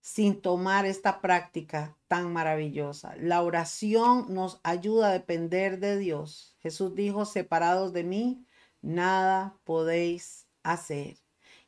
sin 0.03 0.41
tomar 0.41 0.85
esta 0.85 1.21
práctica 1.21 1.95
tan 2.09 2.33
maravillosa. 2.33 3.15
La 3.21 3.41
oración 3.41 4.25
nos 4.33 4.59
ayuda 4.61 5.07
a 5.07 5.13
depender 5.13 5.79
de 5.79 5.97
Dios. 5.97 6.57
Jesús 6.59 6.93
dijo, 6.93 7.23
separados 7.23 7.93
de 7.93 8.03
mí, 8.03 8.45
nada 8.81 9.57
podéis 9.63 10.45
hacer. 10.61 11.19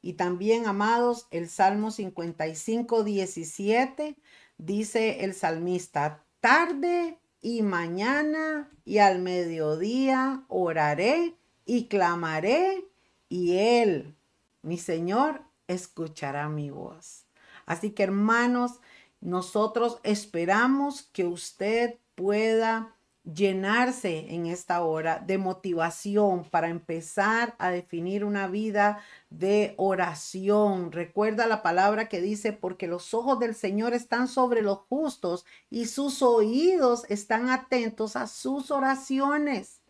Y 0.02 0.14
también, 0.14 0.68
amados, 0.68 1.28
el 1.32 1.48
Salmo 1.48 1.92
55, 1.92 3.06
17 3.06 4.18
dice 4.58 5.24
el 5.24 5.34
salmista, 5.34 6.26
tarde 6.42 7.18
y 7.40 7.62
mañana 7.62 8.70
y 8.84 8.98
al 8.98 9.20
mediodía 9.20 10.44
oraré 10.50 11.38
y 11.64 11.88
clamaré 11.88 12.86
y 13.30 13.56
Él, 13.60 14.18
mi 14.62 14.78
Señor, 14.78 15.42
escuchará 15.68 16.50
mi 16.50 16.70
voz. 16.70 17.25
Así 17.66 17.92
que 17.92 18.04
hermanos, 18.04 18.80
nosotros 19.22 20.00
esperamos 20.04 21.04
que 21.04 21.26
usted 21.26 21.98
pueda 22.16 22.96
llenarse 23.26 24.34
en 24.36 24.46
esta 24.46 24.84
hora 24.84 25.18
de 25.26 25.38
motivación 25.38 26.48
para 26.50 26.70
empezar 26.70 27.56
a 27.58 27.70
definir 27.70 28.24
una 28.24 28.48
vida 28.48 29.00
de 29.30 29.74
oración. 29.78 30.92
Recuerda 30.92 31.48
la 31.48 31.64
palabra 31.64 32.08
que 32.08 32.22
dice, 32.22 32.54
porque 32.54 32.88
los 32.88 33.14
ojos 33.14 33.40
del 33.40 33.56
Señor 33.56 33.94
están 33.94 34.28
sobre 34.28 34.62
los 34.62 34.80
justos 34.90 35.46
y 35.70 35.86
sus 35.86 36.22
oídos 36.22 37.06
están 37.10 37.50
atentos 37.50 38.16
a 38.16 38.28
sus 38.28 38.70
oraciones. 38.70 39.82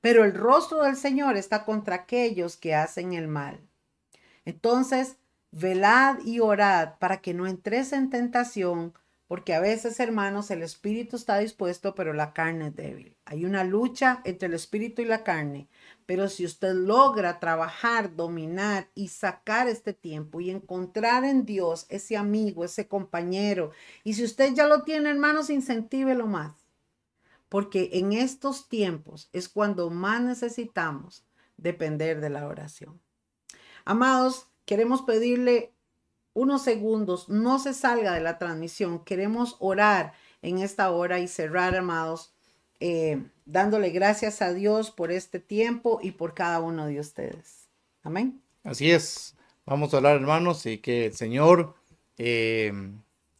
Pero 0.00 0.24
el 0.24 0.34
rostro 0.34 0.82
del 0.82 0.96
Señor 0.96 1.36
está 1.36 1.64
contra 1.64 1.94
aquellos 1.96 2.56
que 2.56 2.74
hacen 2.74 3.12
el 3.12 3.28
mal. 3.28 3.60
Entonces, 4.44 5.18
velad 5.50 6.18
y 6.24 6.40
orad 6.40 6.98
para 6.98 7.20
que 7.20 7.34
no 7.34 7.46
entres 7.46 7.92
en 7.92 8.10
tentación 8.10 8.94
porque 9.30 9.54
a 9.54 9.60
veces, 9.60 10.00
hermanos, 10.00 10.50
el 10.50 10.60
espíritu 10.60 11.14
está 11.14 11.38
dispuesto, 11.38 11.94
pero 11.94 12.12
la 12.12 12.32
carne 12.32 12.66
es 12.66 12.74
débil. 12.74 13.16
Hay 13.24 13.44
una 13.44 13.62
lucha 13.62 14.22
entre 14.24 14.48
el 14.48 14.54
espíritu 14.54 15.02
y 15.02 15.04
la 15.04 15.22
carne, 15.22 15.68
pero 16.04 16.28
si 16.28 16.44
usted 16.44 16.74
logra 16.74 17.38
trabajar, 17.38 18.16
dominar 18.16 18.88
y 18.96 19.06
sacar 19.06 19.68
este 19.68 19.92
tiempo 19.92 20.40
y 20.40 20.50
encontrar 20.50 21.22
en 21.22 21.46
Dios 21.46 21.86
ese 21.90 22.16
amigo, 22.16 22.64
ese 22.64 22.88
compañero, 22.88 23.70
y 24.02 24.14
si 24.14 24.24
usted 24.24 24.52
ya 24.52 24.66
lo 24.66 24.82
tiene, 24.82 25.10
hermanos, 25.10 25.48
incentívelo 25.48 26.26
más, 26.26 26.66
porque 27.48 27.90
en 27.92 28.12
estos 28.12 28.68
tiempos 28.68 29.30
es 29.32 29.48
cuando 29.48 29.90
más 29.90 30.20
necesitamos 30.22 31.24
depender 31.56 32.20
de 32.20 32.30
la 32.30 32.48
oración. 32.48 33.00
Amados, 33.84 34.49
queremos 34.70 35.02
pedirle 35.02 35.72
unos 36.32 36.62
segundos, 36.62 37.28
no 37.28 37.58
se 37.58 37.74
salga 37.74 38.14
de 38.14 38.20
la 38.20 38.38
transmisión. 38.38 39.04
Queremos 39.04 39.56
orar 39.58 40.12
en 40.42 40.60
esta 40.60 40.92
hora 40.92 41.18
y 41.18 41.26
cerrar, 41.26 41.74
amados, 41.74 42.32
eh, 42.78 43.20
dándole 43.46 43.90
gracias 43.90 44.40
a 44.42 44.54
Dios 44.54 44.92
por 44.92 45.10
este 45.10 45.40
tiempo 45.40 45.98
y 46.00 46.12
por 46.12 46.34
cada 46.34 46.60
uno 46.60 46.86
de 46.86 47.00
ustedes. 47.00 47.68
Amén. 48.04 48.40
Así 48.62 48.92
es. 48.92 49.34
Vamos 49.66 49.92
a 49.92 49.96
orar, 49.96 50.14
hermanos, 50.14 50.64
y 50.66 50.78
que 50.78 51.06
el 51.06 51.14
Señor 51.14 51.74
eh, 52.16 52.72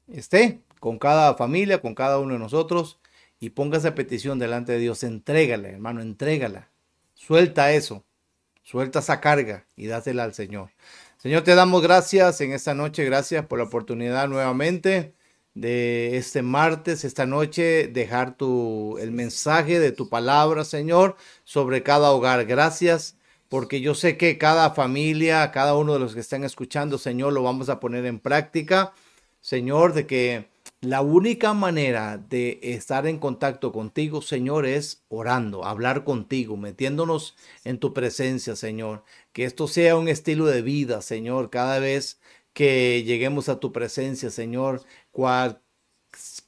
esté 0.09 0.63
con 0.81 0.99
cada 0.99 1.37
familia, 1.37 1.81
con 1.81 1.95
cada 1.95 2.19
uno 2.19 2.33
de 2.33 2.41
nosotros 2.41 2.99
y 3.39 3.51
ponga 3.51 3.79
esa 3.79 3.95
petición 3.95 4.41
delante 4.41 4.73
de 4.73 4.79
Dios. 4.81 5.05
Entrégala, 5.05 5.69
hermano, 5.69 6.03
entrégala. 6.03 6.71
Suelta 7.15 7.71
eso. 7.71 8.05
Suelta 8.65 8.99
esa 8.99 9.21
carga 9.21 9.65
y 9.77 9.87
dásela 9.87 10.25
al 10.25 10.35
Señor. 10.35 10.71
Señor, 11.23 11.43
te 11.45 11.55
damos 11.55 11.83
gracias 11.83 12.41
en 12.41 12.53
esta 12.53 12.73
noche, 12.73 13.05
gracias 13.05 13.45
por 13.45 13.59
la 13.59 13.67
oportunidad 13.67 14.27
nuevamente 14.27 15.15
de 15.53 16.17
este 16.17 16.41
martes, 16.41 17.05
esta 17.05 17.27
noche, 17.27 17.89
dejar 17.89 18.39
tu, 18.39 18.97
el 18.99 19.11
mensaje 19.13 19.79
de 19.81 19.93
tu 19.93 20.09
palabra, 20.09 20.65
Señor, 20.65 21.17
sobre 21.45 21.83
cada 21.83 22.13
hogar. 22.13 22.47
Gracias, 22.47 23.19
porque 23.51 23.83
yo 23.83 23.95
sé 23.95 24.17
que 24.17 24.39
cada 24.39 24.71
familia, 24.71 25.51
cada 25.53 25.77
uno 25.77 25.93
de 25.93 25.99
los 25.99 26.15
que 26.15 26.21
están 26.21 26.43
escuchando, 26.43 26.97
Señor, 26.97 27.35
lo 27.35 27.43
vamos 27.43 27.69
a 27.69 27.81
poner 27.81 28.07
en 28.07 28.19
práctica. 28.19 28.95
Señor, 29.43 29.93
de 29.93 30.07
que 30.07 30.50
la 30.83 31.03
única 31.03 31.53
manera 31.53 32.17
de 32.17 32.59
estar 32.63 33.07
en 33.07 33.19
contacto 33.19 33.71
contigo, 33.73 34.23
Señor, 34.23 34.65
es 34.67 35.05
orando, 35.09 35.65
hablar 35.65 36.05
contigo, 36.05 36.57
metiéndonos 36.57 37.37
en 37.65 37.79
tu 37.79 37.93
presencia, 37.93 38.57
Señor. 38.57 39.05
Que 39.33 39.45
esto 39.45 39.69
sea 39.69 39.97
un 39.97 40.09
estilo 40.09 40.47
de 40.47 40.63
vida, 40.63 41.03
Señor, 41.03 41.51
cada 41.51 41.79
vez 41.81 42.21
que 42.55 43.05
lleguemos 43.05 43.49
a 43.49 43.61
tu 43.61 43.73
presencia, 43.73 44.31
Señor, 44.31 44.83
cual 45.13 45.63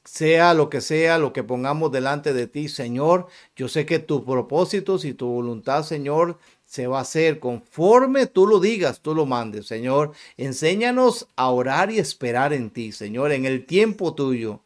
sea 0.05 0.55
lo 0.55 0.70
que 0.70 0.80
sea, 0.80 1.18
lo 1.18 1.33
que 1.33 1.45
pongamos 1.45 1.93
delante 1.93 2.33
de 2.33 2.47
ti, 2.47 2.68
Señor. 2.68 3.28
Yo 3.57 3.68
sé 3.68 3.87
que 3.87 3.99
tus 3.99 4.22
propósitos 4.22 5.05
y 5.05 5.14
tu 5.14 5.26
voluntad, 5.28 5.85
Señor, 5.85 6.39
se 6.73 6.87
va 6.87 7.01
a 7.01 7.03
hacer 7.03 7.39
conforme 7.39 8.27
tú 8.27 8.47
lo 8.47 8.59
digas, 8.59 9.01
tú 9.01 9.14
lo 9.14 9.27
mandes, 9.27 9.66
Señor. 9.66 10.12
Enséñanos 10.39 11.29
a 11.37 11.51
orar 11.51 11.91
y 11.93 11.99
esperar 11.99 12.55
en 12.55 12.70
ti, 12.70 12.93
Señor, 12.93 13.31
en 13.33 13.45
el 13.45 13.66
tiempo 13.66 14.14
tuyo. 14.14 14.61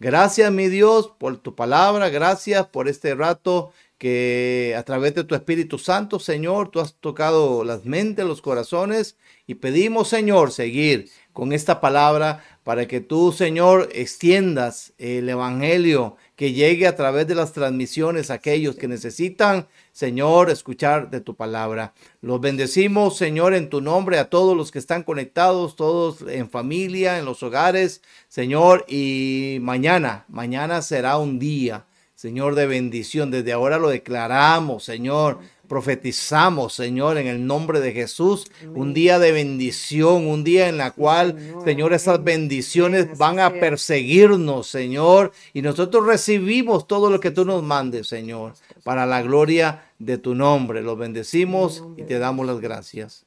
Gracias, 0.00 0.50
mi 0.50 0.66
Dios, 0.66 1.12
por 1.16 1.36
tu 1.36 1.54
palabra. 1.54 2.08
Gracias 2.08 2.66
por 2.66 2.88
este 2.88 3.14
rato 3.14 3.72
que 3.96 4.74
a 4.76 4.82
través 4.82 5.14
de 5.14 5.22
tu 5.22 5.36
Espíritu 5.36 5.78
Santo, 5.78 6.18
Señor, 6.18 6.72
tú 6.72 6.80
has 6.80 6.94
tocado 6.94 7.62
las 7.62 7.84
mentes, 7.84 8.26
los 8.26 8.42
corazones 8.42 9.16
y 9.46 9.54
pedimos, 9.54 10.08
Señor, 10.08 10.50
seguir 10.50 11.10
con 11.32 11.52
esta 11.52 11.80
palabra 11.80 12.44
para 12.64 12.86
que 12.86 13.00
tú, 13.00 13.32
Señor, 13.32 13.88
extiendas 13.92 14.92
el 14.98 15.28
Evangelio 15.28 16.16
que 16.36 16.52
llegue 16.52 16.86
a 16.86 16.94
través 16.94 17.26
de 17.26 17.34
las 17.34 17.52
transmisiones 17.52 18.30
a 18.30 18.34
aquellos 18.34 18.76
que 18.76 18.86
necesitan, 18.88 19.66
Señor, 19.92 20.48
escuchar 20.48 21.10
de 21.10 21.20
tu 21.20 21.34
palabra. 21.34 21.92
Los 22.20 22.40
bendecimos, 22.40 23.16
Señor, 23.16 23.54
en 23.54 23.68
tu 23.68 23.80
nombre 23.80 24.18
a 24.18 24.30
todos 24.30 24.56
los 24.56 24.70
que 24.70 24.78
están 24.78 25.02
conectados, 25.02 25.74
todos 25.74 26.22
en 26.28 26.48
familia, 26.48 27.18
en 27.18 27.24
los 27.24 27.42
hogares, 27.42 28.00
Señor, 28.28 28.84
y 28.88 29.58
mañana, 29.60 30.24
mañana 30.28 30.82
será 30.82 31.18
un 31.18 31.38
día, 31.38 31.86
Señor, 32.14 32.54
de 32.54 32.66
bendición. 32.66 33.32
Desde 33.32 33.52
ahora 33.52 33.78
lo 33.78 33.88
declaramos, 33.88 34.84
Señor 34.84 35.40
profetizamos, 35.72 36.74
Señor, 36.74 37.16
en 37.16 37.26
el 37.26 37.46
nombre 37.46 37.80
de 37.80 37.92
Jesús, 37.92 38.52
un 38.74 38.92
día 38.92 39.18
de 39.18 39.32
bendición, 39.32 40.26
un 40.26 40.44
día 40.44 40.68
en 40.68 40.76
la 40.76 40.90
cual, 40.90 41.38
Señor, 41.64 41.94
esas 41.94 42.22
bendiciones 42.22 43.16
van 43.16 43.40
a 43.40 43.48
perseguirnos, 43.48 44.66
Señor, 44.66 45.32
y 45.54 45.62
nosotros 45.62 46.04
recibimos 46.04 46.86
todo 46.86 47.08
lo 47.08 47.20
que 47.20 47.30
tú 47.30 47.46
nos 47.46 47.62
mandes, 47.62 48.06
Señor, 48.06 48.52
para 48.84 49.06
la 49.06 49.22
gloria 49.22 49.90
de 49.98 50.18
tu 50.18 50.34
nombre. 50.34 50.82
Los 50.82 50.98
bendecimos 50.98 51.82
y 51.96 52.02
te 52.02 52.18
damos 52.18 52.44
las 52.44 52.60
gracias. 52.60 53.24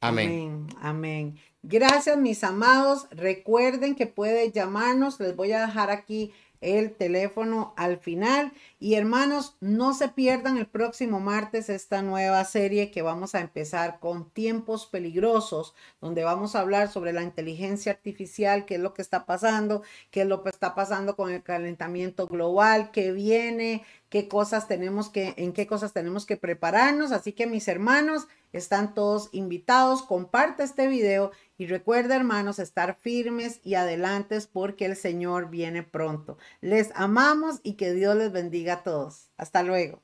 Amén. 0.00 0.66
Amén. 0.80 1.38
Gracias, 1.62 2.18
mis 2.18 2.42
amados. 2.42 3.06
Recuerden 3.12 3.94
que 3.94 4.08
puede 4.08 4.50
llamarnos. 4.50 5.20
Les 5.20 5.36
voy 5.36 5.52
a 5.52 5.66
dejar 5.66 5.90
aquí 5.90 6.32
el 6.60 6.94
teléfono 6.94 7.74
al 7.76 7.98
final. 7.98 8.52
Y 8.78 8.94
hermanos, 8.94 9.56
no 9.60 9.94
se 9.94 10.08
pierdan 10.08 10.58
el 10.58 10.66
próximo 10.66 11.20
martes 11.20 11.68
esta 11.68 12.02
nueva 12.02 12.44
serie 12.44 12.90
que 12.90 13.02
vamos 13.02 13.34
a 13.34 13.40
empezar 13.40 13.98
con 14.00 14.30
tiempos 14.30 14.86
peligrosos, 14.86 15.74
donde 16.00 16.24
vamos 16.24 16.54
a 16.54 16.60
hablar 16.60 16.90
sobre 16.90 17.12
la 17.12 17.22
inteligencia 17.22 17.92
artificial, 17.92 18.64
qué 18.64 18.76
es 18.76 18.80
lo 18.80 18.94
que 18.94 19.02
está 19.02 19.26
pasando, 19.26 19.82
qué 20.10 20.22
es 20.22 20.26
lo 20.26 20.42
que 20.42 20.50
está 20.50 20.74
pasando 20.74 21.16
con 21.16 21.30
el 21.30 21.42
calentamiento 21.42 22.26
global, 22.26 22.90
qué 22.90 23.12
viene, 23.12 23.84
qué 24.08 24.28
cosas 24.28 24.68
tenemos 24.68 25.10
que, 25.10 25.34
en 25.36 25.52
qué 25.52 25.66
cosas 25.66 25.92
tenemos 25.92 26.26
que 26.26 26.36
prepararnos. 26.36 27.12
Así 27.12 27.32
que 27.32 27.46
mis 27.46 27.68
hermanos, 27.68 28.28
están 28.52 28.94
todos 28.94 29.28
invitados. 29.32 30.02
Comparte 30.02 30.62
este 30.62 30.88
video 30.88 31.30
y 31.58 31.66
recuerda, 31.66 32.14
hermanos, 32.14 32.60
estar 32.60 32.96
firmes 33.00 33.60
y 33.64 33.74
adelantes 33.74 34.46
porque 34.46 34.86
el 34.86 34.94
Señor 34.94 35.50
viene 35.50 35.82
pronto. 35.82 36.38
Les 36.60 36.92
amamos 36.94 37.60
y 37.64 37.74
que 37.74 37.92
Dios 37.92 38.16
les 38.16 38.30
bendiga 38.30 38.74
a 38.74 38.82
todos. 38.84 39.28
Hasta 39.36 39.64
luego. 39.64 40.00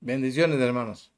Bendiciones, 0.00 0.60
hermanos. 0.60 1.12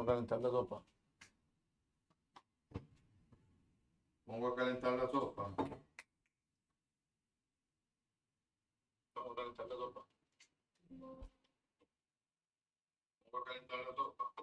Vamos 0.00 0.12
a 0.12 0.14
calentar 0.14 0.40
la 0.40 0.48
sopa. 0.48 0.82
Pongo 4.24 4.48
a 4.48 4.56
calentar 4.56 4.92
la 4.94 5.10
sopa. 5.10 5.54
Vamos 9.14 9.32
a 9.32 9.34
calentar 9.34 9.66
la 9.66 9.76
sopa. 9.76 10.06
Voy 13.30 13.40
a 13.42 13.44
calentar 13.44 13.78
la 13.78 13.94
sopa. 13.94 14.39